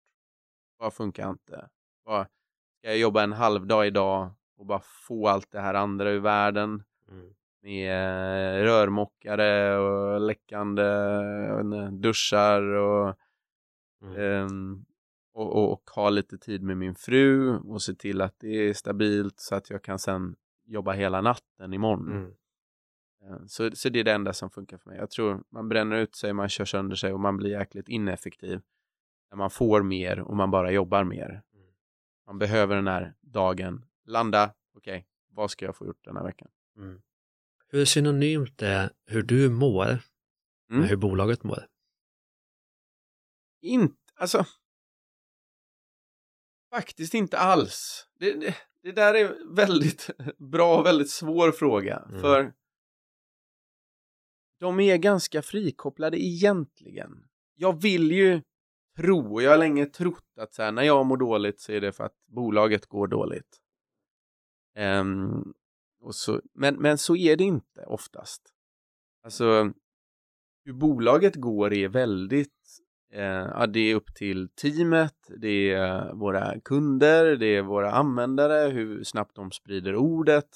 Vad 0.78 0.94
funkar 0.94 1.30
inte? 1.30 1.70
Vad, 2.10 2.26
ska 2.78 2.88
jag 2.88 2.98
jobba 2.98 3.24
en 3.24 3.34
halv 3.34 3.68
dag 3.68 3.88
idag 3.88 4.32
och 4.58 4.66
bara 4.66 4.82
få 5.08 5.28
allt 5.28 5.52
det 5.52 5.60
här 5.60 5.74
andra 5.74 6.10
ur 6.12 6.20
världen 6.20 6.84
Mm. 7.12 7.34
med 7.62 8.60
eh, 8.60 8.64
rörmokare 8.64 9.78
och 9.78 10.22
läckande 10.22 10.84
duschar 11.92 12.62
och, 12.62 13.16
Mm. 14.02 14.16
ehm, 14.22 14.86
och, 15.34 15.56
och, 15.56 15.72
och 15.74 15.90
ha 15.96 16.10
lite 16.10 16.38
tid 16.38 16.64
med 16.64 16.78
min 16.78 16.96
fru 16.96 17.58
och 17.58 17.82
se 17.82 17.94
till 17.96 18.22
att 18.22 18.36
det 18.40 18.70
är 18.70 18.74
stabilt 18.74 19.40
så 19.40 19.56
att 19.56 19.70
jag 19.70 19.84
kan 19.84 20.00
sen 20.00 20.36
jobba 20.66 20.92
hela 20.92 21.22
natten 21.22 21.74
imorgon. 21.74 22.12
Mm. 22.12 22.32
Eh, 23.24 23.46
Så, 23.46 23.72
så 23.72 23.90
det 23.90 24.00
är 24.00 24.04
det 24.04 24.12
enda 24.14 24.34
som 24.34 24.50
funkar 24.50 24.78
för 24.78 24.90
mig. 24.90 24.98
Jag 25.00 25.10
tror 25.12 25.44
man 25.50 25.70
bränner 25.70 25.96
ut 25.98 26.16
sig, 26.16 26.34
man 26.34 26.50
kör 26.50 26.66
sönder 26.66 26.96
sig 26.96 27.14
och 27.14 27.20
man 27.20 27.38
blir 27.38 27.50
jäkligt 27.50 27.90
ineffektiv. 27.90 28.62
När 29.32 29.38
man 29.38 29.50
får 29.50 29.84
mer 29.84 30.20
och 30.20 30.36
man 30.36 30.52
bara 30.52 30.72
jobbar 30.72 31.04
mer. 31.04 31.42
Man 32.30 32.40
behöver 32.40 32.76
den 32.76 32.88
här 32.88 33.16
dagen, 33.22 33.86
landa, 34.06 34.54
okej, 34.76 35.08
vad 35.30 35.52
ska 35.52 35.66
jag 35.66 35.76
få 35.76 35.86
gjort 35.86 36.04
den 36.04 36.18
här 36.18 36.24
veckan? 36.24 36.52
Mm. 36.78 37.02
Hur 37.68 37.86
synonymt 37.86 38.62
är 38.62 38.92
hur 39.06 39.24
du 39.24 39.50
mår 39.50 39.88
Mm. 40.70 40.82
med 40.82 40.90
hur 40.90 40.96
bolaget 40.98 41.44
mår? 41.44 41.68
Inte, 43.62 43.96
alltså. 44.16 44.46
Faktiskt 46.70 47.14
inte 47.14 47.38
alls. 47.38 48.08
Det, 48.20 48.34
det, 48.34 48.56
det 48.82 48.92
där 48.92 49.14
är 49.14 49.56
väldigt 49.56 50.10
bra 50.52 50.80
och 50.80 50.86
väldigt 50.86 51.10
svår 51.10 51.52
fråga. 51.52 51.98
Mm. 51.98 52.22
För 52.22 52.54
de 54.60 54.80
är 54.80 54.98
ganska 54.98 55.42
frikopplade 55.42 56.24
egentligen. 56.24 57.28
Jag 57.56 57.82
vill 57.82 58.12
ju 58.12 58.42
tro, 59.02 59.34
och 59.34 59.42
jag 59.42 59.52
har 59.52 59.58
länge 59.58 59.86
trott 59.86 60.38
att 60.38 60.54
så 60.54 60.64
här, 60.64 60.72
när 60.72 60.84
jag 60.84 61.06
mår 61.06 61.18
dåligt 61.18 61.60
så 61.60 61.72
är 61.72 61.82
det 61.82 61.92
för 61.92 62.04
att 62.04 62.16
bolaget 62.28 62.86
går 62.86 63.08
dåligt. 63.08 63.58
Um, 64.78 65.54
och 66.02 66.16
så, 66.16 66.42
men, 66.54 66.76
men 66.76 66.98
så 66.98 67.16
är 67.16 67.36
det 67.38 67.44
inte 67.44 67.86
oftast. 67.86 68.42
Alltså, 69.24 69.74
hur 70.66 70.74
bolaget 70.74 71.36
går 71.36 71.74
är 71.74 71.88
väldigt 71.88 72.60
Eh, 73.14 73.24
ja, 73.54 73.68
det 73.68 73.80
är 73.80 73.96
upp 73.96 74.16
till 74.16 74.50
teamet, 74.50 75.16
det 75.38 75.72
är 75.72 76.14
våra 76.14 76.60
kunder, 76.60 77.36
det 77.36 77.56
är 77.56 77.62
våra 77.62 77.92
användare, 77.92 78.70
hur 78.70 79.04
snabbt 79.04 79.36
de 79.36 79.52
sprider 79.52 79.96
ordet. 79.96 80.50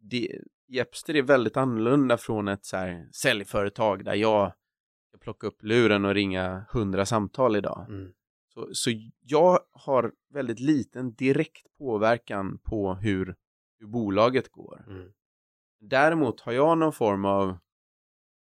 Det, 0.00 0.40
Jepster 0.68 1.16
är 1.16 1.22
väldigt 1.22 1.56
annorlunda 1.56 2.16
från 2.16 2.48
ett 2.48 2.64
så 2.64 2.76
här 2.76 3.08
säljföretag 3.12 4.04
där 4.04 4.14
jag 4.14 4.52
ska 5.16 5.22
plocka 5.24 5.46
upp 5.46 5.62
luren 5.62 6.04
och 6.04 6.14
ringa 6.14 6.64
hundra 6.70 7.06
samtal 7.06 7.56
idag. 7.56 7.86
Mm. 7.88 8.12
Så, 8.54 8.68
så 8.72 8.90
jag 9.20 9.58
har 9.72 10.12
väldigt 10.32 10.60
liten 10.60 11.14
direkt 11.14 11.66
påverkan 11.78 12.58
på 12.58 12.94
hur, 12.94 13.34
hur 13.78 13.86
bolaget 13.86 14.48
går. 14.48 14.84
Mm. 14.88 15.12
Däremot 15.80 16.40
har 16.40 16.52
jag 16.52 16.78
någon 16.78 16.92
form 16.92 17.24
av 17.24 17.58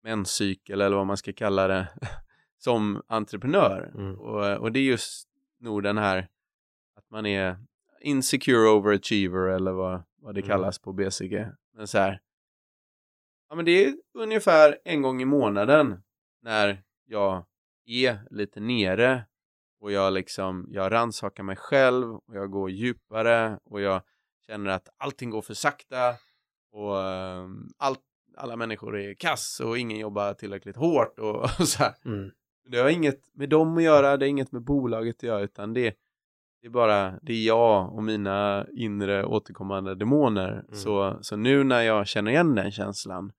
menscykel 0.03 0.81
eller 0.81 0.97
vad 0.97 1.07
man 1.07 1.17
ska 1.17 1.33
kalla 1.33 1.69
det 1.69 1.89
som 2.59 3.03
entreprenör. 3.07 3.93
Mm. 3.95 4.19
Och, 4.21 4.57
och 4.59 4.73
det 4.73 4.79
är 4.79 4.85
just 4.85 5.29
nog 5.61 5.83
den 5.83 5.99
här 5.99 6.29
att 6.97 7.11
man 7.11 7.27
är 7.27 7.57
insecure 8.01 8.69
overachiever 8.69 9.49
eller 9.49 9.73
vad, 9.73 10.03
vad 10.17 10.35
det 10.35 10.41
Mm. 10.41 10.49
kallas 10.49 10.79
på 10.79 10.93
BCG. 10.93 11.47
Men 11.75 11.87
så 11.89 11.99
här, 11.99 12.21
ja 13.49 13.55
men 13.57 13.65
det 13.65 13.85
är 13.85 13.95
ungefär 14.15 14.79
en 14.85 15.03
gång 15.03 15.23
i 15.23 15.25
månaden 15.25 16.03
när 16.43 16.83
jag 17.07 17.45
är 17.87 18.19
lite 18.31 18.61
nere 18.61 19.25
och 19.81 19.93
jag 19.93 20.13
liksom, 20.13 20.67
jag 20.71 20.93
rannsakar 20.93 21.43
mig 21.43 21.57
själv 21.57 22.15
och 22.15 22.37
jag 22.37 22.51
går 22.51 22.71
djupare 22.71 23.59
och 23.65 23.81
jag 23.81 24.03
känner 24.47 24.71
att 24.71 24.89
allting 24.97 25.31
går 25.31 25.43
för 25.43 25.55
sakta 25.55 26.15
och 26.73 27.03
ehm, 27.03 27.69
allt, 27.79 28.01
alla 28.37 28.57
människor 28.57 28.99
är 28.99 29.15
kass 29.15 29.61
och 29.61 29.79
ingen 29.79 29.99
jobbar 29.99 30.35
tillräckligt 30.35 30.77
hårt 30.77 31.19
och, 31.19 31.43
och 31.61 31.69
så 31.69 31.83
här. 31.83 31.95
Mm. 32.05 32.31
Det 32.69 32.79
har 32.79 32.89
inget 32.89 33.21
med 33.35 33.49
dem 33.49 33.77
att 33.77 33.83
göra, 33.83 34.17
det 34.17 34.27
är 34.27 34.29
inget 34.29 34.53
med 34.53 34.63
bolaget 34.63 35.17
att 35.17 35.23
göra, 35.23 35.41
utan 35.41 35.75
det, 35.75 35.95
det 36.61 36.67
är 36.67 36.71
bara, 36.71 37.19
det 37.23 37.33
är 37.33 37.47
jag 37.47 37.95
och 37.95 38.03
mina 38.03 38.67
inre 38.73 39.25
återkommande 39.25 39.95
demoner. 39.95 40.53
Mm. 40.53 40.75
Så, 40.75 41.19
så 41.21 41.37
nu 41.37 41.65
när 41.65 41.83
jag 41.83 42.07
känner 42.07 42.31
igen 42.31 42.55
den 42.55 42.73
känslan, 42.73 43.33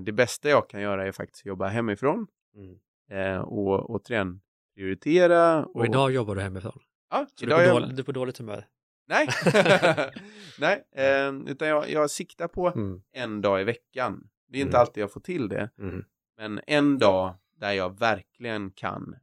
det 0.00 0.12
bästa 0.12 0.48
jag 0.48 0.68
kan 0.68 0.80
göra 0.80 1.06
är 1.06 1.12
faktiskt 1.12 1.42
att 1.42 1.46
jobba 1.46 1.66
hemifrån 1.68 2.26
Mm. 2.56 2.78
eh, 3.10 3.40
och 3.40 3.90
återigen 3.90 4.40
prioritera. 4.74 5.64
Och 5.66 5.84
idag 5.86 6.10
jobbar 6.12 6.34
du 6.34 6.40
hemifrån? 6.42 6.78
ja, 7.10 7.26
Så 7.34 7.44
du 7.44 7.46
idag 7.46 7.58
är, 7.60 7.64
är 7.64 7.68
på 7.68 7.74
jag, 7.74 7.82
dåligt, 7.82 7.96
du 7.96 8.02
är 8.02 8.04
på 8.04 8.12
dåligt 8.12 8.38
humör? 8.38 8.66
Nej, 9.06 9.28
nej, 10.58 10.84
eh, 10.96 11.32
utan 11.52 11.68
jag, 11.68 11.90
jag 11.90 12.10
siktar 12.10 12.48
på 12.48 12.68
Mm. 12.68 13.02
en 13.12 13.40
dag 13.40 13.60
i 13.60 13.64
veckan. 13.64 14.28
Det 14.48 14.58
är 14.58 14.62
inte 14.62 14.76
Mm. 14.76 14.80
alltid 14.80 15.02
jag 15.02 15.12
får 15.12 15.20
till 15.20 15.48
det. 15.48 15.70
Mm. 15.78 16.04
Men 16.36 16.60
en 16.66 16.98
dag 16.98 17.34
där 17.56 17.72
jag 17.72 17.98
verkligen 17.98 18.70
kan 18.70 19.16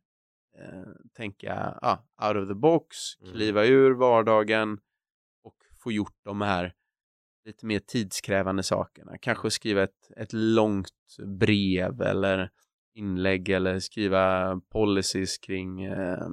eh, 0.58 0.84
tänka 1.14 1.80
ah, 1.82 2.28
out 2.28 2.38
of 2.44 2.48
the 2.48 2.54
box, 2.56 2.96
Mm. 3.22 3.34
kliva 3.34 3.66
ur 3.66 3.92
vardagen 3.92 4.80
och 5.44 5.56
få 5.84 5.92
gjort 5.92 6.16
de 6.24 6.42
här 6.42 6.74
lite 7.46 7.66
mer 7.66 7.80
tidskrävande 7.80 8.64
sakerna. 8.64 9.18
Kanske 9.18 9.52
skriva 9.52 9.84
ett, 9.84 10.12
ett 10.18 10.34
långt 10.34 10.90
brev 11.40 12.02
eller 12.02 12.50
inlägg 12.96 13.50
eller 13.50 13.80
skriva 13.80 14.56
policies 14.72 15.38
kring 15.38 15.84
eh, 15.84 16.28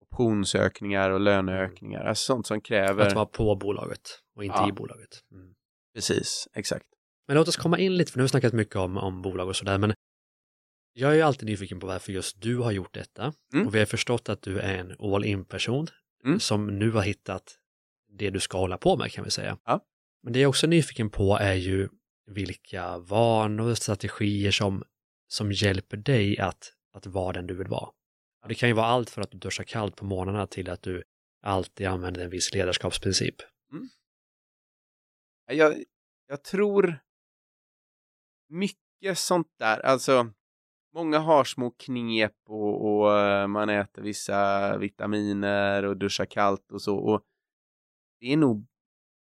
optionsökningar 0.00 1.10
och 1.10 1.20
löneökningar, 1.20 2.04
alltså 2.04 2.24
sånt 2.24 2.46
som 2.46 2.60
kräver... 2.60 3.06
Att 3.06 3.14
vara 3.14 3.26
på 3.26 3.56
bolaget 3.56 4.00
och 4.36 4.44
inte 4.44 4.56
Ja. 4.58 4.68
i 4.68 4.72
bolaget. 4.72 5.24
Mm. 5.32 5.54
Precis, 5.94 6.48
exakt. 6.54 6.86
Men 7.26 7.36
låt 7.36 7.48
oss 7.48 7.56
komma 7.56 7.78
in 7.78 7.96
lite, 7.96 8.12
för 8.12 8.18
nu 8.18 8.22
har 8.22 8.24
vi 8.24 8.28
snackat 8.30 8.52
mycket 8.52 8.76
om, 8.76 8.96
om 8.98 9.22
bolag 9.22 9.48
och 9.48 9.56
sådär, 9.56 9.78
men 9.78 9.94
jag 10.92 11.10
är 11.10 11.14
ju 11.14 11.22
alltid 11.22 11.48
nyfiken 11.48 11.80
på 11.80 11.86
varför 11.86 12.12
just 12.12 12.40
du 12.42 12.58
har 12.58 12.72
gjort 12.72 12.94
detta. 12.94 13.32
Mm. 13.54 13.66
Och 13.66 13.74
vi 13.74 13.78
har 13.78 13.86
förstått 13.86 14.28
att 14.28 14.42
du 14.42 14.58
är 14.58 14.74
en 14.78 14.96
all-in-person 14.98 15.86
Mm. 16.24 16.40
som 16.40 16.78
nu 16.78 16.90
har 16.90 17.02
hittat 17.02 17.58
det 18.08 18.30
du 18.30 18.40
ska 18.40 18.58
hålla 18.58 18.78
på 18.78 18.96
med 18.96 19.12
kan 19.12 19.24
vi 19.24 19.30
säga. 19.30 19.58
Ja. 19.64 19.80
Men 20.24 20.32
det 20.32 20.40
jag 20.40 20.48
också 20.48 20.66
är 20.66 20.68
nyfiken 20.68 21.10
på 21.10 21.38
är 21.40 21.54
ju 21.54 21.88
vilka 22.26 22.98
vanor 22.98 23.70
och 23.70 23.78
strategier 23.78 24.50
som, 24.50 24.82
som 25.28 25.52
hjälper 25.52 25.96
dig 25.96 26.38
att, 26.38 26.72
att 26.92 27.06
vara 27.06 27.32
den 27.32 27.46
du 27.46 27.54
vill 27.54 27.68
vara. 27.68 27.90
Och 28.42 28.48
det 28.48 28.54
kan 28.54 28.68
ju 28.68 28.74
vara 28.74 28.86
allt 28.86 29.10
för 29.10 29.22
att 29.22 29.30
du 29.30 29.38
duschar 29.38 29.64
kallt 29.64 29.96
på 29.96 30.04
morgnarna 30.04 30.46
till 30.46 30.70
att 30.70 30.82
du 30.82 31.02
alltid 31.42 31.86
använder 31.86 32.24
en 32.24 32.30
viss 32.30 32.54
ledarskapsprincip. 32.54 33.34
Mm. 33.72 33.88
Jag, 35.46 35.84
jag 36.28 36.44
tror 36.44 36.98
mycket 38.48 39.18
sånt 39.18 39.54
där, 39.58 39.80
alltså 39.80 40.32
många 40.94 41.18
har 41.18 41.44
små 41.44 41.70
knep 41.70 42.36
och, 42.48 42.86
och 42.86 43.18
eh, 43.18 43.46
man 43.46 43.68
äter 43.68 44.02
vissa 44.02 44.76
vitaminer 44.78 45.84
och 45.84 45.96
duschar 45.96 46.26
kallt 46.26 46.72
och 46.72 46.82
så 46.82 46.96
och 46.96 47.24
det 48.20 48.32
är 48.32 48.36
nog 48.36 48.66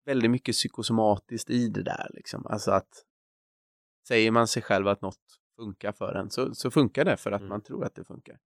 väldigt 0.05 0.31
mycket 0.31 0.55
psykosomatiskt 0.55 1.51
i 1.51 1.69
det 1.69 1.83
där 1.83 2.11
liksom, 2.15 2.47
alltså 2.47 2.71
att 2.71 3.05
säger 4.09 4.31
man 4.31 4.49
sig 4.49 4.63
själv 4.63 4.89
att 4.89 5.01
något 5.03 5.41
funkar 5.57 5.93
för 5.93 6.15
en 6.15 6.31
så, 6.31 6.55
så 6.55 6.71
funkar 6.71 7.05
det 7.05 7.17
för 7.17 7.33
att 7.33 7.41
Mm. 7.41 7.49
man 7.49 7.63
tror 7.63 7.85
att 7.85 7.95
det 7.95 8.05
funkar. 8.05 8.39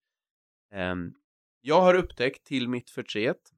Ehm, 0.72 1.14
jag 1.60 1.80
har 1.80 1.94
upptäckt 1.94 2.44
till 2.44 2.68
mitt 2.68 2.90
förtret 2.90 3.52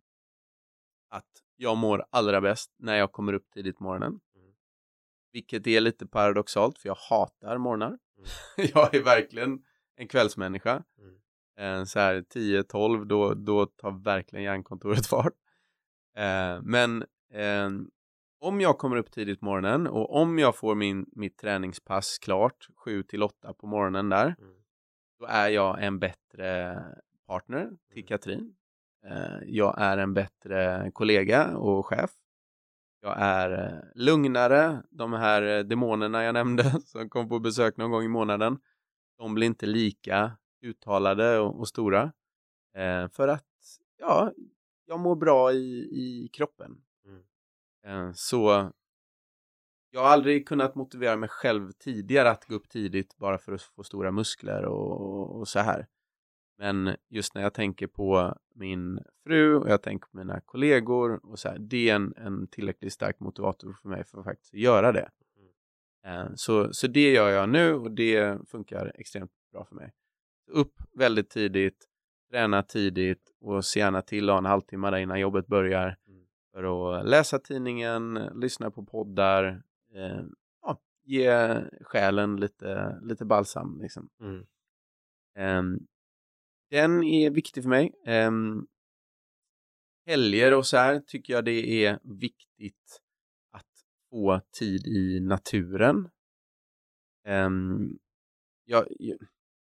att 1.10 1.42
jag 1.56 1.76
mår 1.76 2.04
allra 2.10 2.40
bäst 2.40 2.74
när 2.78 2.96
jag 2.96 3.12
kommer 3.12 3.32
upp 3.32 3.50
tidigt 3.50 3.76
på 3.78 3.84
morgonen. 3.84 4.20
Mm. 4.36 4.52
Vilket 5.32 5.66
är 5.66 5.80
lite 5.80 6.06
paradoxalt 6.06 6.78
för 6.78 6.88
jag 6.88 6.96
hatar 7.10 7.58
morgnar. 7.58 7.88
Mm. 7.88 8.00
jag 8.74 8.94
är 8.94 9.02
verkligen 9.02 9.64
en 9.96 10.08
kvällsmänniska. 10.08 10.84
Mm. 10.98 11.20
Eh, 11.58 11.84
så 11.84 11.98
här 11.98 12.20
10-12 12.22 13.04
då, 13.04 13.34
då 13.34 13.66
tar 13.66 13.90
verkligen 14.04 14.44
hjärnkontoret 14.44 15.06
fart. 15.10 15.34
Eh, 16.16 16.60
men 16.62 17.04
eh, 17.32 17.70
om 18.40 18.60
jag 18.60 18.78
kommer 18.78 18.96
upp 18.96 19.10
tidigt 19.10 19.40
på 19.40 19.44
morgonen 19.46 19.86
och 19.86 20.16
om 20.16 20.38
jag 20.38 20.56
får 20.56 20.74
min, 20.74 21.06
mitt 21.12 21.38
träningspass 21.38 22.18
klart 22.18 22.68
7 22.76 23.02
till 23.02 23.22
8 23.22 23.54
på 23.54 23.66
morgonen 23.66 24.08
där 24.08 24.34
Mm. 24.38 24.54
då 25.20 25.26
är 25.26 25.48
jag 25.48 25.84
en 25.84 25.98
bättre 25.98 26.78
partner 27.26 27.70
till 27.88 27.98
Mm. 27.98 28.06
Katrin. 28.06 28.54
Eh, 29.06 29.38
Jag 29.46 29.74
är 29.80 29.98
en 29.98 30.14
bättre 30.14 30.90
kollega 30.94 31.56
och 31.56 31.86
chef. 31.86 32.10
Jag 33.00 33.14
är 33.18 33.50
eh, 33.74 33.80
lugnare. 33.94 34.82
De 34.90 35.12
här 35.12 35.42
eh, 35.42 35.64
demonerna 35.64 36.24
jag 36.24 36.32
nämnde 36.32 36.62
som 36.86 37.08
kom 37.08 37.28
på 37.28 37.38
besök 37.38 37.76
någon 37.76 37.90
gång 37.90 38.04
i 38.04 38.08
månaden. 38.08 38.58
De 39.18 39.34
blir 39.34 39.46
inte 39.46 39.66
lika 39.66 40.36
uttalade 40.62 41.38
och, 41.38 41.58
och 41.60 41.68
stora. 41.68 42.12
Eh, 42.76 43.08
För 43.08 43.28
att, 43.28 43.44
ja, 43.98 44.32
jag 44.86 45.00
mår 45.00 45.16
bra 45.16 45.52
i, 45.52 45.88
i 45.92 46.28
kroppen. 46.32 46.82
Mm. 47.88 48.06
Eh, 48.06 48.12
Så 48.14 48.72
jag 49.90 50.00
har 50.00 50.08
aldrig 50.08 50.48
kunnat 50.48 50.74
motivera 50.74 51.16
mig 51.16 51.28
själv 51.28 51.72
tidigare 51.72 52.30
att 52.30 52.44
gå 52.44 52.54
upp 52.54 52.68
tidigt 52.68 53.16
bara 53.16 53.38
för 53.38 53.52
att 53.52 53.62
få 53.62 53.82
stora 53.82 54.10
muskler 54.10 54.64
och, 54.64 55.38
och 55.38 55.48
så 55.48 55.58
här. 55.58 55.86
Men 56.58 56.96
just 57.08 57.34
när 57.34 57.42
jag 57.42 57.54
tänker 57.54 57.86
på 57.86 58.38
min 58.54 59.00
fru 59.24 59.56
och 59.56 59.68
jag 59.70 59.82
tänker 59.82 60.08
på 60.08 60.16
mina 60.16 60.40
kollegor 60.40 61.20
och 61.26 61.38
så 61.38 61.48
här, 61.48 61.58
det 61.58 61.90
är 61.90 61.94
en, 61.94 62.14
en 62.16 62.46
tillräckligt 62.46 62.92
stark 62.92 63.20
motivator 63.20 63.72
för 63.72 63.88
mig 63.88 64.04
för 64.04 64.18
att 64.18 64.24
faktiskt 64.24 64.54
göra 64.54 64.92
det. 64.92 65.10
Eh, 66.04 66.28
Så, 66.34 66.72
så 66.72 66.86
det 66.86 67.12
gör 67.12 67.28
jag 67.28 67.48
nu 67.48 67.74
och 67.74 67.90
det 67.90 68.48
funkar 68.48 68.92
extremt 68.94 69.32
bra 69.52 69.64
för 69.64 69.74
mig. 69.74 69.92
Upp 70.50 70.74
väldigt 70.92 71.30
tidigt, 71.30 71.86
träna 72.30 72.62
tidigt 72.62 73.32
och 73.40 73.64
se 73.64 73.80
gärna 73.80 74.02
till 74.02 74.28
att 74.28 74.32
ha 74.32 74.38
en 74.38 74.44
halvtimme 74.44 74.90
där 74.90 74.98
innan 74.98 75.20
jobbet 75.20 75.46
börjar 75.46 75.96
Mm. 76.06 76.07
För 76.58 76.98
att 76.98 77.08
läsa 77.08 77.38
tidningen, 77.38 78.14
lyssna 78.14 78.70
på 78.70 78.84
poddar, 78.84 79.62
eh, 79.94 80.22
ja, 80.62 80.80
ge 81.04 81.54
själen 81.80 82.36
lite, 82.36 82.98
lite 83.02 83.24
balsam. 83.24 83.78
Liksom. 83.82 84.08
Mm. 84.20 84.46
Ehm, 85.34 85.78
den 86.70 87.04
är 87.04 87.30
viktig 87.30 87.62
för 87.62 87.70
mig. 87.70 87.92
Um, 88.06 88.66
helger 90.06 90.54
och 90.54 90.66
så 90.66 90.76
här 90.76 91.00
tycker 91.00 91.32
jag 91.32 91.44
det 91.44 91.84
är 91.84 91.98
viktigt 92.02 93.00
att 93.52 93.84
få 94.10 94.40
tid 94.58 94.86
i 94.86 95.20
naturen. 95.20 96.08
Jag, 98.64 98.86
jag- 98.98 99.18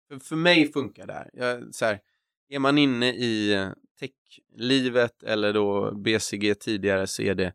för, 0.08 0.18
för 0.18 0.36
mig 0.36 0.72
funkar 0.72 1.06
det 1.06 1.12
här. 1.12 1.30
Jag, 1.32 1.74
så 1.74 1.84
här. 1.84 2.00
Är 2.48 2.58
man 2.58 2.78
inne 2.78 3.08
i 3.08 3.54
techlivet 3.98 5.22
eller 5.22 5.52
då 5.52 5.94
BCG 5.94 6.54
tidigare 6.54 7.06
så 7.06 7.22
är 7.22 7.34
det, 7.34 7.52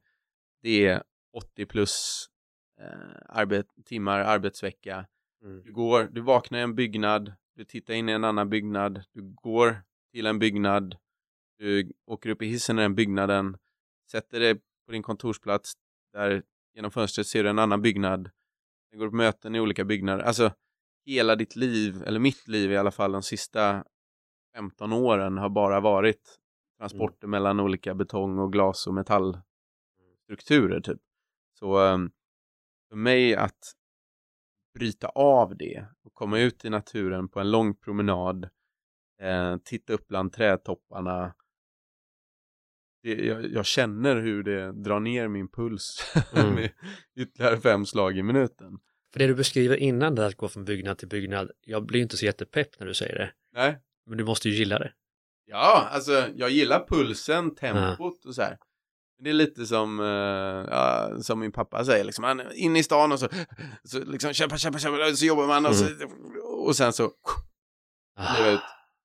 det 0.62 0.86
är 0.86 1.04
80 1.34 1.66
plus 1.66 2.26
eh, 2.80 3.20
arbet, 3.30 3.66
timmar 3.86 4.20
arbetsvecka. 4.20 5.06
Mm. 5.44 5.64
Du 5.64 5.74
går, 5.74 6.04
du 6.04 6.22
vaknar 6.22 6.60
i 6.60 6.62
en 6.62 6.76
byggnad, 6.76 7.34
du 7.56 7.66
tittar 7.66 7.94
in 7.94 8.10
i 8.10 8.12
en 8.12 8.24
annan 8.24 8.50
byggnad, 8.50 9.04
du 9.14 9.22
går 9.22 9.84
till 10.12 10.26
en 10.26 10.40
byggnad, 10.40 10.96
du 11.58 11.92
åker 12.08 12.30
upp 12.30 12.42
i 12.42 12.46
hissen 12.46 12.80
i 12.80 12.82
den 12.82 12.96
byggnaden, 12.96 13.58
sätter 14.12 14.40
dig 14.40 14.56
på 14.86 14.92
din 14.92 15.04
kontorsplats, 15.04 15.74
där 16.14 16.44
genom 16.76 16.92
fönstret 16.92 17.28
ser 17.28 17.44
du 17.44 17.50
en 17.50 17.60
annan 17.60 17.82
byggnad, 17.82 18.30
du 18.92 18.98
går 18.98 19.10
på 19.10 19.16
möten 19.16 19.56
i 19.56 19.60
olika 19.60 19.86
byggnader. 19.86 20.24
Alltså, 20.24 20.54
hela 21.06 21.36
ditt 21.36 21.56
liv, 21.56 22.04
eller 22.06 22.20
mitt 22.20 22.48
liv 22.48 22.72
i 22.72 22.78
alla 22.78 22.92
fall, 22.92 23.12
de 23.12 23.24
sista 23.24 23.84
15 24.56 24.94
åren 24.94 25.38
har 25.38 25.50
bara 25.50 25.80
varit 25.80 26.40
transporter 26.78 27.28
mellan 27.28 27.60
olika 27.60 27.94
betong 27.96 28.40
och 28.40 28.52
glas 28.54 28.88
och 28.88 28.94
metallstrukturer 28.94 30.80
typ. 30.82 31.02
Så 31.60 31.78
ehm, 31.80 32.12
för 32.90 32.96
mig 32.96 33.36
att 33.36 33.74
bryta 34.74 35.08
av 35.08 35.58
det 35.58 35.86
och 36.04 36.14
komma 36.14 36.40
ut 36.40 36.66
i 36.66 36.70
naturen 36.70 37.30
på 37.30 37.40
en 37.40 37.52
lång 37.52 37.76
promenad, 37.76 38.50
eh, 39.22 39.58
titta 39.58 39.94
upp 39.94 40.08
bland 40.08 40.34
trädtopparna. 40.34 41.34
Det, 43.04 43.26
jag, 43.26 43.52
jag 43.52 43.66
känner 43.66 44.16
hur 44.16 44.44
det 44.44 44.72
drar 44.72 45.00
ner 45.00 45.28
min 45.28 45.48
puls 45.48 46.14
Mm. 46.36 46.56
med 46.56 46.72
ytterligare 47.16 47.58
fem 47.58 47.86
slag 47.86 48.18
i 48.18 48.24
minuten. 48.24 48.80
För 49.14 49.20
det 49.20 49.28
du 49.28 49.36
beskriver 49.36 49.78
innan 49.78 50.16
det 50.16 50.26
att 50.26 50.36
gå 50.36 50.48
från 50.48 50.66
byggnad 50.66 50.98
till 50.98 51.08
byggnad, 51.08 51.52
jag 51.62 51.86
blir 51.86 52.02
inte 52.02 52.18
så 52.18 52.26
jättepepp 52.26 52.80
när 52.80 52.88
du 52.88 52.94
säger 52.94 53.16
det. 53.16 53.32
Nej, 53.54 53.80
Men 54.06 54.18
du 54.18 54.24
måste 54.26 54.50
ju 54.50 54.56
gilla 54.56 54.80
det. 54.80 54.94
Ja, 55.46 55.88
alltså 55.92 56.12
jag 56.36 56.50
gillar 56.50 56.86
pulsen, 56.88 57.56
tempot 57.56 58.26
och 58.26 58.36
så 58.36 58.42
här. 58.42 58.58
Det 59.24 59.30
är 59.30 59.34
lite 59.34 59.66
som, 59.66 60.00
eh, 60.00 60.06
ja, 60.76 61.12
som 61.22 61.40
min 61.40 61.52
pappa 61.52 61.86
säger, 61.86 62.04
liksom, 62.04 62.24
han 62.24 62.40
är 62.40 62.54
inne 62.54 62.80
i 62.80 62.84
stan 62.84 63.12
och 63.12 63.20
så, 63.20 63.28
så 63.84 64.04
liksom 64.06 64.34
kämpa, 64.34 64.58
kämpa, 64.58 64.80
kämpa, 64.80 65.14
så 65.16 65.26
jobbar 65.26 65.48
man 65.48 65.66
och, 65.66 65.76
så, 65.76 65.86
och 66.68 66.76
sen 66.76 66.94
så 66.94 67.12
Ah. 68.16 68.48
ut, 68.52 68.62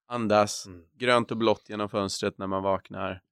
andas, 0.09 0.67
Mm. 0.67 0.85
grönt 0.95 1.31
och 1.31 1.37
blått 1.37 1.69
genom 1.69 1.89
fönstret 1.89 2.39
när 2.39 2.47
man 2.47 2.63
vaknar. 2.63 3.23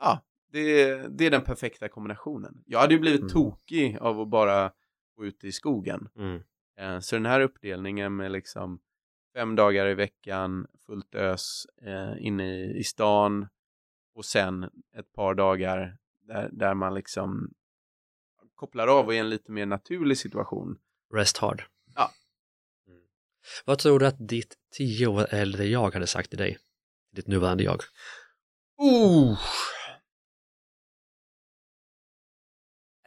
Ja, 0.00 0.24
det, 0.52 0.58
är- 0.82 1.08
det 1.08 1.26
är 1.26 1.30
den 1.30 1.42
perfekta 1.44 1.88
kombinationen. 1.88 2.62
Jag 2.66 2.78
hade 2.78 2.94
ju 2.94 3.00
blivit 3.00 3.20
Mm. 3.20 3.32
tokig 3.32 3.98
av 4.00 4.20
att 4.20 4.28
bara 4.28 4.72
gå 5.16 5.24
ut 5.26 5.44
i 5.44 5.52
skogen. 5.52 6.08
Mm. 6.16 6.42
Eh, 6.80 6.98
Så 7.00 7.16
den 7.16 7.26
här 7.26 7.40
uppdelningen 7.40 8.16
med 8.16 8.32
liksom 8.32 8.80
fem 9.34 9.56
dagar 9.56 9.86
i 9.86 9.94
veckan, 9.94 10.66
fullt 10.86 11.14
ös 11.14 11.66
eh, 11.82 12.14
inne 12.18 12.54
i, 12.54 12.78
i 12.78 12.84
stan 12.84 13.48
och 14.14 14.24
sen 14.24 14.70
ett 14.96 15.12
par 15.12 15.34
dagar 15.34 15.96
där, 16.22 16.48
där 16.52 16.74
man 16.74 16.94
liksom 16.94 17.54
kopplar 18.54 18.86
av 18.86 19.06
och 19.06 19.12
är 19.12 19.16
i 19.16 19.20
en 19.20 19.30
lite 19.30 19.52
mer 19.52 19.66
naturlig 19.66 20.18
situation. 20.18 20.78
Rest 21.14 21.38
hard. 21.38 21.62
Ja. 21.94 22.10
Mm. 22.86 23.02
Vad 23.64 23.78
tror 23.78 23.98
du 23.98 24.06
att 24.06 24.28
ditt 24.28 24.54
tio 24.72 25.06
år 25.06 25.26
äldre 25.30 25.64
jag 25.64 25.94
hade 25.94 26.06
sagt 26.06 26.30
till 26.30 26.38
dig? 26.38 26.58
Ditt 27.12 27.26
nuvarande 27.26 27.64
jag. 27.64 27.82
Oh! 28.76 29.40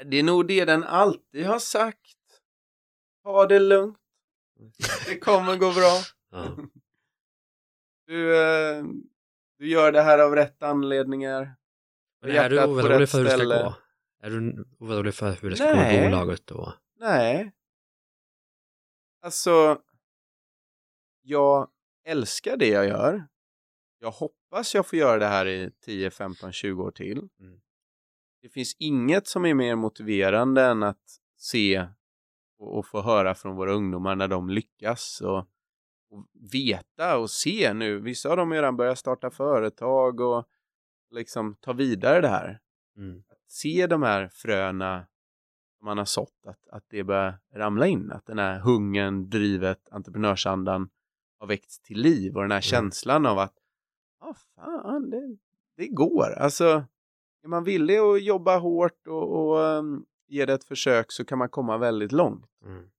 Det 0.06 0.18
är 0.18 0.24
nog 0.24 0.48
det 0.48 0.66
den 0.66 0.84
alltid 0.84 1.46
har 1.46 1.60
sagt. 1.60 2.18
Ha 3.24 3.46
det 3.46 3.60
lugnt. 3.60 3.98
Det 5.06 5.20
kommer 5.20 5.56
gå 5.56 5.72
bra. 5.72 6.17
Du, 8.08 8.38
eh, 8.38 8.84
du 9.58 9.70
gör 9.70 9.92
det 9.92 10.02
här 10.02 10.20
av 10.20 10.36
rätt 10.36 10.64
anledningar. 10.64 11.56
Men 12.22 12.32
är 12.32 12.50
du 12.50 12.64
orolig 12.64 13.10
för 13.10 13.18
hur 13.18 13.26
det 13.26 13.32
ska 13.32 13.44
gå? 13.46 13.76
Är 14.22 14.30
du 14.30 14.66
orolig 14.80 15.14
för 15.14 15.32
hur 15.32 15.50
det 15.50 15.56
ska 15.56 15.70
gå 15.70 15.76
Nej. 15.76 16.06
i 16.06 16.10
bolaget 16.10 16.48
då? 16.48 16.74
Nej. 17.00 17.52
Alltså, 19.22 19.82
jag 21.22 21.70
älskar 22.06 22.58
det 22.58 22.68
jag 22.68 22.88
gör. 22.88 23.28
Jag 24.00 24.12
hoppas 24.12 24.76
jag 24.76 24.88
får 24.88 25.00
göra 25.00 25.20
det 25.20 25.28
här 25.28 25.46
i 25.46 25.72
10, 25.82 26.12
15, 26.12 26.52
20 26.52 26.84
år 26.84 26.92
till. 26.92 27.30
Mm. 27.40 27.62
Det 28.42 28.50
finns 28.50 28.76
inget 28.80 29.28
som 29.28 29.46
är 29.46 29.54
mer 29.54 29.76
motiverande 29.76 30.64
än 30.64 30.84
att 30.84 31.20
se 31.38 31.88
och, 32.58 32.78
och 32.78 32.86
få 32.86 33.02
höra 33.02 33.36
från 33.36 33.56
våra 33.56 33.74
ungdomar 33.74 34.16
när 34.16 34.28
de 34.28 34.50
lyckas 34.50 35.22
och 35.22 35.48
veta 36.52 37.18
och 37.18 37.30
se 37.30 37.74
nu. 37.74 38.00
Vissa 38.00 38.30
av 38.30 38.38
dem 38.38 38.52
har 38.52 38.56
redan 38.56 38.78
börjat 38.78 39.00
starta 39.00 39.30
företag 39.30 40.20
och 40.20 40.48
liksom 41.12 41.56
ta 41.56 41.74
vidare 41.74 42.22
det 42.22 42.28
här. 42.28 42.60
Mm. 42.98 43.24
Att 43.30 43.52
se 43.52 43.88
de 43.88 44.04
här 44.04 44.28
fröna 44.28 45.08
som 45.78 45.86
man 45.86 45.98
har 45.98 46.06
sått, 46.06 46.46
att, 46.46 46.68
att 46.72 46.84
det 46.90 47.04
börjar 47.04 47.40
ramla 47.54 47.88
in. 47.88 48.12
Att 48.12 48.26
den 48.26 48.40
här 48.40 48.60
hungern, 48.60 49.30
drivet, 49.30 49.90
entreprenörsandan 49.92 50.90
har 51.40 51.48
väckts 51.48 51.80
till 51.80 52.02
liv 52.02 52.36
och 52.36 52.42
den 52.42 52.52
här 52.52 52.62
känslan 52.62 53.26
av 53.26 53.40
att 53.40 53.54
ja, 54.20 54.36
fan, 54.56 55.10
det, 55.10 55.38
det 55.78 55.88
går. 55.88 56.32
Alltså, 56.38 56.86
är 57.44 57.48
man 57.48 57.64
villig 57.64 57.98
att 57.98 58.24
jobba 58.24 58.58
hårt 58.58 59.08
och, 59.08 59.52
och 59.52 59.58
um, 59.58 60.06
ge 60.28 60.46
det 60.46 60.54
ett 60.54 60.64
försök 60.64 61.12
så 61.12 61.26
kan 61.26 61.38
man 61.38 61.50
komma 61.50 61.78
väldigt 61.78 62.12
långt. 62.12 62.46
Mm. 62.66 62.90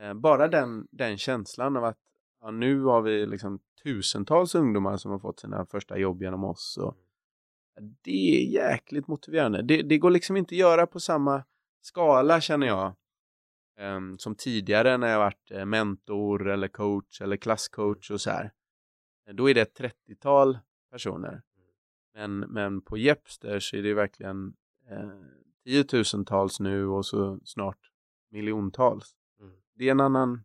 Eh, 0.00 0.14
bara 0.14 0.48
den, 0.48 0.86
den 0.90 1.18
känslan 1.18 1.76
av 1.76 1.84
att 1.84 1.98
ja, 2.44 2.50
nu 2.50 2.80
har 2.82 3.02
vi 3.02 3.26
liksom 3.26 3.58
tusentals 3.82 4.54
ungdomar 4.54 4.96
som 4.96 5.10
har 5.10 5.18
fått 5.18 5.40
sina 5.40 5.66
första 5.66 5.98
jobb 5.98 6.22
genom 6.22 6.44
oss. 6.44 6.76
Och, 6.76 6.96
det 8.02 8.36
är 8.36 8.52
jäkligt 8.52 9.08
motiverande. 9.08 9.62
Det, 9.62 9.82
det 9.82 9.98
går 9.98 10.10
liksom 10.10 10.36
inte 10.36 10.54
att 10.54 10.58
göra 10.58 10.86
på 10.86 11.00
samma 11.00 11.44
skala 11.80 12.40
känner 12.40 12.66
jag. 12.66 12.94
Um, 13.80 14.18
som 14.18 14.34
tidigare 14.34 14.96
när 14.96 15.08
jag 15.08 15.18
varit 15.18 15.50
eh, 15.50 15.64
mentor 15.64 16.48
eller 16.48 16.68
coach 16.68 17.20
eller 17.20 17.36
klasscoach 17.36 18.10
och 18.10 18.20
så 18.20 18.30
här. 18.30 18.52
Då 19.32 19.50
är 19.50 19.54
det 19.54 19.60
ett 19.60 19.80
30-tal 19.80 20.58
personer. 20.90 21.42
Men, 22.14 22.38
men 22.38 22.80
på 22.80 22.96
Jepster 22.96 23.60
så 23.60 23.76
är 23.76 23.82
det 23.82 23.94
verkligen 23.94 24.54
eh, 24.90 25.10
tiotusentals 25.64 26.60
nu 26.60 26.86
och 26.86 27.06
så 27.06 27.40
snart 27.44 27.78
miljontals. 28.30 29.14
Mm. 29.40 29.54
Det 29.74 29.86
är 29.86 29.90
en 29.90 30.00
annan. 30.00 30.44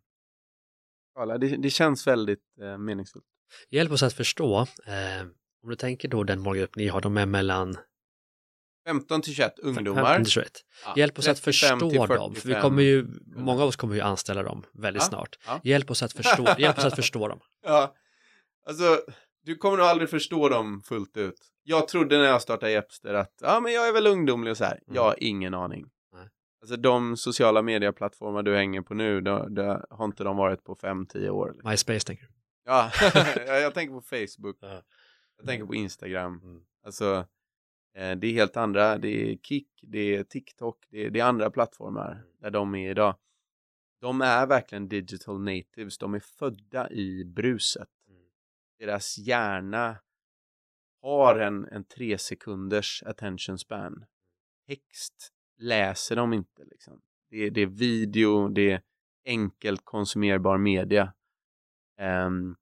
Det, 1.40 1.56
det 1.56 1.70
känns 1.70 2.06
väldigt 2.06 2.42
eh, 2.62 2.78
meningsfullt. 2.78 3.24
Hjälp 3.70 3.92
oss 3.92 4.02
att 4.02 4.12
förstå, 4.12 4.60
eh, 4.86 5.22
om 5.62 5.70
du 5.70 5.76
tänker 5.76 6.08
då 6.08 6.24
den 6.24 6.40
målgrupp 6.40 6.76
ni 6.76 6.88
har, 6.88 7.00
de 7.00 7.16
är 7.16 7.26
mellan 7.26 7.76
15 8.86 9.22
till 9.22 9.34
21 9.34 9.58
ungdomar. 9.58 10.04
15 10.04 10.24
till 10.24 10.32
21. 10.32 10.52
Ja, 10.84 10.94
Hjälp 10.96 11.18
oss 11.18 11.28
att 11.28 11.42
35 11.42 11.78
till 11.78 11.88
förstå 11.90 12.06
dem, 12.06 12.34
för 12.34 12.48
vi 12.48 12.54
45. 12.54 12.62
kommer 12.62 12.82
ju, 12.82 13.06
många 13.36 13.62
av 13.62 13.68
oss 13.68 13.76
kommer 13.76 13.94
ju 13.94 14.00
anställa 14.00 14.42
dem 14.42 14.62
väldigt 14.72 15.02
Ja, 15.02 15.08
snart. 15.08 15.38
ja. 15.46 15.60
Hjälp 15.64 15.90
oss 15.90 16.02
att 16.02 16.12
förstå, 16.12 16.46
hjälp 16.58 16.78
oss 16.78 16.84
att 16.84 16.96
förstå 16.96 17.28
dem. 17.28 17.40
Ja, 17.64 17.94
alltså 18.66 19.00
du 19.42 19.56
kommer 19.56 19.76
nog 19.76 19.86
aldrig 19.86 20.10
förstå 20.10 20.48
dem 20.48 20.82
fullt 20.82 21.16
ut. 21.16 21.34
Jag 21.62 21.88
trodde 21.88 22.18
när 22.18 22.24
jag 22.24 22.42
startade 22.42 22.72
Jepster 22.72 23.14
att 23.14 23.34
ja, 23.40 23.60
men 23.60 23.72
jag 23.72 23.88
är 23.88 23.92
väl 23.92 24.06
ungdomlig 24.06 24.50
och 24.50 24.56
så 24.56 24.64
här. 24.64 24.72
Mm. 24.72 24.94
Jag 24.94 25.02
har 25.02 25.14
ingen 25.18 25.54
aning. 25.54 25.86
Alltså 26.60 26.76
de 26.76 27.16
sociala 27.16 27.62
medieplattformar 27.62 28.42
du 28.42 28.56
hänger 28.56 28.82
på 28.82 28.94
nu, 28.94 29.20
då, 29.20 29.48
då 29.48 29.86
har 29.90 30.04
inte 30.04 30.24
de 30.24 30.36
varit 30.36 30.64
på 30.64 30.74
5-10 30.74 31.28
år. 31.28 31.52
liksom. 31.52 31.70
MySpace 31.70 32.06
tänker 32.06 32.24
du? 32.24 32.32
Ja, 32.64 32.90
jag 33.46 33.74
tänker 33.74 33.94
på 33.94 34.00
Facebook. 34.00 34.56
Ja. 34.60 34.82
Jag 35.36 35.46
tänker 35.46 35.66
på 35.66 35.74
Instagram. 35.74 36.40
Mm. 36.42 36.62
Alltså, 36.84 37.26
eh, 37.94 38.16
det 38.16 38.26
är 38.26 38.32
helt 38.32 38.56
andra. 38.56 38.98
Det 38.98 39.08
är 39.08 39.36
Kik, 39.36 39.68
det 39.82 40.16
är 40.16 40.24
TikTok, 40.24 40.86
det 40.90 41.06
är, 41.06 41.10
det 41.10 41.20
är 41.20 41.24
andra 41.24 41.50
plattformar 41.50 42.22
där 42.40 42.50
de 42.50 42.74
är 42.74 42.90
idag. 42.90 43.16
De 44.00 44.20
är 44.20 44.46
verkligen 44.46 44.88
digital 44.88 45.40
natives. 45.40 45.98
De 45.98 46.14
är 46.14 46.20
födda 46.20 46.90
i 46.90 47.24
bruset. 47.24 47.88
Mm. 48.08 48.22
Deras 48.78 49.18
hjärna 49.18 49.98
har 51.02 51.38
en, 51.38 51.64
en 51.64 51.84
tre 51.84 52.18
sekunders 52.18 53.02
attention 53.06 53.58
span. 53.58 54.04
Text 54.66 55.32
läser 55.60 56.16
de 56.16 56.32
inte 56.32 56.64
liksom. 56.64 57.00
Det, 57.30 57.36
är- 57.36 57.50
det 57.50 57.60
är 57.60 57.66
video, 57.66 58.48
det 58.48 58.70
är 58.72 58.82
enkelt 59.24 59.80
konsumerbar 59.84 60.58
media. 60.58 61.12
Um, 62.26 62.56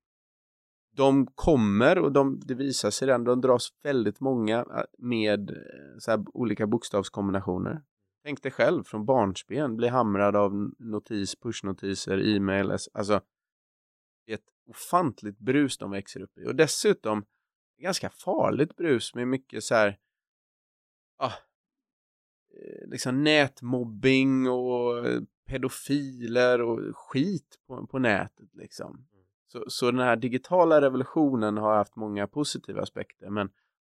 de 0.97 1.27
kommer 1.35 1.99
och 1.99 2.13
de, 2.13 2.41
det 2.41 2.55
visar 2.55 2.91
sig 2.91 3.09
redan, 3.09 3.25
de 3.25 3.41
dras 3.41 3.69
väldigt 3.83 4.21
många 4.21 4.59
eh, 4.59 4.83
med 4.99 5.51
eh, 5.51 5.57
så 5.99 6.11
här, 6.11 6.25
olika 6.35 6.67
bokstavskombinationer. 6.67 7.83
Tänk 8.25 8.43
dig 8.43 8.53
själv 8.53 8.85
från 8.85 9.05
barnsben, 9.07 9.77
bli 9.77 9.89
hamrad 9.89 10.37
av 10.37 10.53
notis, 10.79 11.37
pushnotiser, 11.37 12.37
e-mail, 12.37 12.71
alltså 12.71 13.21
det 14.27 14.33
är 14.33 14.37
ett 14.37 14.51
ofantligt 14.67 15.39
brus 15.39 15.79
de 15.79 15.91
växer 15.91 16.21
upp 16.21 16.39
i. 16.39 16.47
Och 16.47 16.55
dessutom 16.55 17.19
ett 17.19 17.83
ganska 17.83 18.11
farligt 18.11 18.77
brus 18.77 19.15
med 19.15 19.29
mycket 19.29 19.65
så 19.65 19.75
här, 19.75 19.99
ah, 21.19 21.33
liksom 22.87 23.25
nätmobbing 23.25 24.49
och 24.49 25.05
pedofiler 25.47 26.63
och 26.63 26.97
skit 26.97 27.59
på, 27.67 27.87
på 27.87 27.99
nätet 27.99 28.55
liksom. 28.55 29.07
Så, 29.53 29.65
så 29.69 29.91
den 29.91 30.01
här 30.01 30.17
digitala 30.17 30.81
revolutionen 30.81 31.57
har 31.57 31.77
haft 31.77 31.97
många 31.97 32.27
positiva 32.27 32.83
aspekter 32.83 33.31
men 33.31 33.51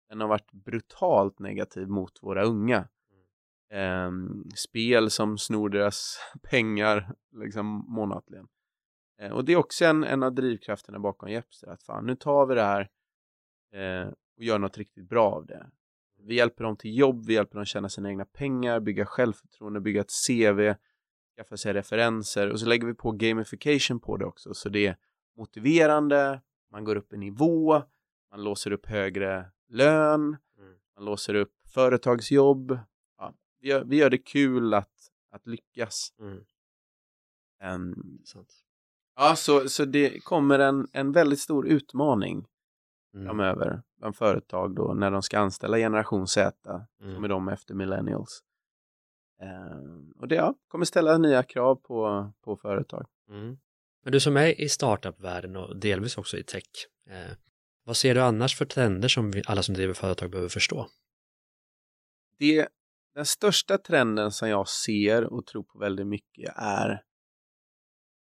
den 0.09 0.21
har 0.21 0.27
varit 0.27 0.51
brutalt 0.51 1.39
negativ 1.39 1.87
mot 1.87 2.23
våra 2.23 2.43
unga. 2.43 2.87
Ehm, 3.69 4.49
spel 4.55 5.09
som 5.09 5.37
snor 5.37 5.69
deras 5.69 6.17
pengar 6.49 7.15
liksom 7.31 7.85
månatligen. 7.87 8.47
Eh, 9.19 9.31
och 9.31 9.45
det 9.45 9.53
är 9.53 9.57
också 9.57 9.85
en, 9.85 10.03
en 10.03 10.23
av 10.23 10.35
drivkrafterna 10.35 10.99
bakom 10.99 11.29
Jepster, 11.29 11.67
att 11.67 11.83
fan 11.83 12.05
nu 12.05 12.15
tar 12.15 12.45
vi 12.45 12.55
det 12.55 12.63
här 12.63 12.89
eh, 13.71 14.07
och 14.37 14.43
gör 14.43 14.59
något 14.59 14.77
riktigt 14.77 15.09
bra 15.09 15.31
av 15.31 15.45
det. 15.45 15.69
Vi 16.27 16.35
hjälper 16.35 16.63
dem 16.63 16.77
till 16.77 16.97
jobb, 16.97 17.25
vi 17.25 17.33
hjälper 17.33 17.55
dem 17.55 17.65
tjäna 17.65 17.89
sina 17.89 18.09
egna 18.09 18.25
pengar, 18.25 18.79
bygga 18.79 19.05
självförtroende, 19.05 19.81
bygga 19.81 20.01
ett 20.01 20.11
CV, 20.27 20.73
skaffa 21.35 21.57
sig 21.57 21.73
referenser 21.73 22.51
och 22.51 22.59
så 22.59 22.65
lägger 22.65 22.87
vi 22.87 22.93
på 22.93 23.11
gamification 23.11 23.99
på 23.99 24.17
det 24.17 24.25
också 24.25 24.53
så 24.53 24.69
det 24.69 24.87
är 24.87 24.97
motiverande, 25.37 26.41
man 26.71 26.83
går 26.83 26.95
upp 26.95 27.13
en 27.13 27.19
nivå, 27.19 27.83
man 28.31 28.43
låser 28.43 28.71
upp 28.71 28.85
högre 28.85 29.45
lön, 29.69 30.37
Mm. 30.57 30.73
man 30.95 31.05
låser 31.05 31.33
upp 31.35 31.53
företagsjobb. 31.73 32.79
Ja, 33.17 33.33
vi, 33.59 33.67
gör, 33.69 33.83
vi 33.83 33.95
gör 33.95 34.09
det 34.09 34.17
kul 34.17 34.73
att, 34.73 35.11
att 35.31 35.47
lyckas. 35.47 36.13
Mm. 36.19 36.43
Sant. 38.23 38.53
ja, 39.15 39.35
så, 39.35 39.69
så 39.69 39.85
det 39.85 40.23
kommer 40.23 40.59
en, 40.59 40.87
en 40.91 41.11
väldigt 41.11 41.39
stor 41.39 41.67
utmaning 41.67 42.47
Mm. 43.15 43.27
framöver 43.27 43.81
bland 43.97 44.15
företag 44.15 44.75
då 44.75 44.93
när 44.93 45.11
de 45.11 45.21
ska 45.21 45.39
anställa 45.39 45.77
generation 45.77 46.27
Z 46.27 46.57
som 46.99 47.07
är 47.09 47.15
Mm. 47.17 47.29
de 47.29 47.47
efter 47.47 47.73
millennials. 47.73 48.43
Ehm, 49.41 50.11
och 50.11 50.27
det 50.27 50.35
ja, 50.35 50.55
kommer 50.67 50.85
ställa 50.85 51.17
nya 51.17 51.43
krav 51.43 51.75
på, 51.75 52.31
på 52.41 52.57
företag. 52.57 53.05
Mm. 53.29 53.57
Men 54.03 54.11
du 54.11 54.19
som 54.19 54.37
är 54.37 54.61
i 54.61 54.69
startup-världen 54.69 55.55
och 55.55 55.77
delvis 55.79 56.17
också 56.17 56.37
i 56.37 56.43
tech, 56.43 56.63
eh, 57.09 57.37
vad 57.83 57.97
ser 57.97 58.15
du 58.15 58.21
annars 58.21 58.57
för 58.57 58.65
trender 58.65 59.07
som 59.07 59.31
vi, 59.31 59.43
alla 59.45 59.63
som 59.63 59.75
driver 59.75 59.93
företag 59.93 60.31
behöver 60.31 60.49
förstå? 60.49 60.87
Det, 62.39 62.67
den 63.15 63.25
största 63.25 63.77
trenden 63.77 64.31
som 64.31 64.49
jag 64.49 64.67
ser 64.67 65.23
och 65.33 65.45
tror 65.45 65.63
på 65.63 65.79
väldigt 65.79 66.07
mycket 66.07 66.53
är 66.55 67.03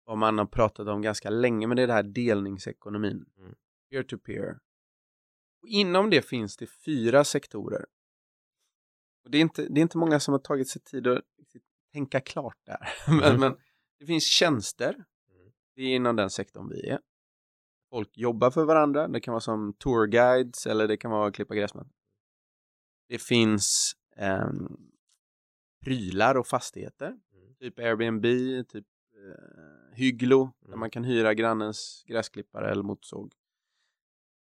vad 0.04 0.18
man 0.18 0.38
har 0.38 0.46
pratat 0.46 0.88
om 0.88 1.02
ganska 1.02 1.30
länge, 1.30 1.66
men 1.66 1.76
det 1.76 1.82
är 1.82 1.86
det 1.86 1.92
här 1.92 2.02
delningsekonomin. 2.02 3.24
Mm. 3.38 3.54
Och 5.62 5.68
inom 5.68 6.10
det 6.10 6.22
finns 6.22 6.56
det 6.56 6.66
fyra 6.66 7.24
sektorer. 7.24 7.86
Och 9.24 9.30
det, 9.30 9.38
är 9.38 9.42
inte, 9.42 9.66
det 9.68 9.80
är 9.80 9.82
inte 9.82 9.98
många 9.98 10.20
som 10.20 10.32
har 10.32 10.38
tagit 10.38 10.68
sig 10.68 10.82
tid 10.82 11.06
att 11.06 11.24
tänka 11.92 12.20
klart 12.20 12.58
där. 12.66 12.88
men, 13.08 13.22
Mm. 13.22 13.40
men 13.40 13.56
det 13.98 14.06
finns 14.06 14.24
tjänster. 14.24 14.94
Mm. 14.94 15.52
Det 15.74 15.82
är 15.82 15.96
inom 15.96 16.16
den 16.16 16.30
sektorn 16.30 16.68
vi 16.68 16.88
är. 16.88 17.00
Folk 17.90 18.18
jobbar 18.18 18.50
för 18.50 18.64
varandra. 18.64 19.08
Det 19.08 19.20
kan 19.20 19.32
vara 19.32 19.40
som 19.40 19.72
tourguides 19.78 20.66
eller 20.66 20.88
det 20.88 20.96
kan 20.96 21.10
vara 21.10 21.32
klippa 21.32 21.54
gräsmattor. 21.54 21.92
Det 23.08 23.18
finns 23.18 23.92
ehm, 24.16 24.90
prylar 25.84 26.34
och 26.34 26.46
fastigheter. 26.46 27.06
Mm. 27.06 27.54
Typ 27.54 27.78
Airbnb, 27.78 28.24
typ 28.68 28.86
eh, 29.14 29.94
Hygglo, 29.96 30.52
där 30.60 30.66
Mm. 30.68 30.80
man 30.80 30.90
kan 30.90 31.04
hyra 31.04 31.34
grannens 31.34 32.04
gräsklippare 32.06 32.70
eller 32.70 32.82
motorsåg. 32.82 33.32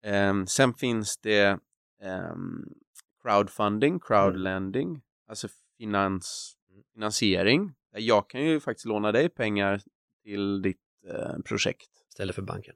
Ehm, 0.04 0.48
sen 0.48 0.74
finns 0.74 1.18
det 1.18 1.60
ehm, 2.02 2.74
crowdfunding, 3.22 4.00
crowdlending, 4.00 5.02
alltså 5.28 5.48
finans, 5.78 6.54
Mm. 6.70 6.84
finansiering. 6.94 7.74
Jag 7.92 8.30
kan 8.30 8.42
ju 8.42 8.60
faktiskt 8.60 8.86
låna 8.86 9.12
dig 9.12 9.30
pengar 9.30 9.82
till 10.24 10.62
ditt 10.62 10.82
eh, 11.08 11.38
projekt. 11.46 11.90
Istället 12.10 12.36
för 12.36 12.42
banken. 12.42 12.76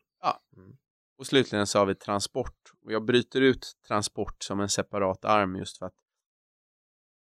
Och 1.17 1.27
slutligen 1.27 1.67
så 1.67 1.79
har 1.79 1.85
vi 1.85 1.95
transport. 1.95 2.71
Och 2.85 2.91
jag 2.91 3.05
bryter 3.05 3.41
ut 3.41 3.73
transport 3.87 4.43
som 4.43 4.59
en 4.59 4.69
separat 4.69 5.25
arm 5.25 5.55
just 5.55 5.77
för 5.77 5.85
att 5.85 5.93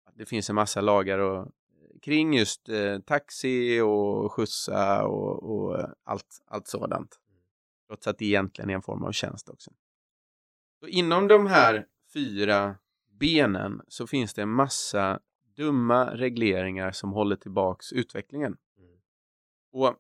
att 0.06 0.16
det 0.18 0.26
finns 0.26 0.50
en 0.50 0.56
massa 0.56 0.82
lagar 0.82 1.20
och, 1.20 1.52
kring 2.02 2.34
just 2.34 2.70
eh, 2.70 3.00
taxi 3.00 3.80
och 3.80 4.32
skjutsa 4.34 5.08
och, 5.08 5.44
och 5.44 5.90
allt, 6.04 6.42
allt 6.46 6.68
sådant. 6.68 7.20
Trots 7.88 8.08
att 8.08 8.18
det 8.18 8.26
egentligen 8.26 8.70
är 8.70 8.74
en 8.74 8.82
form 8.82 9.04
av 9.04 9.12
tjänst 9.12 9.50
också. 9.50 9.72
Så 10.80 10.88
inom 10.88 11.28
de 11.28 11.48
här 11.48 11.88
fyra 12.14 12.76
benen 13.20 13.82
så 13.88 14.08
finns 14.08 14.34
det 14.34 14.42
en 14.42 14.50
massa 14.50 15.20
dumma 15.56 16.16
regleringar 16.16 16.92
som 16.92 17.12
håller 17.12 17.36
tillbaks 17.36 17.94
utvecklingen. 17.94 18.58
Mm. 18.78 19.00
Och 19.72 19.96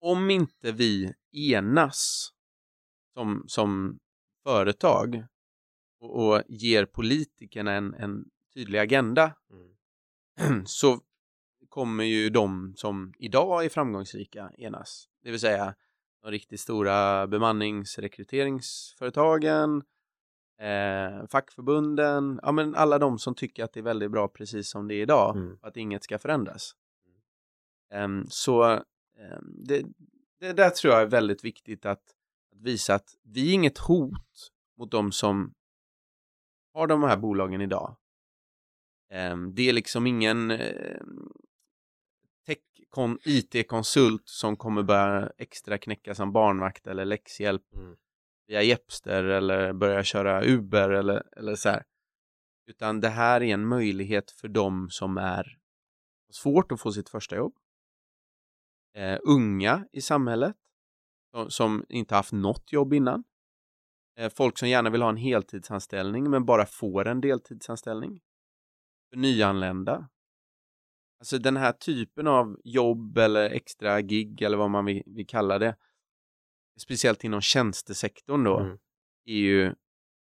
om 0.00 0.30
inte 0.30 0.72
vi 0.72 1.14
enas 1.32 2.32
som, 3.14 3.44
som 3.46 3.98
företag 4.42 5.24
och, 6.00 6.26
och 6.26 6.42
ger 6.48 6.84
politikerna 6.84 7.72
en, 7.72 7.94
en 7.94 8.24
tydlig 8.54 8.78
agenda 8.78 9.34
Mm. 9.50 10.66
så 10.66 11.00
kommer 11.68 12.04
ju 12.04 12.30
de 12.30 12.74
som 12.76 13.14
idag 13.18 13.64
är 13.64 13.68
framgångsrika 13.68 14.52
enas. 14.58 15.08
Det 15.22 15.30
vill 15.30 15.40
säga 15.40 15.74
de 16.22 16.30
riktigt 16.30 16.60
stora 16.60 17.26
bemanningsrekryteringsföretagen, 17.26 19.82
eh, 20.60 21.26
fackförbunden, 21.30 22.40
ja 22.42 22.52
men 22.52 22.74
alla 22.74 22.98
de 22.98 23.18
som 23.18 23.34
tycker 23.34 23.64
att 23.64 23.72
det 23.72 23.80
är 23.80 23.84
väldigt 23.84 24.10
bra 24.10 24.28
precis 24.28 24.70
som 24.70 24.88
det 24.88 24.94
är 24.94 25.02
idag 25.02 25.36
Mm. 25.36 25.58
att 25.62 25.76
inget 25.76 26.04
ska 26.04 26.18
förändras. 26.18 26.72
Em, 27.92 28.26
så 28.28 28.64
em, 28.64 28.82
det, 29.64 29.84
det 30.40 30.52
där 30.52 30.70
tror 30.70 30.92
jag 30.92 31.02
är 31.02 31.06
väldigt 31.06 31.44
viktigt 31.44 31.86
att, 31.86 32.02
att 32.52 32.60
visa 32.60 32.94
att 32.94 33.14
vi 33.22 33.50
är 33.50 33.54
inget 33.54 33.78
hot 33.78 34.50
mot 34.78 34.90
de 34.90 35.12
som 35.12 35.54
har 36.74 36.86
de 36.86 37.02
här 37.02 37.16
bolagen 37.16 37.60
idag. 37.60 37.96
Em, 39.10 39.54
det 39.54 39.68
är 39.68 39.72
liksom 39.72 40.06
ingen 40.06 40.50
tech-kon- 42.46 43.18
IT-konsult 43.24 44.22
som 44.24 44.56
kommer 44.56 44.82
börja 44.82 45.32
extra 45.38 45.78
knäcka 45.78 46.14
som 46.14 46.32
barnvakt 46.32 46.86
eller 46.86 47.04
läxhjälp 47.04 47.74
Mm. 47.74 47.96
via 48.46 48.62
Jepster 48.62 49.24
eller 49.24 49.72
börja 49.72 50.04
köra 50.04 50.44
Uber 50.44 50.90
eller, 50.90 51.38
eller 51.38 51.54
så 51.54 51.68
här. 51.68 51.84
Utan 52.66 53.00
det 53.00 53.08
här 53.08 53.42
är 53.42 53.54
en 53.54 53.66
möjlighet 53.68 54.30
för 54.30 54.48
dem 54.48 54.90
som 54.90 55.16
är 55.16 55.58
svårt 56.32 56.72
att 56.72 56.80
få 56.80 56.92
sitt 56.92 57.08
första 57.08 57.36
jobb. 57.36 57.54
Eh, 58.94 59.18
unga 59.22 59.86
i 59.92 60.00
samhället 60.00 60.56
som, 61.30 61.50
som 61.50 61.84
inte 61.88 62.14
haft 62.14 62.32
något 62.32 62.72
jobb 62.72 62.94
innan. 62.94 63.24
Eh, 64.18 64.32
folk 64.32 64.58
som 64.58 64.68
gärna 64.68 64.90
vill 64.90 65.02
ha 65.02 65.08
en 65.08 65.16
heltidsanställning 65.16 66.30
men 66.30 66.44
bara 66.44 66.66
får 66.66 67.08
en 67.08 67.20
deltidsanställning. 67.20 68.20
För 69.10 69.16
nyanlända. 69.16 70.08
Alltså 71.22 71.38
den 71.38 71.56
här 71.56 71.72
typen 71.72 72.26
av 72.26 72.60
jobb 72.64 73.18
eller 73.18 73.50
extra 73.50 74.00
gig 74.00 74.42
eller 74.42 74.56
vad 74.56 74.70
man 74.70 74.84
vill, 74.84 75.02
vill 75.06 75.26
kalla 75.26 75.58
det. 75.58 75.76
Speciellt 76.80 77.24
inom 77.24 77.40
tjänstesektorn 77.40 78.44
då 78.44 78.58
Mm. 78.60 78.78
är 79.24 79.34
ju 79.36 79.74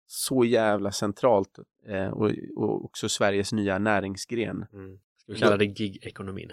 så 0.05 0.45
jävla 0.45 0.91
centralt 0.91 1.59
eh, 1.87 2.07
och, 2.07 2.31
och 2.55 2.85
också 2.85 3.09
Sveriges 3.09 3.53
nya 3.53 3.77
näringsgren. 3.79 4.65
Mm. 4.73 4.99
Ska 5.17 5.33
vi 5.33 5.39
kalla 5.39 5.57
det 5.57 5.65
gig-ekonomin? 5.65 6.51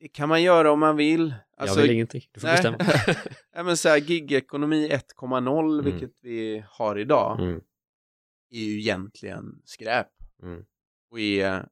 Det 0.00 0.08
kan 0.08 0.28
man 0.28 0.42
göra 0.42 0.72
om 0.72 0.80
man 0.80 0.96
vill. 0.96 1.34
Alltså, 1.56 1.76
jag 1.76 1.82
vill 1.82 1.90
ingenting, 1.94 2.22
du 2.32 2.40
får 2.40 2.48
nej. 2.48 2.56
bestämma. 2.56 2.78
ja, 3.52 3.62
men 3.62 3.76
så 3.76 3.88
här, 3.88 3.98
gig-ekonomi 4.00 4.88
1.0, 4.88 5.72
Mm. 5.80 5.84
vilket 5.84 6.18
vi 6.22 6.64
har 6.68 6.98
idag, 6.98 7.40
Mm. 7.40 7.60
är 8.50 8.58
ju 8.60 8.78
egentligen 8.80 9.44
skräp. 9.64 10.08
Mm. 10.42 10.64
Och 11.10 11.20
är, 11.20 11.68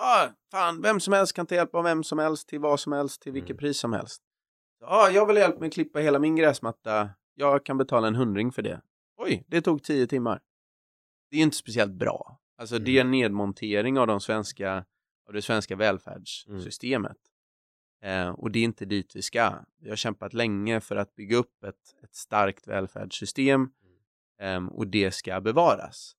ja, 0.00 0.30
fan, 0.50 0.82
vem 0.82 1.00
som 1.00 1.12
helst 1.12 1.32
kan 1.32 1.46
ta 1.46 1.54
hjälp 1.54 1.74
av 1.74 1.84
vem 1.84 2.04
som 2.04 2.18
helst 2.18 2.48
till 2.48 2.60
vad 2.60 2.80
som 2.80 2.92
helst, 2.92 3.22
till 3.22 3.32
vilket 3.32 3.50
Mm. 3.50 3.58
pris 3.58 3.78
som 3.78 3.92
helst. 3.92 4.22
Ja, 4.80 5.10
jag 5.10 5.26
vill 5.26 5.36
ha 5.36 5.40
hjälp 5.42 5.60
med 5.60 5.66
att 5.66 5.72
klippa 5.72 5.98
hela 5.98 6.18
min 6.18 6.36
gräsmatta. 6.36 7.10
Jag 7.34 7.64
kan 7.64 7.78
betala 7.78 8.08
en 8.08 8.14
hundring 8.14 8.52
för 8.52 8.62
det. 8.62 8.80
Oj, 9.16 9.44
det 9.46 9.62
tog 9.62 9.82
tio 9.82 10.06
timmar. 10.06 10.40
Det 11.30 11.36
är 11.36 11.42
inte 11.42 11.56
speciellt 11.56 11.92
bra. 11.92 12.40
Alltså 12.58 12.78
det 12.78 12.96
är 12.96 13.00
en 13.00 13.10
nedmontering 13.10 13.98
av 13.98 14.06
de 14.06 14.20
svenska, 14.20 14.84
av 15.28 15.32
det 15.32 15.42
svenska 15.42 15.76
välfärdssystemet. 15.76 17.16
Eh, 18.02 18.28
och 18.28 18.50
det 18.50 18.58
är 18.58 18.64
inte 18.64 18.84
dit 18.84 19.16
vi 19.16 19.22
ska. 19.22 19.54
Vi 19.78 19.88
har 19.88 19.96
kämpat 19.96 20.34
länge 20.34 20.80
för 20.80 20.96
att 20.96 21.14
bygga 21.14 21.36
upp 21.36 21.64
ett, 21.64 21.96
ett 22.02 22.14
starkt 22.14 22.68
välfärdssystem 22.68 23.70
ehm, 24.40 24.68
och 24.68 24.86
det 24.86 25.10
ska 25.10 25.40
bevaras. 25.40 26.16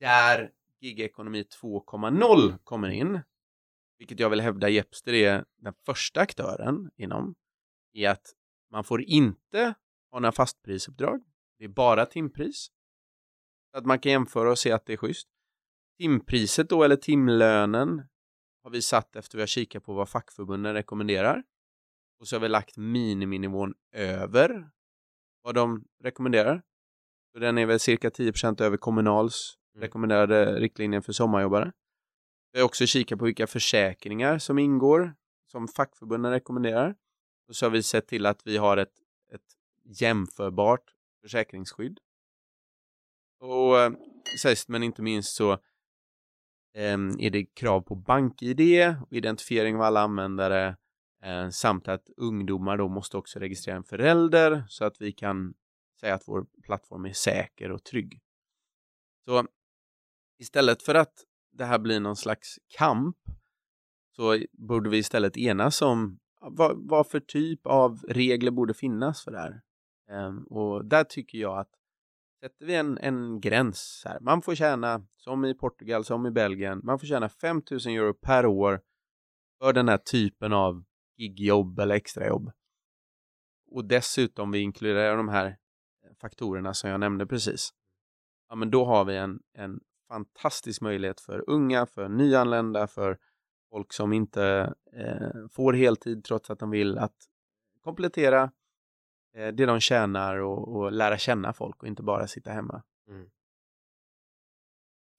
Där 0.00 0.50
gigekonomi 0.80 1.42
2.0 1.42 2.58
kommer 2.64 2.88
in, 2.88 3.20
vilket 3.98 4.20
jag 4.20 4.30
vill 4.30 4.40
hävda 4.40 4.68
Jepster 4.68 5.12
är 5.12 5.44
den 5.56 5.74
första 5.86 6.20
aktören 6.20 6.90
inom, 6.96 7.34
är 7.92 8.10
att 8.10 8.34
man 8.70 8.84
får 8.84 9.02
inte 9.02 9.74
ha 10.10 10.20
några 10.20 10.32
fastprisuppdrag. 10.32 11.24
Det 11.58 11.64
är 11.64 11.68
bara 11.68 12.06
timpris. 12.06 12.70
Så 13.70 13.78
att 13.78 13.86
man 13.86 13.98
kan 13.98 14.12
jämföra 14.12 14.50
och 14.50 14.58
se 14.58 14.72
att 14.72 14.86
det 14.86 14.92
är 14.92 14.96
schysst. 14.96 15.28
Timpriset 15.98 16.68
då, 16.68 16.84
eller 16.84 16.96
timlönen, 16.96 18.02
har 18.62 18.70
vi 18.70 18.82
satt 18.82 19.16
efter 19.16 19.38
vi 19.38 19.42
har 19.42 19.46
kikat 19.46 19.84
på 19.84 19.94
vad 19.94 20.08
fackförbunden 20.08 20.74
rekommenderar. 20.74 21.42
Och 22.20 22.28
så 22.28 22.36
har 22.36 22.40
vi 22.40 22.48
lagt 22.48 22.76
miniminivån 22.76 23.74
över 23.92 24.70
vad 25.42 25.54
de 25.54 25.84
rekommenderar. 26.02 26.62
Så 27.32 27.38
den 27.38 27.58
är 27.58 27.66
väl 27.66 27.80
cirka 27.80 28.08
10% 28.08 28.62
över 28.62 28.76
Kommunals 28.76 29.58
Mm. 29.76 29.82
rekommenderade 29.82 30.60
riktlinjer 30.60 31.00
för 31.00 31.12
sommarjobbare. 31.12 31.72
Vi 32.52 32.58
har 32.58 32.66
också 32.66 32.86
kikat 32.86 33.18
på 33.18 33.24
vilka 33.24 33.46
försäkringar 33.46 34.38
som 34.38 34.58
ingår, 34.58 35.14
som 35.46 35.68
fackförbunden 35.68 36.32
rekommenderar. 36.32 36.94
Och 37.48 37.56
så 37.56 37.66
har 37.66 37.70
vi 37.70 37.82
sett 37.82 38.06
till 38.06 38.26
att 38.26 38.46
vi 38.46 38.56
har 38.56 38.76
ett, 38.76 38.94
ett 39.32 39.56
jämförbart 39.84 40.94
försäkringsskydd. 41.22 41.98
Och 43.40 43.80
eh, 43.80 43.92
sist 44.36 44.68
men 44.68 44.82
inte 44.82 45.02
minst 45.02 45.34
så 45.34 45.52
eh, 46.74 46.98
är 47.18 47.30
det 47.30 47.44
krav 47.44 47.80
på 47.80 47.94
bank-id 47.94 48.60
och 49.02 49.12
identifiering 49.12 49.76
av 49.76 49.82
alla 49.82 50.00
användare 50.00 50.76
eh, 51.22 51.48
samt 51.48 51.88
att 51.88 52.10
ungdomar 52.16 52.76
då 52.76 52.88
måste 52.88 53.16
också 53.16 53.38
registrera 53.38 53.76
en 53.76 53.84
förälder 53.84 54.64
så 54.68 54.84
att 54.84 55.00
vi 55.00 55.12
kan 55.12 55.54
säga 56.00 56.14
att 56.14 56.28
vår 56.28 56.46
plattform 56.62 57.04
är 57.04 57.12
säker 57.12 57.70
och 57.70 57.84
trygg. 57.84 58.20
Så 59.24 59.46
istället 60.38 60.82
för 60.82 60.94
att 60.94 61.24
det 61.52 61.64
här 61.64 61.78
blir 61.78 62.00
någon 62.00 62.16
slags 62.16 62.58
kamp 62.78 63.16
så 64.16 64.38
borde 64.52 64.90
vi 64.90 64.98
istället 64.98 65.36
enas 65.36 65.82
om 65.82 66.18
vad, 66.40 66.88
vad 66.88 67.08
för 67.08 67.20
typ 67.20 67.66
av 67.66 67.98
regler 68.08 68.50
borde 68.50 68.74
finnas 68.74 69.24
för 69.24 69.30
det 69.30 69.38
här. 69.38 69.60
Um, 70.10 70.44
och 70.44 70.84
där 70.84 71.04
tycker 71.04 71.38
jag 71.38 71.58
att 71.58 71.70
sätter 72.40 72.66
vi 72.66 72.74
en, 72.74 72.98
en 72.98 73.40
gräns 73.40 74.02
här, 74.04 74.20
man 74.20 74.42
får 74.42 74.54
tjäna, 74.54 75.06
som 75.16 75.44
i 75.44 75.54
Portugal, 75.54 76.04
som 76.04 76.26
i 76.26 76.30
Belgien, 76.30 76.80
man 76.84 76.98
får 76.98 77.06
tjäna 77.06 77.28
5000 77.28 77.92
euro 77.92 78.14
per 78.14 78.46
år 78.46 78.80
för 79.58 79.72
den 79.72 79.88
här 79.88 79.98
typen 79.98 80.52
av 80.52 80.84
gigjobb 81.16 81.78
eller 81.78 81.94
extrajobb. 81.94 82.52
Och 83.70 83.84
dessutom 83.84 84.50
vi 84.50 84.58
inkluderar 84.58 85.16
de 85.16 85.28
här 85.28 85.56
faktorerna 86.20 86.74
som 86.74 86.90
jag 86.90 87.00
nämnde 87.00 87.26
precis. 87.26 87.70
Ja, 88.48 88.54
men 88.54 88.70
då 88.70 88.84
har 88.84 89.04
vi 89.04 89.16
en, 89.16 89.40
en 89.52 89.80
fantastisk 90.08 90.80
möjlighet 90.80 91.20
för 91.20 91.44
unga, 91.50 91.86
för 91.86 92.08
nyanlända, 92.08 92.86
för 92.86 93.18
folk 93.70 93.92
som 93.92 94.12
inte 94.12 94.74
eh, 94.92 95.48
får 95.50 95.72
heltid 95.72 96.24
trots 96.24 96.50
att 96.50 96.58
de 96.58 96.70
vill 96.70 96.98
att 96.98 97.16
komplettera 97.84 98.42
eh, 99.36 99.48
det 99.48 99.66
de 99.66 99.80
tjänar 99.80 100.36
och, 100.36 100.76
och 100.76 100.92
lära 100.92 101.18
känna 101.18 101.52
folk 101.52 101.82
och 101.82 101.88
inte 101.88 102.02
bara 102.02 102.26
sitta 102.26 102.50
hemma. 102.50 102.82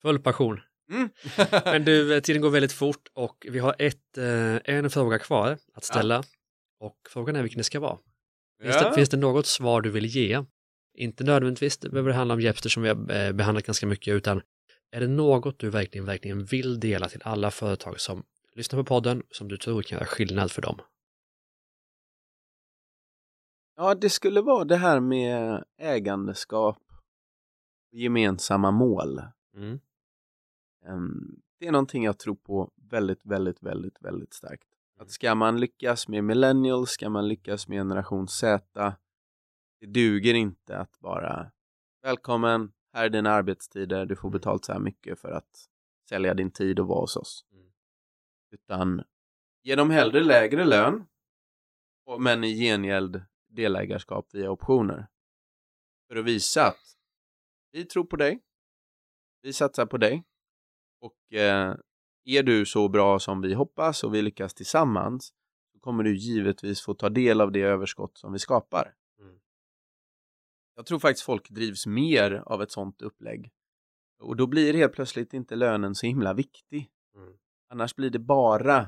Full 0.02 0.18
passion. 0.18 0.60
Mm. 0.90 1.08
Men 1.64 1.84
du, 1.84 2.14
eh, 2.14 2.20
tiden 2.20 2.42
går 2.42 2.50
väldigt 2.50 2.72
fort 2.72 3.08
och 3.12 3.46
vi 3.50 3.58
har 3.58 3.74
ett, 3.78 4.18
eh, 4.18 4.74
en 4.74 4.90
fråga 4.90 5.18
kvar 5.18 5.58
att 5.74 5.84
ställa. 5.84 6.22
Och 6.80 6.96
frågan 7.08 7.36
är 7.36 7.42
vilken 7.42 7.58
det 7.58 7.64
ska 7.64 7.80
vara. 7.80 7.98
Finns, 8.62 8.74
Ja. 8.74 8.88
det, 8.88 8.94
finns 8.94 9.08
det 9.08 9.16
något 9.16 9.46
svar 9.46 9.80
du 9.80 9.90
vill 9.90 10.06
ge? 10.06 10.44
Inte 10.94 11.24
nödvändigtvis 11.24 11.78
det 11.78 11.90
behöver 11.90 12.12
handla 12.12 12.34
om 12.34 12.40
Jepster 12.40 12.68
som 12.70 12.82
vi 12.82 12.88
har 12.88 13.10
eh, 13.12 13.32
behandlat 13.32 13.64
ganska 13.64 13.86
mycket, 13.86 14.14
utan 14.14 14.42
är 14.90 15.00
det 15.00 15.08
något 15.08 15.58
du 15.58 15.70
verkligen, 15.70 16.06
verkligen 16.06 16.44
vill 16.44 16.80
dela 16.80 17.08
till 17.08 17.22
alla 17.24 17.50
företag 17.50 18.00
som 18.00 18.24
lyssnar 18.52 18.80
på 18.80 18.84
podden, 18.84 19.22
som 19.30 19.48
du 19.48 19.56
tror 19.56 19.82
kan 19.82 19.96
göra 19.96 20.06
skillnad 20.06 20.52
för 20.52 20.62
dem? 20.62 20.80
Ja, 23.76 23.94
det 23.94 24.10
skulle 24.10 24.40
vara 24.40 24.64
det 24.64 24.76
här 24.76 25.00
med 25.00 25.64
ägandeskap 25.78 26.82
och 27.92 27.98
gemensamma 27.98 28.70
mål. 28.70 29.22
Mm. 29.56 29.80
Ehm, 30.86 31.40
Det 31.60 31.66
är 31.66 31.72
någonting 31.72 32.04
jag 32.04 32.18
tror 32.18 32.34
på 32.34 32.70
väldigt, 32.90 33.24
väldigt, 33.24 33.62
väldigt, 33.62 34.02
väldigt 34.02 34.34
starkt. 34.34 34.68
Att 34.98 35.10
ska 35.10 35.34
man 35.34 35.60
lyckas 35.60 36.08
med 36.08 36.24
millennials, 36.24 36.90
ska 36.90 37.08
man 37.08 37.28
lyckas 37.28 37.68
med 37.68 37.78
generation 37.78 38.28
Z, 38.28 38.96
det 39.80 39.86
duger 39.86 40.34
inte 40.34 40.78
att 40.78 40.98
bara 40.98 41.50
välkommen, 42.02 42.72
här 42.92 43.04
är 43.04 43.08
dina 43.08 43.30
arbetstider, 43.30 44.06
du 44.06 44.16
får 44.16 44.30
betalt 44.30 44.64
så 44.64 44.72
här 44.72 44.80
mycket 44.80 45.20
för 45.20 45.30
att 45.30 45.68
sälja 46.08 46.34
din 46.34 46.50
tid 46.50 46.80
och 46.80 46.86
vara 46.86 47.00
hos 47.00 47.16
oss. 47.16 47.46
Mm. 47.52 47.72
Utan 48.50 49.04
ge 49.62 49.74
dem 49.74 49.90
hellre 49.90 50.24
lägre 50.24 50.64
lön, 50.64 51.06
men 52.18 52.44
i 52.44 52.54
gengäld 52.54 53.22
delägarskap 53.48 54.34
via 54.34 54.50
optioner. 54.50 55.08
för 56.08 56.16
att 56.16 56.24
visa 56.24 56.66
att 56.66 56.96
vi 57.72 57.84
tror 57.84 58.04
på 58.04 58.16
dig, 58.16 58.40
vi 59.42 59.52
satsar 59.52 59.86
på 59.86 59.96
dig 59.96 60.24
och 61.00 61.32
eh, 61.32 61.76
är 62.24 62.42
du 62.42 62.66
så 62.66 62.88
bra 62.88 63.18
som 63.18 63.40
vi 63.40 63.54
hoppas 63.54 64.04
och 64.04 64.14
vi 64.14 64.22
lyckas 64.22 64.54
tillsammans 64.54 65.32
så 65.72 65.78
kommer 65.78 66.04
du 66.04 66.16
givetvis 66.16 66.82
få 66.82 66.94
ta 66.94 67.08
del 67.08 67.40
av 67.40 67.52
det 67.52 67.60
överskott 67.60 68.18
som 68.18 68.32
vi 68.32 68.38
skapar. 68.38 68.94
Jag 70.78 70.86
tror 70.86 70.98
faktiskt 70.98 71.24
folk 71.24 71.50
drivs 71.50 71.86
mer 71.86 72.42
av 72.46 72.62
ett 72.62 72.70
sånt 72.70 73.02
upplägg 73.02 73.50
och 74.18 74.36
då 74.36 74.46
blir 74.46 74.74
helt 74.74 74.92
plötsligt 74.92 75.34
inte 75.34 75.56
lönen 75.56 75.94
så 75.94 76.06
himla 76.06 76.34
viktig. 76.34 76.90
Mm. 77.14 77.32
Annars 77.70 77.94
blir 77.94 78.10
det 78.10 78.18
bara 78.18 78.86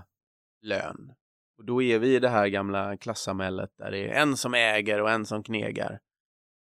lön. 0.62 1.12
Och 1.58 1.64
då 1.64 1.82
är 1.82 1.98
vi 1.98 2.16
i 2.16 2.18
det 2.18 2.28
här 2.28 2.48
gamla 2.48 2.96
klassamhället 2.96 3.70
där 3.76 3.90
det 3.90 4.08
är 4.08 4.22
en 4.22 4.36
som 4.36 4.54
äger 4.54 5.02
och 5.02 5.10
en 5.10 5.26
som 5.26 5.42
knegar. 5.42 6.00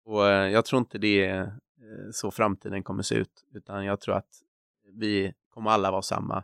Och 0.06 0.28
eh, 0.28 0.52
jag 0.52 0.66
tror 0.66 0.80
inte 0.80 0.98
det 0.98 1.26
är 1.26 1.42
eh, 1.42 2.12
så 2.12 2.32
framtiden 2.32 2.84
kommer 2.84 3.04
se 3.04 3.16
ut, 3.16 3.46
utan 3.54 3.86
jag 3.86 4.02
tror 4.02 4.16
att 4.16 4.42
vi 4.94 5.34
kommer 5.50 5.72
alla 5.72 5.92
vara 5.92 6.02
samma. 6.02 6.44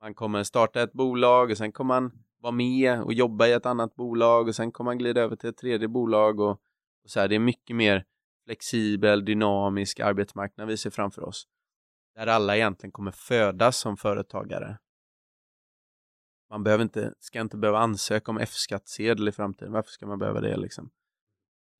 Man 0.00 0.14
kommer 0.14 0.42
starta 0.42 0.82
ett 0.82 0.92
bolag 0.92 1.50
och 1.50 1.56
sen 1.56 1.72
kommer 1.72 2.00
man 2.00 2.12
vara 2.38 2.52
med 2.52 3.02
och 3.02 3.12
jobba 3.12 3.46
i 3.46 3.52
ett 3.52 3.66
annat 3.66 3.94
bolag 3.94 4.48
och 4.48 4.54
sen 4.54 4.72
kommer 4.72 4.90
man 4.90 4.98
glida 4.98 5.20
över 5.20 5.36
till 5.36 5.50
ett 5.50 5.56
tredje 5.56 5.88
bolag 5.88 6.40
och, 6.40 6.60
och 7.04 7.10
så 7.10 7.20
här, 7.20 7.28
det 7.28 7.34
är 7.34 7.38
mycket 7.38 7.76
mer 7.76 8.04
flexibel, 8.44 9.24
dynamisk 9.24 10.00
arbetsmarknad 10.00 10.68
vi 10.68 10.76
ser 10.76 10.90
framför 10.90 11.22
oss. 11.24 11.46
Där 12.14 12.26
alla 12.26 12.56
egentligen 12.56 12.92
kommer 12.92 13.10
födas 13.10 13.76
som 13.76 13.96
företagare. 13.96 14.78
Man 16.50 16.62
behöver 16.62 16.82
inte, 16.82 17.14
ska 17.18 17.40
inte 17.40 17.56
behöva 17.56 17.78
ansöka 17.78 18.30
om 18.30 18.38
F-skattsedel 18.38 19.28
i 19.28 19.32
framtiden. 19.32 19.72
Varför 19.72 19.90
ska 19.90 20.06
man 20.06 20.18
behöva 20.18 20.40
det 20.40 20.56
liksom? 20.56 20.90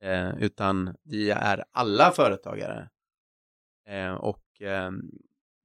Eh, 0.01 0.37
utan 0.37 0.95
vi 1.03 1.31
är 1.31 1.63
alla 1.71 2.11
företagare. 2.11 2.89
Eh, 3.87 4.13
och 4.13 4.61
eh, 4.61 4.91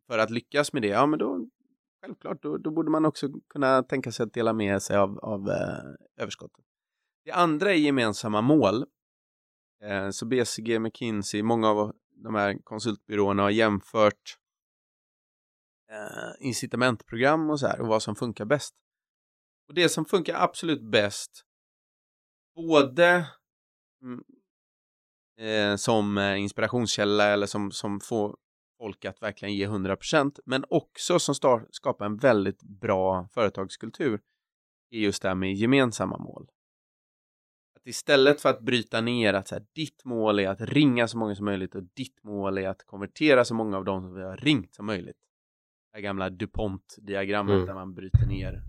för 0.06 0.18
att 0.18 0.30
lyckas 0.30 0.72
med 0.72 0.82
det, 0.82 0.88
ja 0.88 1.06
men 1.06 1.18
då 1.18 1.46
självklart, 2.00 2.42
då, 2.42 2.58
då 2.58 2.70
borde 2.70 2.90
man 2.90 3.04
också 3.04 3.28
kunna 3.48 3.82
tänka 3.82 4.12
sig 4.12 4.24
att 4.24 4.32
dela 4.32 4.52
med 4.52 4.82
sig 4.82 4.96
av, 4.96 5.18
av 5.18 5.50
eh, 5.50 6.22
överskottet. 6.22 6.64
Det 7.24 7.32
andra 7.32 7.70
är 7.70 7.76
gemensamma 7.76 8.40
mål. 8.40 8.86
Eh, 9.82 10.10
så 10.10 10.26
BCG, 10.26 10.78
McKinsey, 10.78 11.42
många 11.42 11.68
av 11.68 11.94
de 12.10 12.34
här 12.34 12.58
konsultbyråerna 12.64 13.42
har 13.42 13.50
jämfört 13.50 14.38
eh, 15.90 16.46
incitamentprogram 16.46 17.50
och 17.50 17.60
så 17.60 17.66
här 17.66 17.80
och 17.80 17.86
vad 17.86 18.02
som 18.02 18.16
funkar 18.16 18.44
bäst. 18.44 18.74
Och 19.68 19.74
det 19.74 19.88
som 19.88 20.04
funkar 20.04 20.42
absolut 20.42 20.82
bäst, 20.82 21.42
både 22.54 23.26
mm, 24.02 24.24
eh, 25.38 25.76
som 25.76 26.18
eh, 26.18 26.40
inspirationskälla 26.40 27.24
eller 27.24 27.46
som, 27.46 27.70
som 27.70 28.00
får 28.00 28.36
folk 28.78 29.04
att 29.04 29.22
verkligen 29.22 29.54
ge 29.54 29.68
100% 29.68 30.38
men 30.44 30.64
också 30.68 31.18
som 31.18 31.34
skapar 31.70 32.06
en 32.06 32.16
väldigt 32.16 32.62
bra 32.62 33.28
företagskultur 33.34 34.20
är 34.90 34.98
just 34.98 35.22
det 35.22 35.28
här 35.28 35.34
med 35.34 35.54
gemensamma 35.54 36.18
mål. 36.18 36.48
Att 37.86 37.90
istället 37.90 38.40
för 38.40 38.48
att 38.48 38.60
bryta 38.60 39.00
ner 39.00 39.34
att 39.34 39.48
så 39.48 39.54
här, 39.54 39.64
ditt 39.74 40.04
mål 40.04 40.38
är 40.38 40.48
att 40.48 40.60
ringa 40.60 41.08
så 41.08 41.18
många 41.18 41.34
som 41.34 41.44
möjligt 41.44 41.74
och 41.74 41.82
ditt 41.82 42.24
mål 42.24 42.58
är 42.58 42.68
att 42.68 42.86
konvertera 42.86 43.44
så 43.44 43.54
många 43.54 43.76
av 43.76 43.84
dem 43.84 44.02
som 44.02 44.14
vi 44.14 44.22
har 44.22 44.36
ringt 44.36 44.74
som 44.74 44.86
möjligt. 44.86 45.16
Det 45.92 46.00
gamla 46.00 46.30
DuPont-diagrammet 46.30 47.54
Mm. 47.54 47.66
där 47.66 47.74
man 47.74 47.94
bryter 47.94 48.26
ner 48.26 48.62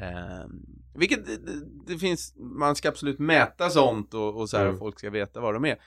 Eh, 0.00 0.46
vilket 0.94 1.26
det, 1.26 1.38
det, 1.86 1.98
finns, 1.98 2.34
man 2.36 2.76
ska 2.76 2.88
absolut 2.88 3.18
mäta 3.18 3.70
sånt 3.70 4.14
och, 4.14 4.40
och 4.40 4.50
så 4.50 4.56
här, 4.56 4.64
Mm. 4.64 4.74
och 4.74 4.78
folk 4.78 4.98
ska 4.98 5.10
veta 5.10 5.40
vad 5.40 5.54
de 5.54 5.64
är. 5.64 5.78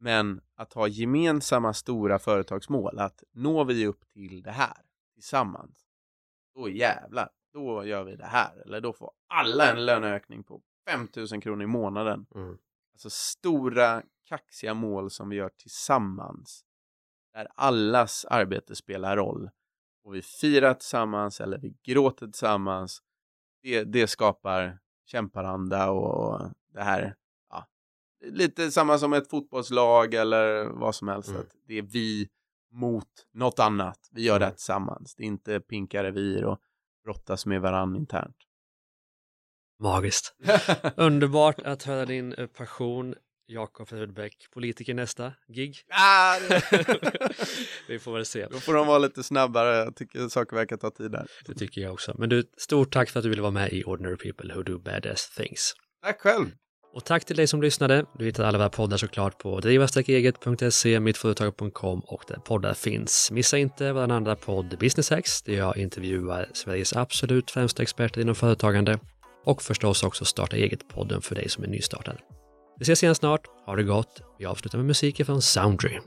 Men 0.00 0.40
att 0.54 0.72
ha 0.72 0.88
gemensamma 0.88 1.74
stora 1.74 2.18
företagsmål, 2.18 2.98
att 2.98 3.22
når 3.34 3.64
vi 3.64 3.86
upp 3.86 4.08
till 4.12 4.42
det 4.42 4.50
här 4.50 4.76
tillsammans, 5.14 5.86
då 6.54 6.68
jävlar, 6.68 7.28
då 7.52 7.84
gör 7.84 8.04
vi 8.04 8.16
det 8.16 8.26
här. 8.26 8.62
Eller 8.66 8.80
då 8.80 8.92
får 8.92 9.10
alla 9.26 9.72
en 9.72 9.86
löneökning 9.86 10.44
på 10.44 10.62
5000 10.88 11.40
kronor 11.40 11.62
i 11.64 11.66
månaden. 11.66 12.26
Mm. 12.34 12.58
Alltså 12.92 13.10
stora 13.10 14.02
kaxiga 14.28 14.74
mål 14.74 15.10
som 15.10 15.28
vi 15.28 15.36
gör 15.36 15.50
tillsammans. 15.56 16.64
Där 17.32 17.48
allas 17.54 18.24
arbete 18.24 18.76
spelar 18.76 19.16
roll. 19.16 19.50
Och 20.04 20.14
vi 20.14 20.22
firar 20.22 20.74
tillsammans 20.74 21.40
eller 21.40 21.58
vi 21.58 21.74
gråter 21.82 22.26
tillsammans. 22.26 23.02
Det, 23.62 23.84
det 23.84 24.06
skapar 24.06 24.78
kämparanda 25.06 25.90
och 25.90 26.50
det 26.74 26.82
här. 26.82 27.14
Ja, 27.50 27.66
lite 28.24 28.70
samma 28.70 28.98
som 28.98 29.12
ett 29.12 29.30
fotbollslag 29.30 30.14
eller 30.14 30.64
vad 30.64 30.94
som 30.94 31.08
helst. 31.08 31.28
Mm. 31.28 31.42
Det 31.66 31.78
är 31.78 31.82
vi 31.82 32.28
mot 32.72 33.26
något 33.32 33.58
annat. 33.58 34.08
Vi 34.12 34.22
gör 34.22 34.38
det 34.38 34.44
här 34.44 34.50
Mm. 34.50 34.56
tillsammans. 34.56 35.14
Det 35.14 35.22
är 35.22 35.26
inte 35.26 35.60
pinka 35.60 36.04
revir 36.04 36.44
och 36.44 36.58
brottas 37.04 37.46
med 37.46 37.60
varann 37.60 37.96
internt. 37.96 38.36
Magiskt. 39.82 40.34
Underbart 40.96 41.60
att 41.60 41.82
höra 41.82 42.04
din 42.04 42.32
eh, 42.32 42.46
passion, 42.46 43.14
Jakob 43.46 43.88
Rudbeck, 43.92 44.34
politiker 44.54 44.94
nästa 44.94 45.32
gig. 45.54 45.76
Ah, 45.88 46.36
Vi 47.88 47.98
får 47.98 48.12
väl 48.12 48.26
se. 48.26 48.46
Då 48.46 48.58
får 48.60 48.74
de 48.74 48.86
vara 48.86 48.98
lite 48.98 49.22
snabbare. 49.22 49.76
Jag 49.76 49.96
tycker 49.96 50.28
saker 50.28 50.56
verkar 50.56 50.76
ta 50.76 50.90
tid 50.90 51.10
där. 51.10 51.26
Det 51.46 51.54
tycker 51.54 51.80
jag 51.80 51.92
också. 51.92 52.14
Men 52.18 52.28
du, 52.28 52.44
stort 52.56 52.92
tack 52.92 53.10
för 53.10 53.20
att 53.20 53.24
du 53.24 53.28
ville 53.28 53.42
vara 53.42 53.52
med 53.52 53.72
i 53.72 53.84
Ordinary 53.84 54.16
People 54.16 54.54
Who 54.54 54.62
Do 54.62 54.78
Badass 54.78 55.30
Things. 55.30 55.74
Tack 56.02 56.20
själv. 56.20 56.46
Och 56.94 57.04
tack 57.04 57.24
till 57.24 57.36
dig 57.36 57.46
som 57.46 57.62
lyssnade. 57.62 58.04
Du 58.18 58.24
hittar 58.24 58.44
alla 58.44 58.58
våra 58.58 58.68
poddar 58.68 58.96
såklart 58.96 59.38
på 59.38 59.60
driva-eget.se, 59.60 61.00
mittföretag.com 61.00 62.00
och 62.00 62.24
där 62.28 62.36
poddar 62.36 62.74
finns. 62.74 63.30
Missa 63.30 63.58
inte 63.58 63.92
vår 63.92 64.12
andra 64.12 64.36
podd 64.36 64.78
Business 64.80 65.10
Hacks 65.10 65.42
där 65.42 65.52
jag 65.52 65.76
intervjuar 65.76 66.48
Sveriges 66.52 66.96
absolut 66.96 67.50
främsta 67.50 67.82
experter 67.82 68.20
inom 68.20 68.34
företagande 68.34 68.98
och 69.48 69.62
förstås 69.62 70.02
också 70.02 70.24
Starta 70.24 70.56
eget-podden 70.56 71.20
för 71.22 71.34
dig 71.34 71.48
som 71.48 71.64
är 71.64 71.68
nystartad. 71.68 72.18
Vi 72.78 72.82
ses 72.82 73.02
igen 73.02 73.14
snart. 73.14 73.46
Ha 73.66 73.76
det 73.76 73.82
gott. 73.82 74.22
Vi 74.38 74.44
avslutar 74.46 74.78
med 74.78 74.86
musiken 74.86 75.26
från 75.26 75.42
Soundry. 75.42 75.98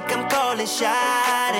Up 0.00 0.10
I'm 0.10 0.28
calling 0.28 0.66
shot. 0.66 1.54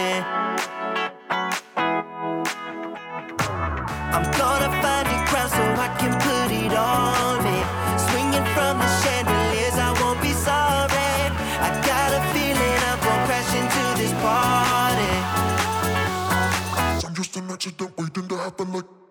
I'm 4.14 4.24
gonna 4.38 4.70
find 4.82 5.06
a 5.08 5.18
crown 5.28 5.48
so 5.48 5.62
I 5.78 5.88
can 6.00 6.12
put 6.26 6.50
it 6.50 6.72
on 6.74 7.44
me. 7.44 7.58
Swinging 8.06 8.46
from 8.54 8.78
the 8.78 8.88
chandeliers, 9.02 9.76
I 9.78 9.90
won't 10.00 10.20
be 10.20 10.32
sorry. 10.32 11.30
I 11.66 11.70
got 11.86 12.10
a 12.18 12.20
feeling 12.32 12.78
I'm 12.90 12.98
gonna 13.04 13.26
crash 13.26 13.54
into 13.54 13.84
this 14.02 14.12
party. 14.22 15.12
I'm 17.06 17.14
just 17.14 17.36
an 17.36 17.50
accident 17.50 17.92
waiting 17.98 18.28
to 18.28 18.36
happen 18.36 18.72
like 18.72 19.03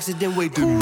accident 0.00 0.34
way. 0.34 0.79